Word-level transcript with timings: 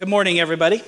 Good 0.00 0.08
morning, 0.08 0.38
everybody. 0.38 0.80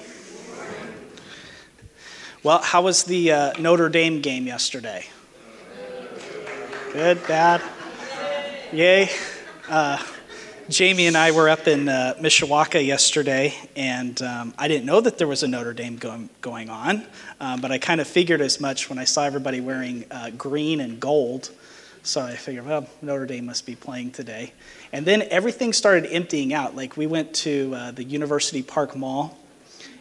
Well, 2.44 2.62
how 2.62 2.83
was 2.83 3.02
the 3.02 3.33
uh, 3.33 3.52
Notre 3.59 3.89
Dame 3.89 4.21
game 4.21 4.46
yesterday? 4.46 5.04
Good, 6.93 7.27
bad? 7.27 7.61
Yay. 8.73 9.11
Uh, 9.69 10.01
Jamie 10.69 11.09
and 11.09 11.17
I 11.17 11.33
were 11.33 11.49
up 11.49 11.67
in 11.67 11.88
uh, 11.88 12.15
Mishawaka 12.21 12.87
yesterday, 12.87 13.53
and 13.74 14.23
um, 14.23 14.54
I 14.56 14.69
didn't 14.69 14.87
know 14.87 15.01
that 15.01 15.19
there 15.19 15.27
was 15.27 15.42
a 15.42 15.49
Notre 15.49 15.74
Dame 15.74 15.97
going, 15.97 16.70
on, 16.70 17.04
um, 17.40 17.61
but 17.61 17.72
I 17.72 17.79
kind 17.79 18.00
of 18.00 18.06
figured 18.06 18.40
as 18.40 18.61
much 18.61 18.88
when 18.88 19.00
I 19.00 19.04
saw 19.06 19.24
everybody 19.24 19.61
wearing 19.61 20.04
uh, 20.12 20.30
green 20.38 20.80
and 20.80 21.00
gold. 21.00 21.50
So 22.02 22.22
I 22.22 22.34
figured, 22.34 22.66
well, 22.66 22.86
Notre 23.02 23.26
Dame 23.26 23.46
must 23.46 23.66
be 23.66 23.74
playing 23.74 24.12
today. 24.12 24.52
And 24.92 25.04
then 25.04 25.22
everything 25.30 25.72
started 25.72 26.06
emptying 26.10 26.54
out. 26.54 26.74
Like 26.74 26.96
we 26.96 27.06
went 27.06 27.34
to 27.34 27.74
uh, 27.74 27.90
the 27.90 28.04
University 28.04 28.62
Park 28.62 28.96
Mall, 28.96 29.38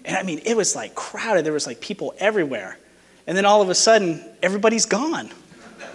and 0.06 0.16
I 0.16 0.24
mean, 0.24 0.40
it 0.46 0.56
was 0.56 0.76
like 0.76 0.96
crowded. 0.96 1.46
There 1.46 1.54
was 1.54 1.68
like 1.68 1.82
people 1.82 2.14
everywhere. 2.20 2.78
And 3.28 3.38
then 3.38 3.46
all 3.46 3.62
of 3.62 3.70
a 3.70 3.76
sudden, 3.76 4.24
everybody's 4.42 4.86
gone. 4.86 5.30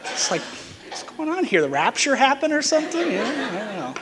It's 0.04 0.30
like, 0.30 0.42
what's 0.42 1.02
going 1.02 1.28
on 1.28 1.44
here? 1.44 1.62
The 1.62 1.68
rapture 1.68 2.14
happened 2.14 2.52
or 2.52 2.62
something? 2.62 3.10
Yeah, 3.10 3.24
I 3.24 3.58
don't 3.58 3.76
know. 3.76 3.94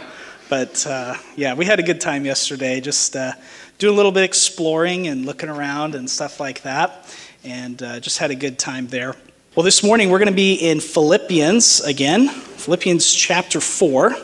But 0.50 0.86
uh, 0.86 1.14
yeah, 1.36 1.54
we 1.54 1.64
had 1.64 1.78
a 1.78 1.82
good 1.82 2.00
time 2.00 2.26
yesterday, 2.26 2.80
just 2.80 3.16
uh, 3.16 3.32
doing 3.78 3.94
a 3.94 3.96
little 3.96 4.12
bit 4.12 4.24
exploring 4.24 5.06
and 5.06 5.24
looking 5.24 5.48
around 5.48 5.94
and 5.94 6.10
stuff 6.10 6.40
like 6.40 6.62
that. 6.62 7.16
And 7.44 7.82
uh, 7.82 8.00
just 8.00 8.18
had 8.18 8.30
a 8.30 8.34
good 8.34 8.58
time 8.58 8.88
there. 8.88 9.16
Well, 9.54 9.64
this 9.64 9.82
morning 9.82 10.08
we're 10.08 10.18
going 10.18 10.30
to 10.30 10.34
be 10.34 10.54
in 10.54 10.80
Philippians 10.80 11.82
again, 11.82 12.30
Philippians 12.30 13.12
chapter 13.12 13.60
4. 13.60 14.16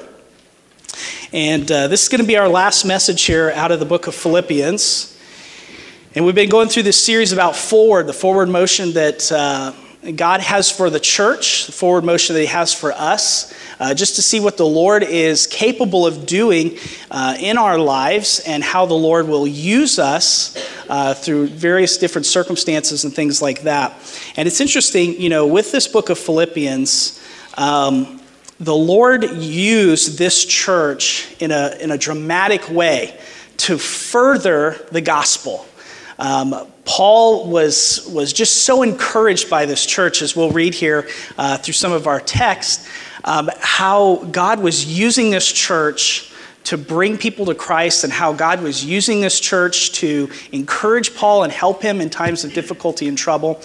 And 1.35 1.71
uh, 1.71 1.89
this 1.89 2.03
is 2.05 2.09
going 2.09 2.23
to 2.23 2.27
be 2.27 2.39
our 2.39 2.49
last 2.49 2.87
message 2.87 3.25
here 3.25 3.53
out 3.55 3.71
of 3.71 3.79
the 3.79 3.85
book 3.85 4.07
of 4.07 4.15
Philippians. 4.15 5.19
And 6.15 6.25
we've 6.25 6.35
been 6.35 6.49
going 6.49 6.71
through 6.71 6.85
this 6.85 7.05
series 7.05 7.33
about 7.33 7.57
forward, 7.57 8.07
the 8.07 8.15
forward 8.15 8.49
motion 8.49 8.95
that 8.95 9.31
uh, 9.31 9.75
God 10.15 10.41
has 10.41 10.71
for 10.71 10.91
the 10.91 11.01
church, 11.01 11.67
the 11.67 11.73
forward 11.73 12.05
motion 12.05 12.35
that 12.35 12.41
He 12.41 12.47
has 12.47 12.73
for 12.73 12.93
us, 12.93 13.53
uh, 13.81 13.95
just 13.95 14.17
to 14.17 14.23
see 14.23 14.39
what 14.39 14.57
the 14.57 14.67
Lord 14.67 15.03
is 15.03 15.47
capable 15.47 16.07
of 16.07 16.25
doing 16.25 16.79
uh, 17.11 17.37
in 17.39 17.59
our 17.59 17.79
lives 17.79 18.41
and 18.47 18.63
how 18.63 18.87
the 18.87 18.95
Lord 18.95 19.27
will 19.27 19.47
use 19.47 19.99
us 19.99 20.57
uh, 20.89 21.15
through 21.15 21.49
various 21.49 21.99
different 21.99 22.27
circumstances 22.27 23.05
and 23.05 23.13
things 23.13 23.43
like 23.43 23.63
that. 23.63 23.93
And 24.37 24.47
it's 24.47 24.61
interesting, 24.61 25.21
you 25.21 25.29
know, 25.29 25.47
with 25.47 25.73
this 25.73 25.89
book 25.89 26.11
of 26.11 26.19
Philippians, 26.19 27.21
um, 27.57 28.21
the 28.61 28.75
Lord 28.75 29.25
used 29.25 30.17
this 30.17 30.45
church 30.45 31.35
in 31.41 31.51
a, 31.51 31.77
in 31.81 31.91
a 31.91 31.99
dramatic 31.99 32.71
way 32.71 33.19
to 33.59 33.79
further 33.79 34.77
the 34.93 35.01
gospel. 35.01 35.67
Um, 36.19 36.55
Paul 36.85 37.49
was, 37.49 38.09
was 38.13 38.33
just 38.33 38.65
so 38.65 38.83
encouraged 38.83 39.49
by 39.49 39.67
this 39.67 39.87
church, 39.87 40.21
as 40.23 40.35
we'll 40.35 40.51
read 40.51 40.75
here 40.75 41.09
uh, 41.37 41.59
through 41.59 41.75
some 41.75 41.93
of 41.93 42.07
our 42.07 42.21
text, 42.21 42.87
um, 43.25 43.51
how 43.61 44.17
God 44.33 44.61
was 44.61 44.85
using 44.85 45.31
this 45.31 45.51
church 45.51 46.33
to 46.65 46.77
bring 46.77 47.17
people 47.17 47.47
to 47.47 47.55
Christ 47.55 48.05
and 48.05 48.13
how 48.13 48.33
God 48.33 48.63
was 48.63 48.85
using 48.85 49.21
this 49.21 49.41
church 49.41 49.93
to 49.93 50.29
encourage 50.53 51.15
Paul 51.15 51.45
and 51.45 51.53
help 51.53 51.81
him 51.81 52.01
in 52.01 52.11
times 52.11 52.45
of 52.45 52.53
difficulty 52.53 53.09
and 53.09 53.17
trouble. 53.17 53.63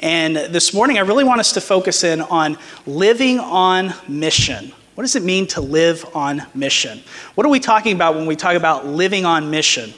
And 0.00 0.36
this 0.36 0.72
morning, 0.72 0.96
I 0.98 1.02
really 1.02 1.24
want 1.24 1.40
us 1.40 1.52
to 1.54 1.60
focus 1.60 2.04
in 2.04 2.22
on 2.22 2.56
living 2.86 3.40
on 3.40 3.92
mission. 4.08 4.72
What 4.94 5.02
does 5.02 5.16
it 5.16 5.22
mean 5.22 5.46
to 5.48 5.60
live 5.60 6.06
on 6.14 6.42
mission? 6.54 7.02
What 7.34 7.46
are 7.46 7.50
we 7.50 7.60
talking 7.60 7.94
about 7.94 8.14
when 8.14 8.26
we 8.26 8.36
talk 8.36 8.54
about 8.54 8.86
living 8.86 9.26
on 9.26 9.50
mission? 9.50 9.92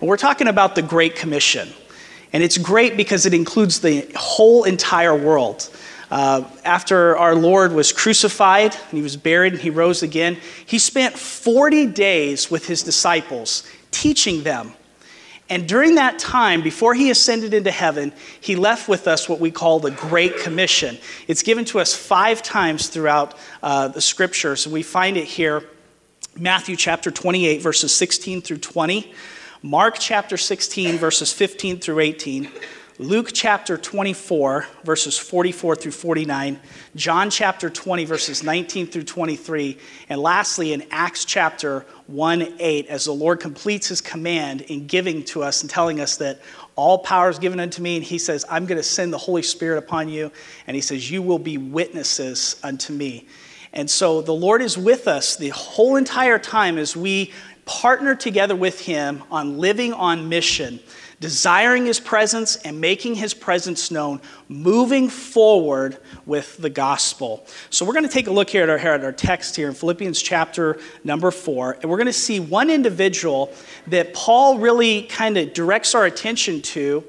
We're 0.00 0.18
talking 0.18 0.48
about 0.48 0.74
the 0.74 0.82
Great 0.82 1.16
Commission. 1.16 1.68
And 2.32 2.42
it's 2.42 2.58
great 2.58 2.96
because 2.96 3.24
it 3.24 3.32
includes 3.32 3.80
the 3.80 4.06
whole 4.14 4.64
entire 4.64 5.14
world. 5.14 5.70
Uh, 6.10 6.44
after 6.64 7.16
our 7.16 7.34
Lord 7.34 7.72
was 7.72 7.92
crucified 7.92 8.74
and 8.74 8.92
he 8.92 9.02
was 9.02 9.16
buried 9.16 9.54
and 9.54 9.62
he 9.62 9.70
rose 9.70 10.02
again, 10.02 10.36
he 10.66 10.78
spent 10.78 11.18
40 11.18 11.86
days 11.86 12.50
with 12.50 12.66
his 12.66 12.82
disciples 12.82 13.68
teaching 13.90 14.42
them. 14.42 14.74
And 15.48 15.66
during 15.68 15.94
that 15.94 16.18
time, 16.18 16.60
before 16.60 16.94
he 16.94 17.10
ascended 17.10 17.54
into 17.54 17.70
heaven, 17.70 18.12
he 18.40 18.56
left 18.56 18.88
with 18.88 19.08
us 19.08 19.28
what 19.28 19.40
we 19.40 19.50
call 19.50 19.78
the 19.78 19.92
Great 19.92 20.38
Commission. 20.38 20.98
It's 21.28 21.42
given 21.42 21.64
to 21.66 21.78
us 21.78 21.94
five 21.94 22.42
times 22.42 22.88
throughout 22.88 23.34
uh, 23.62 23.88
the 23.88 24.00
scriptures. 24.00 24.66
And 24.66 24.72
we 24.72 24.82
find 24.82 25.16
it 25.16 25.24
here 25.24 25.64
Matthew 26.36 26.76
chapter 26.76 27.10
28, 27.10 27.62
verses 27.62 27.94
16 27.94 28.42
through 28.42 28.58
20. 28.58 29.14
Mark 29.66 29.96
chapter 29.98 30.36
16, 30.36 30.96
verses 30.96 31.32
15 31.32 31.80
through 31.80 31.98
18, 31.98 32.48
Luke 33.00 33.30
chapter 33.32 33.76
24, 33.76 34.64
verses 34.84 35.18
44 35.18 35.74
through 35.74 35.90
49, 35.90 36.60
John 36.94 37.30
chapter 37.30 37.68
20, 37.68 38.04
verses 38.04 38.44
19 38.44 38.86
through 38.86 39.02
23, 39.02 39.76
and 40.08 40.20
lastly 40.20 40.72
in 40.72 40.84
Acts 40.92 41.24
chapter 41.24 41.84
1 42.06 42.54
8, 42.60 42.86
as 42.86 43.06
the 43.06 43.12
Lord 43.12 43.40
completes 43.40 43.88
his 43.88 44.00
command 44.00 44.60
in 44.60 44.86
giving 44.86 45.24
to 45.24 45.42
us 45.42 45.62
and 45.62 45.68
telling 45.68 45.98
us 45.98 46.16
that 46.18 46.40
all 46.76 46.98
power 46.98 47.28
is 47.28 47.40
given 47.40 47.58
unto 47.58 47.82
me, 47.82 47.96
and 47.96 48.04
he 48.04 48.18
says, 48.18 48.44
I'm 48.48 48.66
going 48.66 48.78
to 48.78 48.84
send 48.84 49.12
the 49.12 49.18
Holy 49.18 49.42
Spirit 49.42 49.78
upon 49.78 50.08
you, 50.08 50.30
and 50.68 50.76
he 50.76 50.80
says, 50.80 51.10
You 51.10 51.22
will 51.22 51.40
be 51.40 51.58
witnesses 51.58 52.60
unto 52.62 52.92
me. 52.92 53.26
And 53.72 53.90
so 53.90 54.22
the 54.22 54.32
Lord 54.32 54.62
is 54.62 54.78
with 54.78 55.06
us 55.06 55.36
the 55.36 55.50
whole 55.50 55.96
entire 55.96 56.38
time 56.38 56.78
as 56.78 56.96
we 56.96 57.32
partner 57.66 58.14
together 58.14 58.56
with 58.56 58.80
Him 58.80 59.22
on 59.30 59.58
living 59.58 59.92
on 59.92 60.30
mission, 60.30 60.80
desiring 61.20 61.84
His 61.84 62.00
presence 62.00 62.56
and 62.56 62.80
making 62.80 63.16
His 63.16 63.34
presence 63.34 63.90
known, 63.90 64.22
moving 64.48 65.10
forward 65.10 65.98
with 66.24 66.56
the 66.56 66.70
gospel. 66.70 67.44
So, 67.68 67.84
we're 67.84 67.92
going 67.92 68.04
to 68.04 68.10
take 68.10 68.28
a 68.28 68.32
look 68.32 68.48
here 68.48 68.62
at 68.62 68.70
our, 68.70 68.78
at 68.78 69.04
our 69.04 69.12
text 69.12 69.56
here 69.56 69.68
in 69.68 69.74
Philippians 69.74 70.22
chapter 70.22 70.78
number 71.04 71.30
four, 71.30 71.76
and 71.82 71.90
we're 71.90 71.98
going 71.98 72.06
to 72.06 72.12
see 72.12 72.40
one 72.40 72.70
individual 72.70 73.52
that 73.88 74.14
Paul 74.14 74.58
really 74.58 75.02
kind 75.02 75.36
of 75.36 75.52
directs 75.52 75.94
our 75.94 76.06
attention 76.06 76.62
to. 76.62 77.04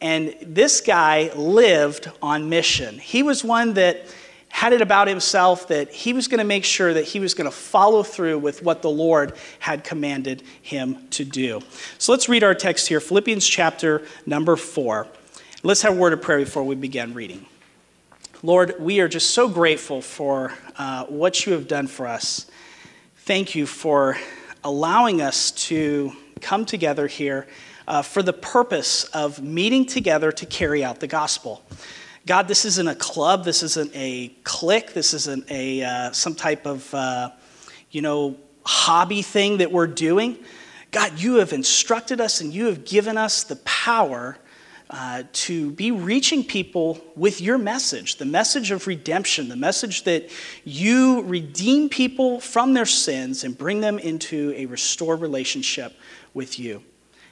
And 0.00 0.36
this 0.40 0.80
guy 0.80 1.32
lived 1.34 2.08
on 2.22 2.48
mission. 2.48 3.00
He 3.00 3.24
was 3.24 3.42
one 3.42 3.74
that 3.74 4.06
had 4.48 4.72
it 4.72 4.80
about 4.80 5.08
himself 5.08 5.68
that 5.68 5.92
he 5.92 6.12
was 6.12 6.26
going 6.26 6.38
to 6.38 6.44
make 6.44 6.64
sure 6.64 6.92
that 6.92 7.04
he 7.04 7.20
was 7.20 7.34
going 7.34 7.48
to 7.48 7.56
follow 7.56 8.02
through 8.02 8.38
with 8.38 8.62
what 8.62 8.82
the 8.82 8.90
Lord 8.90 9.34
had 9.58 9.84
commanded 9.84 10.42
him 10.62 11.06
to 11.10 11.24
do. 11.24 11.60
So 11.98 12.12
let's 12.12 12.28
read 12.28 12.42
our 12.42 12.54
text 12.54 12.88
here 12.88 13.00
Philippians 13.00 13.46
chapter 13.46 14.02
number 14.26 14.56
four. 14.56 15.06
Let's 15.62 15.82
have 15.82 15.96
a 15.96 16.00
word 16.00 16.12
of 16.12 16.22
prayer 16.22 16.38
before 16.38 16.64
we 16.64 16.74
begin 16.74 17.14
reading. 17.14 17.46
Lord, 18.42 18.76
we 18.78 19.00
are 19.00 19.08
just 19.08 19.30
so 19.30 19.48
grateful 19.48 20.00
for 20.00 20.52
uh, 20.76 21.04
what 21.06 21.44
you 21.44 21.52
have 21.52 21.66
done 21.66 21.88
for 21.88 22.06
us. 22.06 22.46
Thank 23.16 23.54
you 23.54 23.66
for 23.66 24.16
allowing 24.62 25.20
us 25.20 25.50
to 25.50 26.12
come 26.40 26.64
together 26.64 27.06
here 27.08 27.46
uh, 27.88 28.02
for 28.02 28.22
the 28.22 28.32
purpose 28.32 29.04
of 29.04 29.42
meeting 29.42 29.86
together 29.86 30.30
to 30.30 30.46
carry 30.46 30.84
out 30.84 31.00
the 31.00 31.06
gospel. 31.06 31.64
God, 32.28 32.46
this 32.46 32.66
isn't 32.66 32.86
a 32.86 32.94
club, 32.94 33.42
this 33.42 33.62
isn't 33.62 33.90
a 33.94 34.28
clique, 34.44 34.92
this 34.92 35.14
isn't 35.14 35.50
a 35.50 35.82
uh, 35.82 36.12
some 36.12 36.34
type 36.34 36.66
of 36.66 36.92
uh, 36.92 37.30
you 37.90 38.02
know 38.02 38.36
hobby 38.66 39.22
thing 39.22 39.56
that 39.56 39.72
we're 39.72 39.86
doing. 39.86 40.38
God, 40.90 41.18
you 41.18 41.36
have 41.36 41.54
instructed 41.54 42.20
us 42.20 42.42
and 42.42 42.52
you 42.52 42.66
have 42.66 42.84
given 42.84 43.16
us 43.16 43.44
the 43.44 43.56
power 43.56 44.36
uh, 44.90 45.22
to 45.32 45.70
be 45.70 45.90
reaching 45.90 46.44
people 46.44 47.00
with 47.16 47.40
your 47.40 47.56
message, 47.56 48.16
the 48.16 48.26
message 48.26 48.72
of 48.72 48.86
redemption, 48.86 49.48
the 49.48 49.56
message 49.56 50.04
that 50.04 50.28
you 50.64 51.22
redeem 51.22 51.88
people 51.88 52.40
from 52.40 52.74
their 52.74 52.84
sins 52.84 53.42
and 53.42 53.56
bring 53.56 53.80
them 53.80 53.98
into 53.98 54.52
a 54.54 54.66
restored 54.66 55.22
relationship 55.22 55.94
with 56.34 56.58
you. 56.58 56.82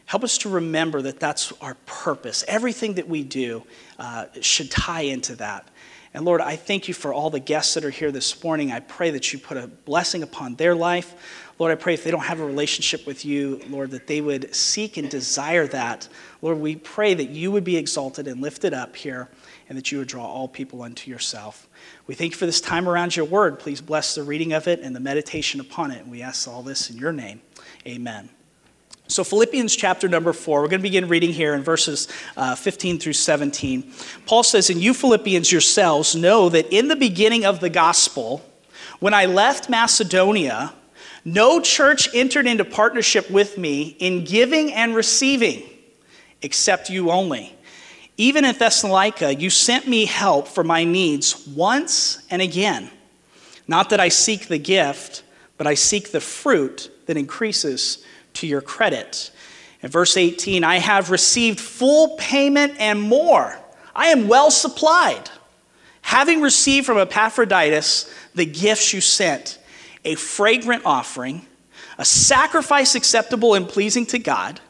Help 0.06 0.22
us 0.22 0.38
to 0.38 0.48
remember 0.48 1.02
that 1.02 1.20
that's 1.20 1.52
our 1.60 1.74
purpose. 1.84 2.44
Everything 2.46 2.94
that 2.94 3.08
we 3.08 3.22
do 3.22 3.64
uh, 3.98 4.26
should 4.40 4.70
tie 4.70 5.02
into 5.02 5.36
that. 5.36 5.68
And 6.14 6.24
Lord, 6.24 6.40
I 6.40 6.56
thank 6.56 6.88
you 6.88 6.94
for 6.94 7.12
all 7.12 7.28
the 7.28 7.40
guests 7.40 7.74
that 7.74 7.84
are 7.84 7.90
here 7.90 8.10
this 8.10 8.42
morning. 8.42 8.72
I 8.72 8.80
pray 8.80 9.10
that 9.10 9.32
you 9.32 9.38
put 9.38 9.58
a 9.58 9.66
blessing 9.66 10.22
upon 10.22 10.54
their 10.54 10.74
life. 10.74 11.50
Lord, 11.58 11.72
I 11.72 11.74
pray 11.74 11.92
if 11.92 12.04
they 12.04 12.10
don't 12.10 12.24
have 12.24 12.40
a 12.40 12.46
relationship 12.46 13.06
with 13.06 13.24
you, 13.24 13.60
Lord, 13.68 13.90
that 13.90 14.06
they 14.06 14.22
would 14.22 14.54
seek 14.54 14.96
and 14.96 15.10
desire 15.10 15.66
that. 15.66 16.08
Lord, 16.40 16.58
we 16.58 16.76
pray 16.76 17.12
that 17.12 17.28
you 17.28 17.50
would 17.50 17.64
be 17.64 17.76
exalted 17.76 18.28
and 18.28 18.40
lifted 18.40 18.72
up 18.72 18.96
here 18.96 19.28
and 19.68 19.76
that 19.76 19.92
you 19.92 19.98
would 19.98 20.08
draw 20.08 20.24
all 20.24 20.48
people 20.48 20.82
unto 20.82 21.10
yourself. 21.10 21.68
We 22.06 22.14
thank 22.14 22.32
you 22.32 22.38
for 22.38 22.46
this 22.46 22.60
time 22.60 22.88
around 22.88 23.16
your 23.16 23.26
word. 23.26 23.58
Please 23.58 23.80
bless 23.80 24.14
the 24.14 24.22
reading 24.22 24.52
of 24.52 24.68
it 24.68 24.80
and 24.80 24.96
the 24.96 25.00
meditation 25.00 25.60
upon 25.60 25.90
it. 25.90 26.02
And 26.02 26.10
we 26.10 26.22
ask 26.22 26.48
all 26.48 26.62
this 26.62 26.88
in 26.88 26.96
your 26.96 27.12
name. 27.12 27.42
Amen. 27.86 28.30
So, 29.08 29.22
Philippians 29.22 29.76
chapter 29.76 30.08
number 30.08 30.32
four, 30.32 30.60
we're 30.62 30.68
going 30.68 30.80
to 30.80 30.82
begin 30.82 31.06
reading 31.06 31.32
here 31.32 31.54
in 31.54 31.62
verses 31.62 32.08
uh, 32.36 32.56
15 32.56 32.98
through 32.98 33.12
17. 33.12 33.92
Paul 34.26 34.42
says, 34.42 34.68
And 34.68 34.80
you 34.80 34.94
Philippians 34.94 35.52
yourselves 35.52 36.16
know 36.16 36.48
that 36.48 36.72
in 36.72 36.88
the 36.88 36.96
beginning 36.96 37.44
of 37.44 37.60
the 37.60 37.70
gospel, 37.70 38.44
when 38.98 39.14
I 39.14 39.26
left 39.26 39.70
Macedonia, 39.70 40.74
No 41.24 41.60
church 41.60 42.08
entered 42.14 42.48
into 42.48 42.64
partnership 42.64 43.30
with 43.30 43.56
me 43.56 43.96
in 44.00 44.24
giving 44.24 44.72
and 44.72 44.96
receiving, 44.96 45.62
except 46.42 46.90
you 46.90 47.12
only. 47.12 47.56
Even 48.16 48.44
in 48.44 48.56
Thessalonica, 48.56 49.34
you 49.34 49.50
sent 49.50 49.86
me 49.86 50.06
help 50.06 50.48
for 50.48 50.64
my 50.64 50.82
needs 50.82 51.46
once 51.46 52.24
and 52.28 52.42
again. 52.42 52.90
Not 53.68 53.90
that 53.90 54.00
I 54.00 54.08
seek 54.08 54.48
the 54.48 54.58
gift, 54.58 55.22
but 55.58 55.66
I 55.66 55.74
seek 55.74 56.10
the 56.10 56.20
fruit 56.20 56.90
that 57.06 57.16
increases 57.16 58.04
to 58.36 58.46
your 58.46 58.60
credit. 58.60 59.30
In 59.82 59.90
verse 59.90 60.16
18, 60.16 60.64
I 60.64 60.76
have 60.78 61.10
received 61.10 61.60
full 61.60 62.16
payment 62.16 62.74
and 62.78 63.00
more. 63.00 63.58
I 63.94 64.08
am 64.08 64.28
well 64.28 64.50
supplied, 64.50 65.30
having 66.02 66.40
received 66.40 66.86
from 66.86 66.98
Epaphroditus 66.98 68.12
the 68.34 68.46
gifts 68.46 68.92
you 68.92 69.00
sent 69.00 69.58
a 70.04 70.14
fragrant 70.14 70.82
offering, 70.86 71.44
a 71.98 72.04
sacrifice 72.04 72.94
acceptable 72.94 73.54
and 73.54 73.68
pleasing 73.68 74.06
to 74.06 74.18
God, 74.18 74.60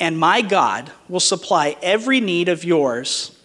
and 0.00 0.18
my 0.18 0.40
God 0.40 0.90
will 1.08 1.20
supply 1.20 1.76
every 1.82 2.20
need 2.20 2.48
of 2.48 2.64
yours 2.64 3.38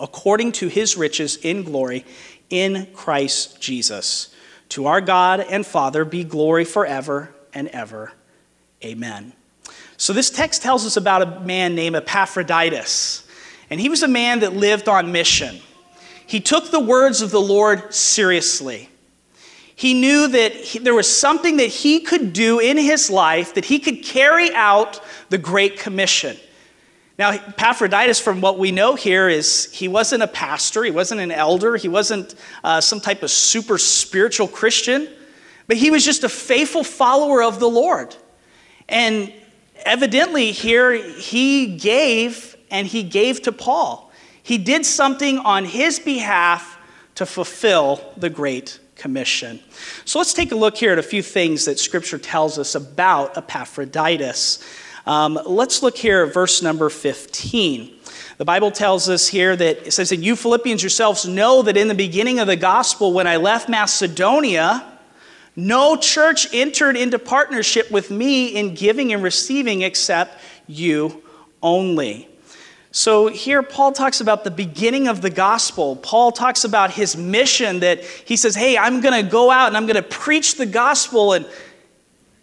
according 0.00 0.52
to 0.52 0.68
his 0.68 0.96
riches 0.96 1.36
in 1.36 1.62
glory 1.62 2.04
in 2.50 2.88
Christ 2.94 3.60
Jesus. 3.60 4.34
To 4.70 4.86
our 4.86 5.00
God 5.00 5.40
and 5.40 5.66
Father 5.66 6.04
be 6.04 6.24
glory 6.24 6.64
forever 6.64 7.34
and 7.52 7.68
ever. 7.68 8.12
Amen. 8.84 9.32
So, 9.96 10.12
this 10.12 10.30
text 10.30 10.62
tells 10.62 10.84
us 10.84 10.96
about 10.96 11.22
a 11.22 11.40
man 11.40 11.74
named 11.74 11.94
Epaphroditus, 11.94 13.26
and 13.70 13.80
he 13.80 13.88
was 13.88 14.02
a 14.02 14.08
man 14.08 14.40
that 14.40 14.54
lived 14.54 14.88
on 14.88 15.12
mission. 15.12 15.60
He 16.26 16.40
took 16.40 16.70
the 16.70 16.80
words 16.80 17.22
of 17.22 17.30
the 17.30 17.40
Lord 17.40 17.94
seriously. 17.94 18.88
He 19.74 19.94
knew 19.94 20.28
that 20.28 20.52
he, 20.52 20.78
there 20.78 20.94
was 20.94 21.08
something 21.08 21.56
that 21.58 21.68
he 21.68 22.00
could 22.00 22.32
do 22.32 22.58
in 22.58 22.76
his 22.76 23.10
life 23.10 23.54
that 23.54 23.64
he 23.64 23.78
could 23.78 24.02
carry 24.02 24.52
out 24.54 25.00
the 25.28 25.38
Great 25.38 25.78
Commission. 25.78 26.36
Now, 27.18 27.30
Epaphroditus, 27.30 28.18
from 28.18 28.40
what 28.40 28.58
we 28.58 28.72
know 28.72 28.94
here, 28.94 29.28
is 29.28 29.72
he 29.72 29.88
wasn't 29.88 30.22
a 30.22 30.26
pastor, 30.26 30.82
he 30.82 30.90
wasn't 30.90 31.20
an 31.20 31.30
elder, 31.30 31.76
he 31.76 31.88
wasn't 31.88 32.34
uh, 32.64 32.80
some 32.80 33.00
type 33.00 33.22
of 33.22 33.30
super 33.30 33.78
spiritual 33.78 34.48
Christian, 34.48 35.08
but 35.66 35.76
he 35.76 35.90
was 35.90 36.04
just 36.04 36.24
a 36.24 36.28
faithful 36.28 36.82
follower 36.82 37.42
of 37.42 37.60
the 37.60 37.68
Lord. 37.68 38.16
And 38.92 39.32
evidently, 39.84 40.52
here 40.52 40.92
he 40.92 41.78
gave 41.78 42.56
and 42.70 42.86
he 42.86 43.02
gave 43.02 43.42
to 43.42 43.52
Paul. 43.52 44.12
He 44.42 44.58
did 44.58 44.84
something 44.84 45.38
on 45.38 45.64
his 45.64 45.98
behalf 45.98 46.78
to 47.14 47.24
fulfill 47.24 48.12
the 48.18 48.28
Great 48.28 48.78
Commission. 48.96 49.60
So 50.04 50.18
let's 50.18 50.34
take 50.34 50.52
a 50.52 50.54
look 50.54 50.76
here 50.76 50.92
at 50.92 50.98
a 50.98 51.02
few 51.02 51.22
things 51.22 51.64
that 51.64 51.78
Scripture 51.78 52.18
tells 52.18 52.58
us 52.58 52.74
about 52.74 53.36
Epaphroditus. 53.36 54.62
Um, 55.06 55.40
let's 55.46 55.82
look 55.82 55.96
here 55.96 56.24
at 56.24 56.34
verse 56.34 56.62
number 56.62 56.90
15. 56.90 57.98
The 58.36 58.44
Bible 58.44 58.70
tells 58.70 59.08
us 59.08 59.26
here 59.26 59.56
that 59.56 59.86
it 59.86 59.92
says 59.92 60.10
that 60.10 60.16
you 60.16 60.36
Philippians 60.36 60.82
yourselves 60.82 61.26
know 61.26 61.62
that 61.62 61.76
in 61.76 61.88
the 61.88 61.94
beginning 61.94 62.40
of 62.40 62.46
the 62.46 62.56
gospel, 62.56 63.12
when 63.12 63.26
I 63.26 63.36
left 63.36 63.68
Macedonia, 63.68 64.91
no 65.54 65.96
church 65.96 66.52
entered 66.52 66.96
into 66.96 67.18
partnership 67.18 67.90
with 67.90 68.10
me 68.10 68.48
in 68.48 68.74
giving 68.74 69.12
and 69.12 69.22
receiving 69.22 69.82
except 69.82 70.40
you 70.66 71.22
only. 71.62 72.28
So 72.94 73.28
here, 73.28 73.62
Paul 73.62 73.92
talks 73.92 74.20
about 74.20 74.44
the 74.44 74.50
beginning 74.50 75.08
of 75.08 75.22
the 75.22 75.30
gospel. 75.30 75.96
Paul 75.96 76.30
talks 76.30 76.64
about 76.64 76.90
his 76.90 77.16
mission 77.16 77.80
that 77.80 78.04
he 78.04 78.36
says, 78.36 78.54
Hey, 78.54 78.76
I'm 78.76 79.00
going 79.00 79.24
to 79.24 79.28
go 79.28 79.50
out 79.50 79.68
and 79.68 79.76
I'm 79.76 79.86
going 79.86 79.96
to 79.96 80.02
preach 80.02 80.56
the 80.56 80.66
gospel. 80.66 81.32
And 81.32 81.46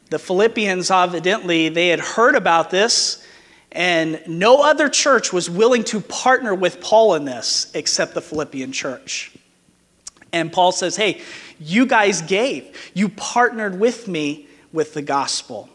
the 0.10 0.18
Philippians, 0.18 0.90
evidently, 0.90 1.70
they 1.70 1.90
had 1.90 2.00
heard 2.00 2.34
about 2.34 2.72
this, 2.72 3.24
and 3.72 4.20
no 4.28 4.64
other 4.64 4.90
church 4.90 5.32
was 5.32 5.48
willing 5.48 5.84
to 5.86 6.02
partner 6.02 6.56
with 6.56 6.82
Paul 6.82 7.14
in 7.14 7.26
this 7.26 7.72
except 7.76 8.16
the 8.16 8.22
Philippian 8.22 8.72
church. 8.72 9.32
And 10.34 10.52
Paul 10.52 10.72
says, 10.72 10.96
Hey, 10.96 11.22
you 11.60 11.86
guys 11.86 12.22
gave, 12.22 12.92
you 12.94 13.10
partnered 13.10 13.80
with 13.80 14.08
me 14.08 14.48
with 14.72 14.94
the 14.94 15.02
gospel. 15.02 15.70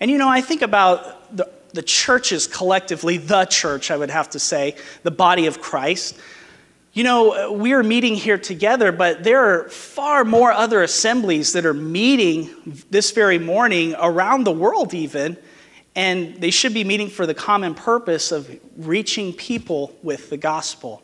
And 0.00 0.10
you 0.10 0.18
know, 0.18 0.28
I 0.28 0.40
think 0.40 0.62
about 0.62 1.36
the, 1.36 1.50
the 1.72 1.82
churches 1.82 2.46
collectively, 2.46 3.18
the 3.18 3.44
church, 3.44 3.90
I 3.90 3.96
would 3.96 4.10
have 4.10 4.30
to 4.30 4.38
say, 4.38 4.76
the 5.02 5.10
body 5.10 5.46
of 5.46 5.60
Christ. 5.60 6.18
You 6.92 7.04
know, 7.04 7.52
we 7.52 7.74
are 7.74 7.82
meeting 7.82 8.14
here 8.14 8.38
together, 8.38 8.90
but 8.90 9.22
there 9.22 9.44
are 9.44 9.68
far 9.68 10.24
more 10.24 10.50
other 10.50 10.82
assemblies 10.82 11.52
that 11.52 11.66
are 11.66 11.74
meeting 11.74 12.48
this 12.90 13.10
very 13.10 13.38
morning 13.38 13.94
around 13.98 14.44
the 14.44 14.52
world, 14.52 14.94
even, 14.94 15.36
and 15.94 16.36
they 16.36 16.50
should 16.50 16.72
be 16.72 16.84
meeting 16.84 17.08
for 17.08 17.26
the 17.26 17.34
common 17.34 17.74
purpose 17.74 18.32
of 18.32 18.50
reaching 18.78 19.34
people 19.34 19.94
with 20.02 20.30
the 20.30 20.38
gospel. 20.38 21.02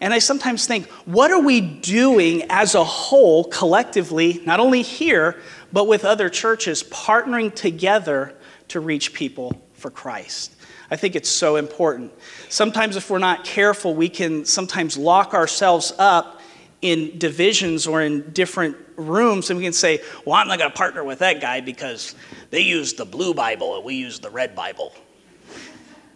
And 0.00 0.14
I 0.14 0.18
sometimes 0.18 0.66
think, 0.66 0.86
what 1.04 1.30
are 1.30 1.40
we 1.40 1.60
doing 1.60 2.44
as 2.48 2.74
a 2.74 2.84
whole, 2.84 3.44
collectively, 3.44 4.40
not 4.46 4.58
only 4.58 4.82
here, 4.82 5.40
but 5.72 5.86
with 5.86 6.04
other 6.04 6.30
churches, 6.30 6.82
partnering 6.84 7.54
together 7.54 8.34
to 8.68 8.80
reach 8.80 9.12
people 9.12 9.60
for 9.74 9.90
Christ? 9.90 10.54
I 10.90 10.96
think 10.96 11.14
it's 11.14 11.28
so 11.28 11.56
important. 11.56 12.12
Sometimes, 12.48 12.96
if 12.96 13.10
we're 13.10 13.18
not 13.18 13.44
careful, 13.44 13.94
we 13.94 14.08
can 14.08 14.44
sometimes 14.44 14.96
lock 14.96 15.34
ourselves 15.34 15.92
up 15.98 16.40
in 16.82 17.18
divisions 17.18 17.86
or 17.86 18.00
in 18.02 18.30
different 18.32 18.76
rooms, 18.96 19.50
and 19.50 19.58
we 19.58 19.64
can 19.64 19.72
say, 19.72 20.00
Well, 20.24 20.34
I'm 20.34 20.48
not 20.48 20.58
going 20.58 20.70
to 20.70 20.76
partner 20.76 21.04
with 21.04 21.20
that 21.20 21.40
guy 21.40 21.60
because 21.60 22.14
they 22.50 22.60
use 22.60 22.94
the 22.94 23.04
blue 23.04 23.34
Bible 23.34 23.76
and 23.76 23.84
we 23.84 23.94
use 23.94 24.18
the 24.18 24.30
red 24.30 24.54
Bible. 24.54 24.92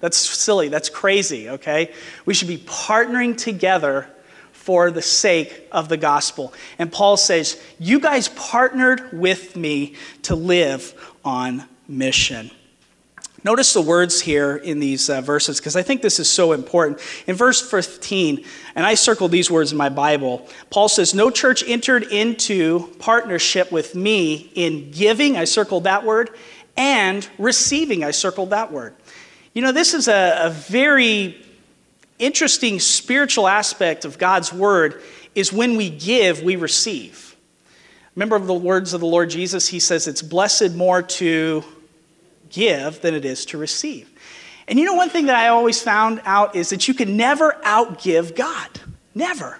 That's 0.04 0.18
silly. 0.18 0.68
That's 0.68 0.90
crazy, 0.90 1.48
okay? 1.48 1.90
We 2.26 2.34
should 2.34 2.48
be 2.48 2.58
partnering 2.58 3.38
together 3.38 4.06
for 4.52 4.90
the 4.90 5.00
sake 5.00 5.66
of 5.72 5.88
the 5.88 5.96
gospel. 5.96 6.52
And 6.78 6.92
Paul 6.92 7.16
says, 7.16 7.58
You 7.78 8.00
guys 8.00 8.28
partnered 8.28 9.18
with 9.18 9.56
me 9.56 9.94
to 10.24 10.34
live 10.34 10.92
on 11.24 11.64
mission. 11.88 12.50
Notice 13.44 13.72
the 13.72 13.80
words 13.80 14.20
here 14.20 14.56
in 14.56 14.78
these 14.78 15.08
uh, 15.08 15.22
verses 15.22 15.58
because 15.58 15.74
I 15.74 15.80
think 15.80 16.02
this 16.02 16.20
is 16.20 16.28
so 16.28 16.52
important. 16.52 17.00
In 17.26 17.34
verse 17.34 17.62
15, 17.62 18.44
and 18.74 18.84
I 18.84 18.96
circled 18.96 19.30
these 19.30 19.50
words 19.50 19.72
in 19.72 19.78
my 19.78 19.88
Bible, 19.88 20.46
Paul 20.68 20.90
says, 20.90 21.14
No 21.14 21.30
church 21.30 21.64
entered 21.66 22.02
into 22.02 22.88
partnership 22.98 23.72
with 23.72 23.94
me 23.94 24.52
in 24.54 24.90
giving, 24.90 25.38
I 25.38 25.44
circled 25.44 25.84
that 25.84 26.04
word, 26.04 26.28
and 26.76 27.26
receiving, 27.38 28.04
I 28.04 28.10
circled 28.10 28.50
that 28.50 28.70
word. 28.70 28.94
You 29.54 29.62
know, 29.62 29.70
this 29.70 29.94
is 29.94 30.08
a, 30.08 30.46
a 30.46 30.50
very 30.50 31.40
interesting 32.18 32.80
spiritual 32.80 33.46
aspect 33.46 34.04
of 34.04 34.18
God's 34.18 34.52
word 34.52 35.00
is 35.36 35.52
when 35.52 35.76
we 35.76 35.90
give, 35.90 36.42
we 36.42 36.56
receive. 36.56 37.36
Remember 38.16 38.38
the 38.40 38.52
words 38.52 38.94
of 38.94 39.00
the 39.00 39.06
Lord 39.06 39.30
Jesus? 39.30 39.68
He 39.68 39.78
says, 39.78 40.08
It's 40.08 40.22
blessed 40.22 40.74
more 40.74 41.02
to 41.02 41.64
give 42.50 43.00
than 43.00 43.14
it 43.14 43.24
is 43.24 43.46
to 43.46 43.58
receive. 43.58 44.10
And 44.66 44.78
you 44.78 44.84
know, 44.84 44.94
one 44.94 45.10
thing 45.10 45.26
that 45.26 45.36
I 45.36 45.48
always 45.48 45.80
found 45.80 46.20
out 46.24 46.56
is 46.56 46.70
that 46.70 46.88
you 46.88 46.94
can 46.94 47.16
never 47.16 47.52
outgive 47.64 48.34
God. 48.34 48.68
Never. 49.14 49.58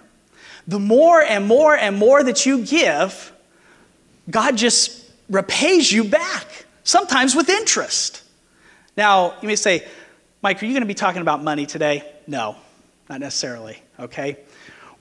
The 0.66 0.80
more 0.80 1.22
and 1.22 1.46
more 1.46 1.76
and 1.76 1.96
more 1.96 2.22
that 2.22 2.46
you 2.46 2.64
give, 2.64 3.32
God 4.28 4.56
just 4.56 5.08
repays 5.28 5.92
you 5.92 6.02
back, 6.04 6.66
sometimes 6.82 7.36
with 7.36 7.48
interest. 7.48 8.23
Now, 8.96 9.34
you 9.40 9.48
may 9.48 9.56
say, 9.56 9.86
Mike, 10.42 10.62
are 10.62 10.66
you 10.66 10.72
going 10.72 10.82
to 10.82 10.86
be 10.86 10.94
talking 10.94 11.22
about 11.22 11.42
money 11.42 11.66
today? 11.66 12.04
No, 12.26 12.56
not 13.08 13.20
necessarily, 13.20 13.82
okay? 13.98 14.38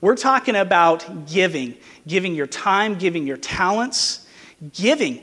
We're 0.00 0.16
talking 0.16 0.56
about 0.56 1.26
giving, 1.26 1.76
giving 2.06 2.34
your 2.34 2.46
time, 2.46 2.96
giving 2.96 3.26
your 3.26 3.36
talents, 3.36 4.26
giving 4.72 5.22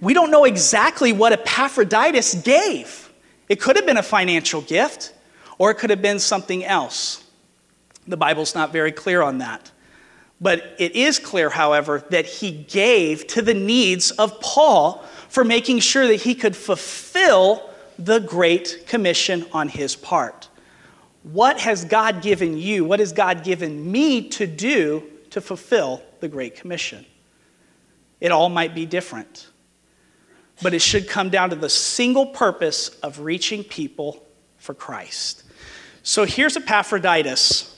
we 0.00 0.12
don't 0.12 0.30
know 0.30 0.44
exactly 0.44 1.12
what 1.12 1.32
Epaphroditus 1.32 2.34
gave. 2.34 3.10
It 3.48 3.60
could 3.60 3.76
have 3.76 3.86
been 3.86 3.96
a 3.96 4.02
financial 4.02 4.60
gift, 4.60 5.14
or 5.58 5.70
it 5.70 5.76
could 5.76 5.90
have 5.90 6.02
been 6.02 6.18
something 6.18 6.64
else. 6.64 7.24
The 8.06 8.16
Bible's 8.16 8.54
not 8.54 8.72
very 8.72 8.92
clear 8.92 9.22
on 9.22 9.38
that. 9.38 9.70
But 10.38 10.76
it 10.78 10.94
is 10.94 11.18
clear, 11.18 11.48
however, 11.48 12.04
that 12.10 12.26
he 12.26 12.50
gave 12.50 13.26
to 13.28 13.42
the 13.42 13.54
needs 13.54 14.10
of 14.12 14.38
Paul 14.40 15.02
for 15.28 15.44
making 15.44 15.78
sure 15.78 16.06
that 16.06 16.16
he 16.16 16.34
could 16.34 16.54
fulfill 16.54 17.70
the 17.98 18.20
Great 18.20 18.84
Commission 18.86 19.46
on 19.52 19.68
his 19.68 19.96
part. 19.96 20.48
What 21.22 21.60
has 21.60 21.84
God 21.84 22.22
given 22.22 22.56
you? 22.56 22.84
What 22.84 23.00
has 23.00 23.12
God 23.12 23.42
given 23.42 23.90
me 23.90 24.28
to 24.30 24.46
do 24.46 25.02
to 25.30 25.40
fulfill 25.40 26.02
the 26.20 26.28
Great 26.28 26.56
Commission? 26.56 27.04
It 28.20 28.32
all 28.32 28.48
might 28.48 28.74
be 28.74 28.86
different 28.86 29.48
but 30.62 30.74
it 30.74 30.80
should 30.80 31.08
come 31.08 31.30
down 31.30 31.50
to 31.50 31.56
the 31.56 31.68
single 31.68 32.26
purpose 32.26 32.88
of 33.00 33.20
reaching 33.20 33.62
people 33.62 34.24
for 34.58 34.74
Christ. 34.74 35.44
So 36.02 36.24
here's 36.24 36.56
Epaphroditus. 36.56 37.72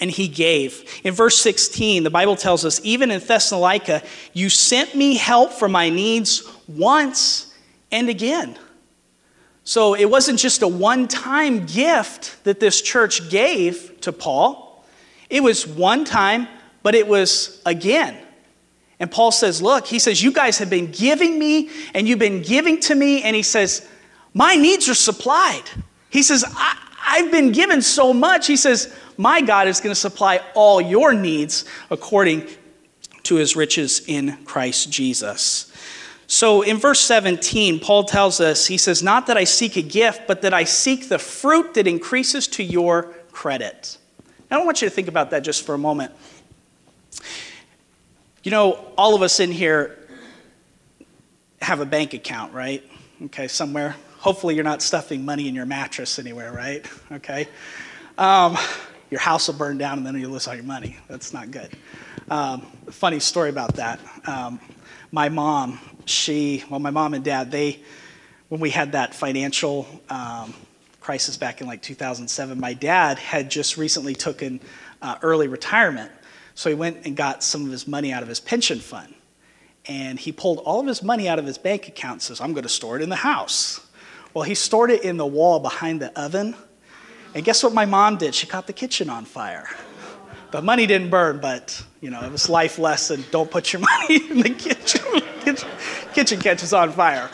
and 0.00 0.10
he 0.10 0.28
gave. 0.28 1.00
In 1.02 1.14
verse 1.14 1.38
16, 1.38 2.02
the 2.02 2.10
Bible 2.10 2.36
tells 2.36 2.66
us, 2.66 2.78
even 2.84 3.10
in 3.10 3.20
Thessalonica, 3.20 4.02
you 4.34 4.50
sent 4.50 4.94
me 4.94 5.16
help 5.16 5.50
for 5.50 5.66
my 5.66 5.88
needs 5.88 6.42
once 6.68 7.54
and 7.90 8.10
again. 8.10 8.58
So 9.68 9.92
it 9.92 10.06
wasn't 10.06 10.38
just 10.38 10.62
a 10.62 10.66
one 10.66 11.08
time 11.08 11.66
gift 11.66 12.42
that 12.44 12.58
this 12.58 12.80
church 12.80 13.28
gave 13.28 14.00
to 14.00 14.14
Paul, 14.14 14.82
it 15.28 15.42
was 15.42 15.66
one 15.66 16.06
time, 16.06 16.48
but 16.82 16.94
it 16.94 17.06
was 17.06 17.60
again. 17.66 18.16
And 18.98 19.10
Paul 19.10 19.30
says, 19.30 19.60
Look, 19.60 19.86
he 19.86 19.98
says, 19.98 20.22
you 20.22 20.32
guys 20.32 20.56
have 20.56 20.70
been 20.70 20.90
giving 20.90 21.38
me 21.38 21.68
and 21.92 22.08
you've 22.08 22.18
been 22.18 22.40
giving 22.40 22.80
to 22.80 22.94
me. 22.94 23.22
And 23.22 23.36
he 23.36 23.42
says, 23.42 23.86
My 24.32 24.54
needs 24.54 24.88
are 24.88 24.94
supplied. 24.94 25.64
He 26.08 26.22
says, 26.22 26.46
I've 27.06 27.30
been 27.30 27.52
given 27.52 27.82
so 27.82 28.14
much. 28.14 28.46
He 28.46 28.56
says, 28.56 28.90
My 29.18 29.42
God 29.42 29.68
is 29.68 29.80
going 29.80 29.90
to 29.90 30.00
supply 30.00 30.40
all 30.54 30.80
your 30.80 31.12
needs 31.12 31.66
according 31.90 32.48
to 33.24 33.34
his 33.34 33.54
riches 33.54 34.00
in 34.06 34.42
Christ 34.46 34.90
Jesus. 34.90 35.67
So 36.30 36.60
in 36.60 36.76
verse 36.76 37.00
17, 37.00 37.80
Paul 37.80 38.04
tells 38.04 38.38
us, 38.38 38.66
he 38.66 38.76
says, 38.76 39.02
Not 39.02 39.26
that 39.26 39.38
I 39.38 39.44
seek 39.44 39.76
a 39.76 39.82
gift, 39.82 40.22
but 40.28 40.42
that 40.42 40.52
I 40.52 40.64
seek 40.64 41.08
the 41.08 41.18
fruit 41.18 41.72
that 41.74 41.86
increases 41.86 42.46
to 42.48 42.62
your 42.62 43.14
credit. 43.32 43.96
Now, 44.50 44.60
I 44.60 44.64
want 44.64 44.82
you 44.82 44.88
to 44.88 44.94
think 44.94 45.08
about 45.08 45.30
that 45.30 45.42
just 45.42 45.64
for 45.64 45.74
a 45.74 45.78
moment. 45.78 46.12
You 48.44 48.50
know, 48.50 48.92
all 48.98 49.14
of 49.14 49.22
us 49.22 49.40
in 49.40 49.50
here 49.50 50.06
have 51.62 51.80
a 51.80 51.86
bank 51.86 52.12
account, 52.12 52.52
right? 52.52 52.84
Okay, 53.24 53.48
somewhere. 53.48 53.96
Hopefully, 54.18 54.54
you're 54.54 54.64
not 54.64 54.82
stuffing 54.82 55.24
money 55.24 55.48
in 55.48 55.54
your 55.54 55.66
mattress 55.66 56.18
anywhere, 56.18 56.52
right? 56.52 56.86
Okay. 57.10 57.48
Um, 58.18 58.58
your 59.10 59.20
house 59.20 59.48
will 59.48 59.54
burn 59.54 59.78
down 59.78 59.96
and 59.96 60.06
then 60.06 60.18
you 60.18 60.28
lose 60.28 60.46
all 60.46 60.54
your 60.54 60.64
money. 60.64 60.98
That's 61.08 61.32
not 61.32 61.50
good. 61.50 61.70
Um, 62.30 62.60
funny 62.90 63.18
story 63.18 63.48
about 63.48 63.76
that. 63.76 63.98
Um, 64.26 64.60
my 65.10 65.28
mom, 65.28 65.78
she, 66.04 66.64
well, 66.68 66.80
my 66.80 66.90
mom 66.90 67.14
and 67.14 67.24
dad, 67.24 67.50
they, 67.50 67.80
when 68.48 68.60
we 68.60 68.70
had 68.70 68.92
that 68.92 69.14
financial 69.14 69.86
um, 70.08 70.54
crisis 71.00 71.36
back 71.36 71.60
in 71.60 71.66
like 71.66 71.82
2007, 71.82 72.60
my 72.60 72.74
dad 72.74 73.18
had 73.18 73.50
just 73.50 73.76
recently 73.76 74.14
taken 74.14 74.60
uh, 75.00 75.16
early 75.22 75.48
retirement. 75.48 76.10
So 76.54 76.68
he 76.68 76.74
went 76.74 77.06
and 77.06 77.16
got 77.16 77.42
some 77.42 77.64
of 77.64 77.70
his 77.70 77.86
money 77.86 78.12
out 78.12 78.22
of 78.22 78.28
his 78.28 78.40
pension 78.40 78.80
fund. 78.80 79.14
And 79.86 80.18
he 80.18 80.32
pulled 80.32 80.58
all 80.58 80.80
of 80.80 80.86
his 80.86 81.02
money 81.02 81.28
out 81.28 81.38
of 81.38 81.46
his 81.46 81.56
bank 81.56 81.88
account 81.88 82.14
and 82.14 82.22
says, 82.22 82.40
I'm 82.40 82.52
going 82.52 82.64
to 82.64 82.68
store 82.68 82.96
it 82.96 83.02
in 83.02 83.08
the 83.08 83.16
house. 83.16 83.80
Well, 84.34 84.44
he 84.44 84.54
stored 84.54 84.90
it 84.90 85.02
in 85.02 85.16
the 85.16 85.26
wall 85.26 85.60
behind 85.60 86.02
the 86.02 86.18
oven. 86.20 86.54
And 87.34 87.44
guess 87.44 87.62
what 87.62 87.72
my 87.72 87.86
mom 87.86 88.18
did? 88.18 88.34
She 88.34 88.46
caught 88.46 88.66
the 88.66 88.72
kitchen 88.72 89.08
on 89.08 89.24
fire. 89.24 89.68
The 90.50 90.62
money 90.62 90.86
didn't 90.86 91.10
burn, 91.10 91.40
but 91.40 91.82
you 92.00 92.10
know, 92.10 92.22
it 92.22 92.32
was 92.32 92.48
life 92.48 92.78
lesson. 92.78 93.24
Don't 93.30 93.50
put 93.50 93.72
your 93.72 93.80
money 94.00 94.30
in 94.30 94.40
the 94.40 94.50
kitchen. 94.50 95.02
kitchen, 95.40 95.68
kitchen 96.14 96.40
catches 96.40 96.72
on 96.72 96.92
fire. 96.92 97.28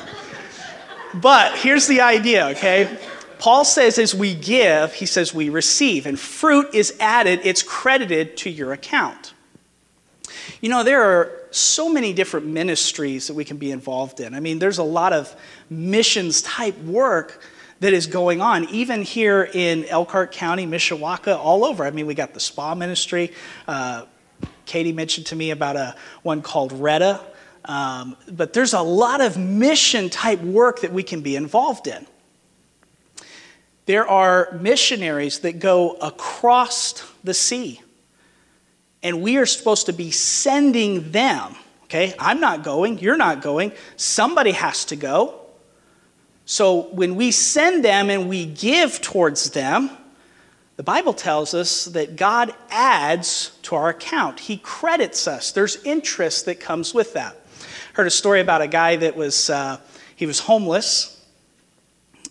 But 1.14 1.56
here's 1.58 1.86
the 1.86 2.00
idea, 2.00 2.48
okay? 2.48 2.98
Paul 3.38 3.64
says 3.64 3.98
as 3.98 4.14
we 4.14 4.34
give, 4.34 4.94
he 4.94 5.06
says 5.06 5.32
we 5.34 5.48
receive, 5.48 6.06
and 6.06 6.18
fruit 6.18 6.74
is 6.74 6.96
added, 6.98 7.40
it's 7.44 7.62
credited 7.62 8.36
to 8.38 8.50
your 8.50 8.72
account. 8.72 9.34
You 10.60 10.70
know, 10.70 10.82
there 10.82 11.02
are 11.02 11.30
so 11.50 11.88
many 11.88 12.12
different 12.12 12.46
ministries 12.46 13.28
that 13.28 13.34
we 13.34 13.44
can 13.44 13.58
be 13.58 13.70
involved 13.70 14.18
in. 14.18 14.34
I 14.34 14.40
mean, 14.40 14.58
there's 14.58 14.78
a 14.78 14.84
lot 14.84 15.12
of 15.12 15.34
missions 15.70 16.42
type 16.42 16.76
work 16.80 17.44
that 17.84 17.92
is 17.92 18.06
going 18.06 18.40
on, 18.40 18.64
even 18.70 19.02
here 19.02 19.46
in 19.52 19.84
Elkhart 19.84 20.32
County, 20.32 20.66
Mishawaka, 20.66 21.36
all 21.36 21.66
over. 21.66 21.84
I 21.84 21.90
mean, 21.90 22.06
we 22.06 22.14
got 22.14 22.32
the 22.32 22.40
spa 22.40 22.74
ministry. 22.74 23.30
Uh, 23.68 24.06
Katie 24.64 24.94
mentioned 24.94 25.26
to 25.26 25.36
me 25.36 25.50
about 25.50 25.76
a 25.76 25.94
one 26.22 26.40
called 26.40 26.72
Retta. 26.72 27.20
Um, 27.66 28.16
but 28.26 28.54
there's 28.54 28.72
a 28.72 28.80
lot 28.80 29.20
of 29.20 29.36
mission 29.36 30.08
type 30.08 30.40
work 30.40 30.80
that 30.80 30.94
we 30.94 31.02
can 31.02 31.20
be 31.20 31.36
involved 31.36 31.86
in. 31.86 32.06
There 33.84 34.08
are 34.08 34.56
missionaries 34.62 35.40
that 35.40 35.58
go 35.58 35.90
across 35.96 37.04
the 37.22 37.34
sea, 37.34 37.82
and 39.02 39.20
we 39.20 39.36
are 39.36 39.44
supposed 39.44 39.86
to 39.86 39.92
be 39.92 40.10
sending 40.10 41.10
them. 41.10 41.54
Okay, 41.82 42.14
I'm 42.18 42.40
not 42.40 42.64
going, 42.64 42.98
you're 43.00 43.18
not 43.18 43.42
going, 43.42 43.72
somebody 43.96 44.52
has 44.52 44.86
to 44.86 44.96
go. 44.96 45.43
So 46.46 46.82
when 46.92 47.16
we 47.16 47.30
send 47.30 47.84
them 47.84 48.10
and 48.10 48.28
we 48.28 48.44
give 48.44 49.00
towards 49.00 49.50
them, 49.50 49.90
the 50.76 50.82
Bible 50.82 51.14
tells 51.14 51.54
us 51.54 51.86
that 51.86 52.16
God 52.16 52.52
adds 52.70 53.56
to 53.62 53.76
our 53.76 53.90
account. 53.90 54.40
He 54.40 54.56
credits 54.56 55.28
us. 55.28 55.52
There's 55.52 55.82
interest 55.84 56.46
that 56.46 56.60
comes 56.60 56.92
with 56.92 57.14
that. 57.14 57.36
Heard 57.92 58.08
a 58.08 58.10
story 58.10 58.40
about 58.40 58.60
a 58.60 58.66
guy 58.66 58.96
that 58.96 59.16
was 59.16 59.48
uh, 59.48 59.78
he 60.16 60.26
was 60.26 60.40
homeless, 60.40 61.24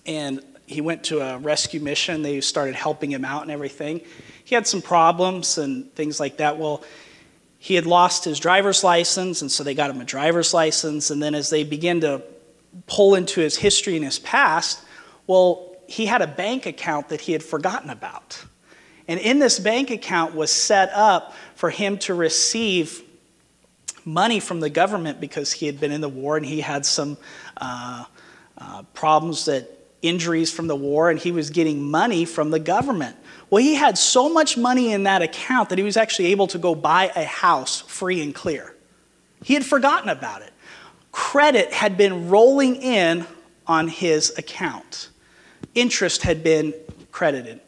and 0.06 0.42
he 0.66 0.82
went 0.82 1.06
to 1.06 1.22
a 1.22 1.38
rescue 1.38 1.80
mission. 1.80 2.22
They 2.22 2.42
started 2.42 2.76
helping 2.76 3.12
him 3.12 3.24
out 3.24 3.44
and 3.44 3.52
everything. 3.52 4.02
He 4.44 4.56
had 4.56 4.68
some 4.68 4.82
problems 4.82 5.58
and 5.58 5.94
things 5.96 6.20
like 6.20 6.38
that. 6.38 6.58
Well, 6.58 6.84
he 7.60 7.76
had 7.76 7.86
lost 7.86 8.26
his 8.26 8.40
driver's 8.40 8.84
license, 8.84 9.42
and 9.42 9.50
so 9.50 9.64
they 9.64 9.74
got 9.74 9.90
him 9.90 10.02
a 10.02 10.06
driver's 10.06 10.54
license. 10.54 11.12
And 11.12 11.24
then 11.24 11.34
as 11.34 11.50
they 11.50 11.64
began 11.64 12.02
to 12.02 12.22
pull 12.88 13.16
into 13.16 13.42
his 13.42 13.56
history 13.56 13.96
and 13.96 14.06
his 14.06 14.20
past, 14.20 14.84
well, 15.28 15.76
he 15.88 16.06
had 16.06 16.22
a 16.22 16.28
bank 16.28 16.66
account 16.66 17.10
that 17.10 17.22
he 17.22 17.32
had 17.32 17.44
forgotten 17.44 17.90
about. 17.90 18.44
And 19.08 19.20
in 19.20 19.40
this 19.40 19.60
bank 19.60 19.92
account 19.92 20.34
was 20.34 20.52
set 20.52 20.90
up 20.94 21.34
for 21.56 21.70
him 21.70 21.98
to 22.00 22.14
receive 22.14 23.02
money 24.06 24.40
from 24.40 24.60
the 24.60 24.70
government 24.70 25.20
because 25.20 25.52
he 25.52 25.66
had 25.66 25.80
been 25.80 25.92
in 25.92 26.02
the 26.02 26.10
war 26.10 26.38
and 26.38 26.46
he 26.46 26.62
had 26.62 26.86
some 26.86 27.18
uh, 27.58 28.06
uh, 28.58 28.84
problems 28.94 29.46
that 29.46 29.70
injuries 30.02 30.52
from 30.52 30.68
the 30.68 30.76
war 30.76 31.10
and 31.10 31.20
he 31.20 31.32
was 31.32 31.50
getting 31.50 31.82
money 31.82 32.26
from 32.26 32.52
the 32.52 32.60
government. 32.60 33.16
Well, 33.50 33.62
he 33.62 33.76
had 33.76 33.98
so 33.98 34.30
much 34.30 34.58
money 34.58 34.92
in 34.92 35.04
that 35.04 35.22
account 35.22 35.70
that 35.70 35.78
he 35.78 35.84
was 35.84 35.98
actually 35.98 36.28
able 36.28 36.48
to 36.48 36.58
go 36.58 36.76
buy 36.76 37.12
a 37.16 37.24
house 37.24 37.82
free 37.82 38.22
and 38.22 38.34
clear. 38.34 38.76
He 39.44 39.54
had 39.54 39.66
forgotten 39.66 40.10
about 40.10 40.42
it. 40.42 40.53
Credit 41.14 41.72
had 41.72 41.96
been 41.96 42.30
rolling 42.30 42.76
in 42.76 43.26
on 43.66 43.88
his 43.88 44.38
account 44.38 45.10
interest 45.76 46.24
had 46.24 46.44
been 46.44 46.74
credited. 47.12 47.60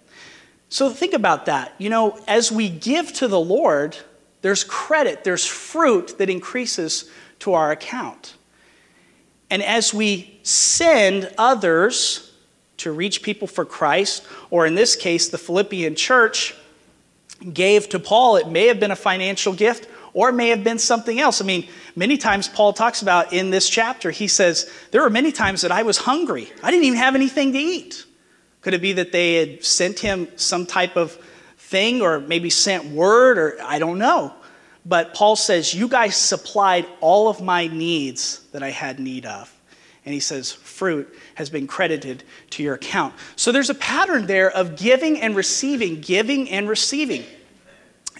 So 0.69 0.89
think 0.89 1.13
about 1.13 1.45
that. 1.45 1.73
You 1.77 1.89
know, 1.89 2.19
as 2.27 2.51
we 2.51 2.69
give 2.69 3.13
to 3.13 3.27
the 3.27 3.39
Lord, 3.39 3.97
there's 4.41 4.63
credit, 4.63 5.23
there's 5.23 5.45
fruit 5.45 6.17
that 6.17 6.29
increases 6.29 7.09
to 7.39 7.53
our 7.53 7.71
account. 7.71 8.35
And 9.49 9.63
as 9.63 9.93
we 9.93 10.39
send 10.43 11.31
others 11.37 12.33
to 12.77 12.91
reach 12.91 13.21
people 13.21 13.47
for 13.47 13.63
Christ, 13.63 14.25
or 14.49 14.65
in 14.65 14.75
this 14.75 14.95
case, 14.95 15.29
the 15.29 15.37
Philippian 15.37 15.95
church 15.95 16.55
gave 17.53 17.89
to 17.89 17.99
Paul, 17.99 18.37
it 18.37 18.49
may 18.49 18.67
have 18.67 18.79
been 18.79 18.91
a 18.91 18.95
financial 18.95 19.53
gift 19.53 19.87
or 20.15 20.29
it 20.29 20.33
may 20.33 20.47
have 20.49 20.63
been 20.63 20.79
something 20.79 21.19
else. 21.19 21.39
I 21.39 21.45
mean, 21.45 21.67
many 21.95 22.17
times 22.17 22.47
Paul 22.47 22.73
talks 22.73 23.03
about 23.03 23.33
in 23.33 23.51
this 23.51 23.69
chapter, 23.69 24.09
he 24.09 24.27
says, 24.27 24.71
There 24.89 25.03
were 25.03 25.11
many 25.11 25.31
times 25.31 25.61
that 25.61 25.71
I 25.71 25.83
was 25.83 25.97
hungry. 25.97 26.51
I 26.63 26.71
didn't 26.71 26.85
even 26.85 26.97
have 26.97 27.13
anything 27.13 27.53
to 27.53 27.59
eat. 27.59 28.03
Could 28.61 28.73
it 28.73 28.81
be 28.81 28.93
that 28.93 29.11
they 29.11 29.35
had 29.35 29.63
sent 29.63 29.99
him 29.99 30.27
some 30.37 30.65
type 30.65 30.95
of 30.95 31.19
thing 31.65 32.01
or 32.01 32.19
maybe 32.19 32.49
sent 32.49 32.85
word 32.85 33.37
or 33.37 33.57
I 33.63 33.79
don't 33.79 33.97
know. 33.97 34.33
But 34.85 35.13
Paul 35.13 35.35
says, 35.35 35.73
You 35.73 35.87
guys 35.87 36.15
supplied 36.15 36.85
all 37.01 37.27
of 37.27 37.41
my 37.41 37.67
needs 37.67 38.41
that 38.51 38.63
I 38.63 38.69
had 38.69 38.99
need 38.99 39.25
of. 39.25 39.51
And 40.05 40.13
he 40.13 40.19
says, 40.19 40.51
Fruit 40.51 41.11
has 41.33 41.49
been 41.49 41.65
credited 41.65 42.23
to 42.51 42.63
your 42.63 42.75
account. 42.75 43.15
So 43.35 43.51
there's 43.51 43.71
a 43.71 43.75
pattern 43.75 44.27
there 44.27 44.51
of 44.51 44.77
giving 44.77 45.19
and 45.19 45.35
receiving, 45.35 46.01
giving 46.01 46.49
and 46.49 46.69
receiving. 46.69 47.25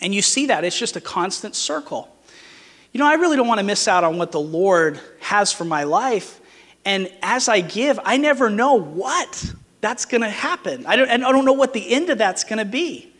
And 0.01 0.13
you 0.13 0.21
see 0.21 0.47
that, 0.47 0.63
it's 0.63 0.77
just 0.77 0.95
a 0.95 1.01
constant 1.01 1.55
circle. 1.55 2.09
You 2.91 2.99
know, 2.99 3.07
I 3.07 3.15
really 3.15 3.35
don't 3.35 3.47
want 3.47 3.59
to 3.59 3.65
miss 3.65 3.87
out 3.87 4.03
on 4.03 4.17
what 4.17 4.31
the 4.31 4.39
Lord 4.39 4.99
has 5.19 5.51
for 5.51 5.65
my 5.65 5.83
life. 5.83 6.39
And 6.85 7.11
as 7.21 7.49
I 7.49 7.61
give, 7.61 7.99
I 8.03 8.17
never 8.17 8.49
know 8.49 8.75
what 8.75 9.53
that's 9.81 10.05
going 10.05 10.21
to 10.21 10.29
happen. 10.29 10.85
I 10.85 10.95
don't, 10.95 11.09
and 11.09 11.25
I 11.25 11.31
don't 11.31 11.45
know 11.45 11.53
what 11.53 11.73
the 11.73 11.91
end 11.93 12.09
of 12.09 12.17
that's 12.17 12.43
going 12.43 12.59
to 12.59 12.65
be. 12.65 13.11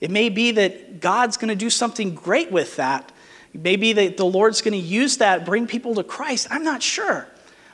It 0.00 0.10
may 0.10 0.28
be 0.28 0.52
that 0.52 1.00
God's 1.00 1.36
going 1.36 1.48
to 1.48 1.54
do 1.54 1.70
something 1.70 2.14
great 2.14 2.50
with 2.50 2.76
that. 2.76 3.12
Maybe 3.52 3.92
that 3.92 4.16
the 4.16 4.24
Lord's 4.24 4.62
going 4.62 4.72
to 4.72 4.78
use 4.78 5.16
that, 5.18 5.44
bring 5.44 5.66
people 5.66 5.94
to 5.96 6.04
Christ. 6.04 6.46
I'm 6.50 6.64
not 6.64 6.82
sure. 6.82 7.26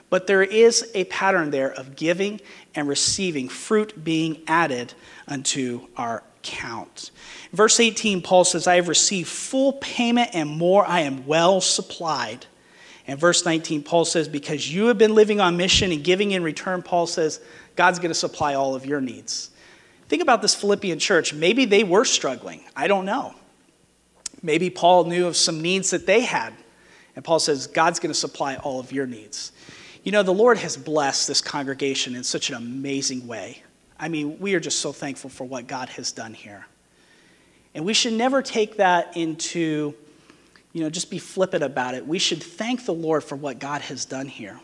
But 0.08 0.26
there 0.26 0.42
is 0.42 0.90
a 0.94 1.04
pattern 1.04 1.50
there 1.50 1.72
of 1.72 1.96
giving 1.96 2.40
and 2.74 2.88
receiving, 2.88 3.48
fruit 3.48 4.04
being 4.04 4.42
added 4.46 4.94
unto 5.28 5.86
our 5.96 6.22
count. 6.42 7.10
Verse 7.52 7.80
18, 7.80 8.22
Paul 8.22 8.44
says, 8.44 8.66
I 8.66 8.76
have 8.76 8.88
received 8.88 9.28
full 9.28 9.74
payment 9.74 10.30
and 10.32 10.48
more, 10.48 10.86
I 10.86 11.00
am 11.00 11.26
well 11.26 11.60
supplied. 11.60 12.46
And 13.06 13.18
verse 13.18 13.44
19, 13.44 13.82
Paul 13.82 14.04
says, 14.04 14.28
Because 14.28 14.72
you 14.72 14.86
have 14.86 14.98
been 14.98 15.14
living 15.14 15.40
on 15.40 15.56
mission 15.56 15.92
and 15.92 16.02
giving 16.02 16.32
in 16.32 16.42
return, 16.42 16.82
Paul 16.82 17.06
says, 17.06 17.40
God's 17.76 17.98
going 17.98 18.10
to 18.10 18.14
supply 18.14 18.54
all 18.54 18.74
of 18.74 18.84
your 18.84 19.00
needs. 19.00 19.50
Think 20.08 20.22
about 20.22 20.42
this 20.42 20.54
Philippian 20.54 20.98
church. 20.98 21.32
Maybe 21.32 21.64
they 21.64 21.84
were 21.84 22.04
struggling. 22.04 22.64
I 22.74 22.88
don't 22.88 23.04
know. 23.04 23.34
Maybe 24.42 24.70
Paul 24.70 25.04
knew 25.04 25.26
of 25.26 25.36
some 25.36 25.62
needs 25.62 25.90
that 25.90 26.06
they 26.06 26.20
had. 26.20 26.52
And 27.14 27.24
Paul 27.24 27.38
says, 27.38 27.66
God's 27.66 27.98
going 27.98 28.12
to 28.12 28.18
supply 28.18 28.56
all 28.56 28.78
of 28.80 28.92
your 28.92 29.06
needs. 29.06 29.52
You 30.04 30.12
know, 30.12 30.22
the 30.22 30.34
Lord 30.34 30.58
has 30.58 30.76
blessed 30.76 31.26
this 31.26 31.40
congregation 31.40 32.14
in 32.14 32.22
such 32.22 32.50
an 32.50 32.56
amazing 32.56 33.26
way. 33.26 33.62
I 33.98 34.08
mean, 34.08 34.38
we 34.38 34.54
are 34.54 34.60
just 34.60 34.80
so 34.80 34.92
thankful 34.92 35.30
for 35.30 35.44
what 35.44 35.66
God 35.66 35.88
has 35.90 36.12
done 36.12 36.34
here. 36.34 36.66
And 37.76 37.84
we 37.84 37.92
should 37.92 38.14
never 38.14 38.40
take 38.40 38.78
that 38.78 39.18
into, 39.18 39.94
you 40.72 40.82
know, 40.82 40.88
just 40.88 41.10
be 41.10 41.18
flippant 41.18 41.62
about 41.62 41.92
it. 41.92 42.06
We 42.06 42.18
should 42.18 42.42
thank 42.42 42.86
the 42.86 42.94
Lord 42.94 43.22
for 43.22 43.36
what 43.36 43.58
God 43.58 43.82
has 43.82 44.06
done 44.06 44.28
here. 44.28 44.58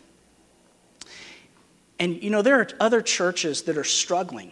And, 1.98 2.22
you 2.22 2.30
know, 2.30 2.40
there 2.40 2.58
are 2.58 2.68
other 2.80 3.02
churches 3.02 3.64
that 3.64 3.76
are 3.76 3.84
struggling. 3.84 4.50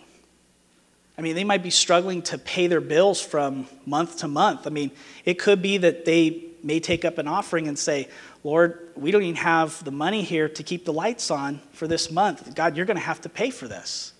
I 1.16 1.22
mean, 1.22 1.36
they 1.36 1.42
might 1.42 1.62
be 1.62 1.70
struggling 1.70 2.20
to 2.24 2.36
pay 2.36 2.66
their 2.66 2.82
bills 2.82 3.18
from 3.18 3.66
month 3.86 4.18
to 4.18 4.28
month. 4.28 4.66
I 4.66 4.70
mean, 4.70 4.90
it 5.24 5.38
could 5.38 5.62
be 5.62 5.78
that 5.78 6.04
they 6.04 6.44
may 6.62 6.80
take 6.80 7.06
up 7.06 7.16
an 7.16 7.26
offering 7.26 7.66
and 7.66 7.78
say, 7.78 8.08
Lord, 8.44 8.90
we 8.94 9.10
don't 9.10 9.22
even 9.22 9.36
have 9.36 9.82
the 9.84 9.90
money 9.90 10.20
here 10.20 10.50
to 10.50 10.62
keep 10.62 10.84
the 10.84 10.92
lights 10.92 11.30
on 11.30 11.62
for 11.72 11.88
this 11.88 12.10
month. 12.10 12.54
God, 12.54 12.76
you're 12.76 12.84
going 12.84 12.98
to 12.98 13.02
have 13.02 13.22
to 13.22 13.30
pay 13.30 13.48
for 13.48 13.66
this. 13.66 14.12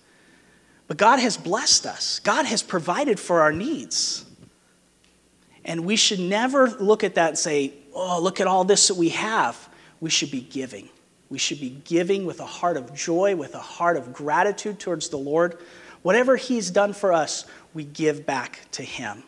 But 0.87 0.97
God 0.97 1.19
has 1.19 1.37
blessed 1.37 1.85
us, 1.85 2.17
God 2.17 2.47
has 2.47 2.63
provided 2.63 3.19
for 3.19 3.41
our 3.41 3.51
needs. 3.51 4.25
And 5.65 5.85
we 5.85 5.95
should 5.95 6.19
never 6.19 6.69
look 6.69 7.03
at 7.03 7.15
that 7.15 7.29
and 7.29 7.37
say, 7.37 7.73
oh, 7.93 8.19
look 8.21 8.39
at 8.39 8.47
all 8.47 8.63
this 8.63 8.87
that 8.87 8.95
we 8.95 9.09
have. 9.09 9.69
We 9.99 10.09
should 10.09 10.31
be 10.31 10.41
giving. 10.41 10.89
We 11.29 11.37
should 11.37 11.59
be 11.59 11.81
giving 11.85 12.25
with 12.25 12.39
a 12.39 12.45
heart 12.45 12.77
of 12.77 12.93
joy, 12.93 13.35
with 13.35 13.55
a 13.55 13.59
heart 13.59 13.97
of 13.97 14.11
gratitude 14.13 14.79
towards 14.79 15.09
the 15.09 15.17
Lord. 15.17 15.59
Whatever 16.01 16.35
He's 16.35 16.71
done 16.71 16.93
for 16.93 17.13
us, 17.13 17.45
we 17.73 17.83
give 17.83 18.25
back 18.25 18.59
to 18.71 18.83
Him. 18.83 19.23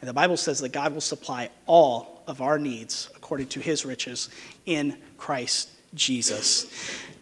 And 0.00 0.08
the 0.08 0.14
Bible 0.14 0.36
says 0.36 0.60
that 0.60 0.70
God 0.70 0.94
will 0.94 1.00
supply 1.00 1.50
all 1.66 2.22
of 2.26 2.40
our 2.40 2.58
needs 2.58 3.10
according 3.16 3.48
to 3.48 3.60
His 3.60 3.84
riches 3.84 4.28
in 4.64 4.96
Christ 5.18 5.70
Jesus. 5.94 6.66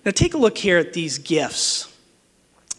Now, 0.05 0.11
take 0.11 0.35
a 0.35 0.39
look 0.39 0.59
here 0.59 0.79
at 0.79 0.93
these 0.93 1.19
gifts 1.19 1.93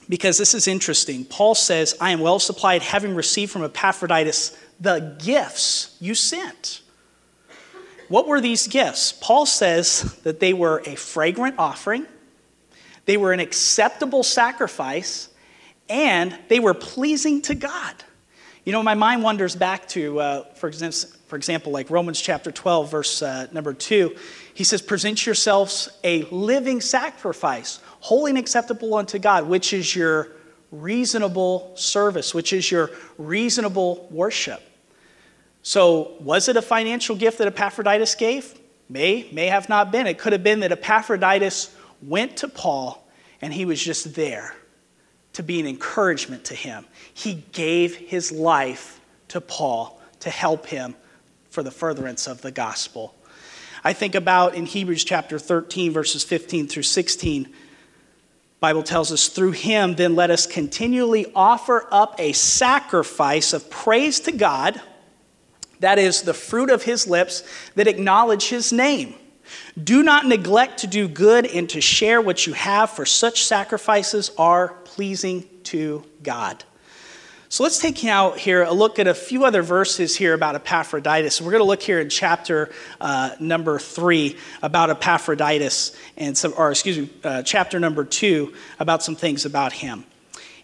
because 0.10 0.38
this 0.38 0.54
is 0.54 0.68
interesting. 0.68 1.26
Paul 1.26 1.56
says, 1.56 1.96
I 2.00 2.12
am 2.12 2.20
well 2.20 2.40
supplied, 2.40 2.82
having 2.82 3.16
received 3.16 3.52
from 3.52 3.64
Epaphroditus 3.64 4.58
the 4.84 5.16
gifts 5.18 5.96
you 6.02 6.14
sent. 6.14 6.82
What 8.10 8.28
were 8.28 8.42
these 8.42 8.68
gifts? 8.68 9.14
Paul 9.14 9.46
says 9.46 10.20
that 10.24 10.42
they 10.42 10.54
were 10.54 10.84
a 10.86 10.96
fragrant 10.96 11.56
offering, 11.58 12.06
they 13.06 13.18
were 13.18 13.32
an 13.32 13.40
acceptable 13.40 14.24
sacrifice, 14.24 15.30
and 15.90 16.38
they 16.50 16.60
were 16.60 16.74
pleasing 16.74 17.42
to 17.44 17.56
God. 17.56 17.96
You 18.66 18.72
know, 18.72 18.84
my 18.84 18.94
mind 18.94 19.24
wanders 19.24 19.56
back 19.56 19.88
to, 19.90 20.20
uh, 20.20 20.44
for, 20.56 20.68
example, 20.68 21.10
for 21.28 21.38
example, 21.38 21.72
like 21.72 21.90
Romans 21.90 22.20
chapter 22.22 22.52
12, 22.52 22.92
verse 22.92 23.22
uh, 23.22 23.48
number 23.52 23.74
2. 23.74 24.16
He 24.54 24.64
says, 24.64 24.82
Present 24.82 25.26
yourselves 25.26 25.90
a 26.04 26.24
living 26.24 26.82
sacrifice, 26.82 27.80
holy 28.00 28.32
and 28.32 28.38
acceptable 28.38 28.96
unto 28.96 29.18
God, 29.18 29.48
which 29.48 29.74
is 29.74 29.96
your 29.96 30.30
reasonable 30.72 31.72
service, 31.76 32.34
which 32.34 32.52
is 32.52 32.70
your 32.70 32.92
reasonable 33.18 34.08
worship. 34.12 34.62
So, 35.64 36.12
was 36.20 36.50
it 36.50 36.58
a 36.58 36.62
financial 36.62 37.16
gift 37.16 37.38
that 37.38 37.48
Epaphroditus 37.48 38.16
gave? 38.16 38.60
May, 38.90 39.30
may 39.32 39.48
have 39.48 39.70
not 39.70 39.92
been. 39.92 40.08
It 40.08 40.20
could 40.20 40.34
have 40.34 40.44
been 40.44 40.60
that 40.60 40.74
Epaphroditus 40.74 41.74
went 42.02 42.38
to 42.38 42.50
Paul 42.50 43.08
and 43.42 43.54
he 43.54 43.64
was 43.66 43.82
just 43.82 44.14
there 44.14 44.56
to 45.34 45.42
be 45.42 45.62
an 45.62 45.66
encouragement 45.66 46.46
to 46.46 46.54
him. 46.54 46.86
He 47.14 47.46
gave 47.54 47.96
his 47.96 48.32
life 48.32 49.00
to 49.30 49.40
Paul 49.40 50.00
to 50.20 50.30
help 50.30 50.68
him 50.68 50.96
for 51.50 51.64
the 51.64 51.72
furtherance 51.72 52.28
of 52.28 52.42
the 52.42 52.52
gospel. 52.52 53.16
I 53.86 53.94
think 53.94 54.16
about 54.16 54.56
in 54.56 54.66
Hebrews 54.66 55.04
chapter 55.04 55.40
13 55.40 55.94
verses 55.94 56.24
15 56.24 56.68
through 56.68 56.84
16 56.84 57.50
Bible 58.60 58.84
tells 58.84 59.12
us 59.12 59.28
through 59.28 59.52
him 59.52 59.96
then 59.96 60.16
let 60.16 60.30
us 60.30 60.48
continually 60.48 61.26
offer 61.36 61.86
up 61.92 62.16
a 62.18 62.32
sacrifice 62.32 63.52
of 63.52 63.70
praise 63.70 64.22
to 64.22 64.32
God 64.32 64.80
that 65.84 66.00
is 66.00 66.22
the 66.22 66.34
fruit 66.34 66.70
of 66.70 66.84
his 66.84 67.08
lips 67.08 67.44
that 67.76 67.88
acknowledge 67.88 68.48
his 68.48 68.72
name. 68.72 69.16
Do 69.82 70.02
not 70.02 70.26
neglect 70.26 70.80
to 70.80 70.88
do 70.88 71.10
good 71.10 71.46
and 71.46 71.70
to 71.72 71.82
share 71.82 72.22
what 72.22 72.48
you 72.48 72.54
have, 72.54 72.92
for 72.92 73.06
such 73.06 73.44
sacrifices 73.44 74.32
are 74.38 74.70
pleasing 74.86 75.46
to 75.66 76.06
God. 76.24 76.64
So 77.50 77.64
let's 77.64 77.80
take 77.80 78.04
out 78.06 78.40
here 78.40 78.64
a 78.64 78.72
look 78.72 78.98
at 78.98 79.08
a 79.08 79.14
few 79.14 79.44
other 79.44 79.62
verses 79.62 80.16
here 80.16 80.34
about 80.34 80.56
Epaphroditus. 80.56 81.42
We're 81.42 81.52
going 81.52 81.62
to 81.62 81.68
look 81.68 81.84
here 81.84 82.00
in 82.00 82.10
chapter 82.10 82.72
uh, 83.02 83.36
number 83.42 83.78
three 83.78 84.38
about 84.62 84.90
Epaphroditus, 84.90 85.96
and 86.16 86.38
some, 86.38 86.54
or 86.58 86.72
excuse 86.72 86.98
me, 86.98 87.10
uh, 87.26 87.44
chapter 87.44 87.78
number 87.78 88.06
two 88.06 88.54
about 88.80 89.04
some 89.04 89.16
things 89.18 89.46
about 89.46 89.74
him. 89.74 90.06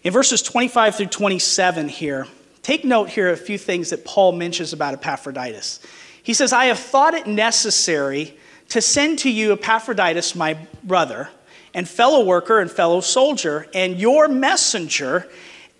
In 0.02 0.14
verses 0.14 0.40
25 0.40 0.96
through 0.96 1.06
27 1.06 1.88
here, 1.88 2.26
take 2.62 2.84
note 2.84 3.08
here 3.08 3.28
of 3.28 3.40
a 3.40 3.42
few 3.42 3.58
things 3.58 3.90
that 3.90 4.04
Paul 4.04 4.32
mentions 4.32 4.72
about 4.72 4.94
Epaphroditus. 4.94 5.80
He 6.22 6.34
says, 6.34 6.52
I 6.52 6.66
have 6.66 6.78
thought 6.78 7.14
it 7.14 7.26
necessary 7.26 8.36
to 8.68 8.80
send 8.80 9.18
to 9.20 9.30
you 9.30 9.52
Epaphroditus, 9.52 10.34
my 10.34 10.56
brother, 10.84 11.28
and 11.74 11.88
fellow 11.88 12.24
worker 12.24 12.60
and 12.60 12.70
fellow 12.70 13.00
soldier, 13.00 13.66
and 13.74 13.98
your 13.98 14.28
messenger 14.28 15.28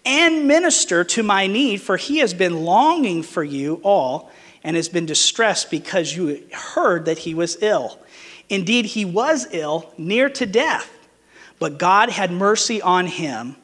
and 0.05 0.49
minister 0.49 1.05
to 1.05 1.23
my 1.23 1.47
need, 1.47 1.81
for 1.81 1.97
he 1.97 2.19
has 2.19 2.33
been 2.33 2.65
longing 2.65 3.23
for 3.23 3.45
you 3.45 3.81
all 3.83 4.31
and 4.65 4.77
has 4.77 4.89
been 4.89 5.07
distressed 5.07 5.71
because 5.71 6.17
you 6.17 6.43
heard 6.53 7.05
that 7.05 7.19
he 7.19 7.35
was 7.35 7.63
ill. 7.63 7.99
Indeed, 8.49 8.87
he 8.87 9.05
was 9.05 9.47
ill, 9.53 9.93
near 9.97 10.29
to 10.31 10.47
death, 10.47 10.91
but 11.59 11.79
God 11.79 12.11
had 12.11 12.33
mercy 12.33 12.83
on 12.83 13.07
him, 13.07 13.57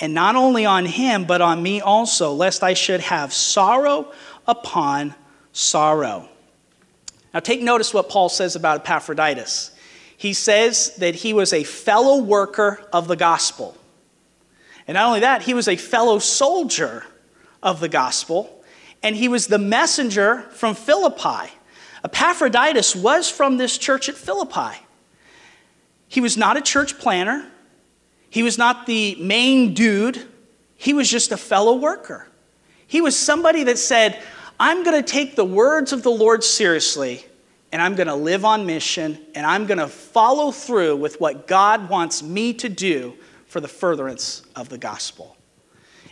and 0.00 0.14
not 0.14 0.36
only 0.36 0.66
on 0.66 0.86
him, 0.86 1.24
but 1.24 1.40
on 1.40 1.62
me 1.62 1.80
also, 1.80 2.32
lest 2.32 2.62
I 2.62 2.74
should 2.74 3.00
have 3.00 3.32
sorrow 3.32 4.12
upon 4.46 5.14
sorrow. 5.52 6.28
Now, 7.32 7.40
take 7.40 7.62
notice 7.62 7.94
what 7.94 8.08
Paul 8.08 8.28
says 8.28 8.56
about 8.56 8.80
Epaphroditus. 8.80 9.70
He 10.16 10.32
says 10.32 10.94
that 10.96 11.16
he 11.16 11.32
was 11.32 11.52
a 11.52 11.64
fellow 11.64 12.22
worker 12.22 12.84
of 12.92 13.08
the 13.08 13.16
gospel. 13.16 13.76
And 14.86 14.94
not 14.94 15.06
only 15.06 15.20
that, 15.20 15.42
he 15.42 15.54
was 15.54 15.68
a 15.68 15.76
fellow 15.76 16.18
soldier 16.18 17.04
of 17.62 17.80
the 17.80 17.88
gospel, 17.88 18.62
and 19.02 19.16
he 19.16 19.28
was 19.28 19.46
the 19.46 19.58
messenger 19.58 20.42
from 20.52 20.74
Philippi. 20.74 21.52
Epaphroditus 22.04 22.94
was 22.94 23.30
from 23.30 23.56
this 23.56 23.78
church 23.78 24.08
at 24.08 24.14
Philippi. 24.14 24.78
He 26.08 26.20
was 26.20 26.36
not 26.36 26.56
a 26.56 26.60
church 26.60 26.98
planner, 26.98 27.50
he 28.34 28.42
was 28.42 28.58
not 28.58 28.86
the 28.86 29.14
main 29.20 29.74
dude, 29.74 30.20
he 30.74 30.92
was 30.92 31.08
just 31.08 31.30
a 31.30 31.36
fellow 31.36 31.76
worker. 31.76 32.26
He 32.88 33.00
was 33.00 33.16
somebody 33.16 33.62
that 33.62 33.78
said, 33.78 34.20
I'm 34.58 34.82
going 34.82 35.00
to 35.00 35.08
take 35.08 35.36
the 35.36 35.44
words 35.44 35.92
of 35.92 36.02
the 36.02 36.10
Lord 36.10 36.42
seriously 36.42 37.24
and 37.70 37.80
I'm 37.80 37.94
going 37.94 38.08
to 38.08 38.16
live 38.16 38.44
on 38.44 38.66
mission 38.66 39.24
and 39.36 39.46
I'm 39.46 39.66
going 39.66 39.78
to 39.78 39.86
follow 39.86 40.50
through 40.50 40.96
with 40.96 41.20
what 41.20 41.46
God 41.46 41.88
wants 41.88 42.24
me 42.24 42.52
to 42.54 42.68
do 42.68 43.14
for 43.46 43.60
the 43.60 43.68
furtherance 43.68 44.42
of 44.56 44.68
the 44.68 44.78
gospel. 44.78 45.36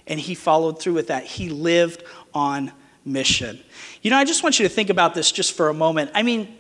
And 0.07 0.21
he 0.21 0.37
followed 0.37 0.79
through 0.81 0.95
with 0.95 1.09
that. 1.09 1.25
He 1.25 1.49
lived 1.49 2.05
on 2.33 2.71
mission. 3.05 3.59
You 4.01 4.13
know, 4.13 4.17
I 4.17 4.23
just 4.23 4.45
want 4.45 4.61
you 4.61 4.69
to 4.69 4.73
think 4.73 4.91
about 4.91 5.15
this 5.15 5.33
just 5.33 5.57
for 5.57 5.71
a 5.71 5.75
moment. 5.75 6.13
I 6.15 6.23
mean, 6.23 6.57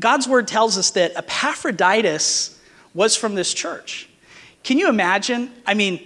God's 0.00 0.26
word 0.26 0.48
tells 0.48 0.76
us 0.76 0.90
that 0.90 1.12
Epaphroditus 1.14 2.58
was 2.94 3.16
from 3.16 3.34
this 3.34 3.52
church. 3.52 4.08
Can 4.62 4.78
you 4.78 4.88
imagine? 4.88 5.50
I 5.66 5.74
mean, 5.74 6.00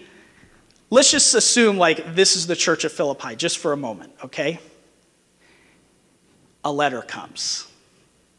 let's 0.90 1.10
just 1.10 1.34
assume 1.34 1.76
like 1.76 2.14
this 2.14 2.36
is 2.36 2.46
the 2.46 2.56
church 2.56 2.84
of 2.84 2.92
Philippi 2.92 3.36
just 3.36 3.58
for 3.58 3.72
a 3.72 3.76
moment, 3.76 4.12
okay? 4.24 4.58
A 6.64 6.72
letter 6.72 7.02
comes. 7.02 7.66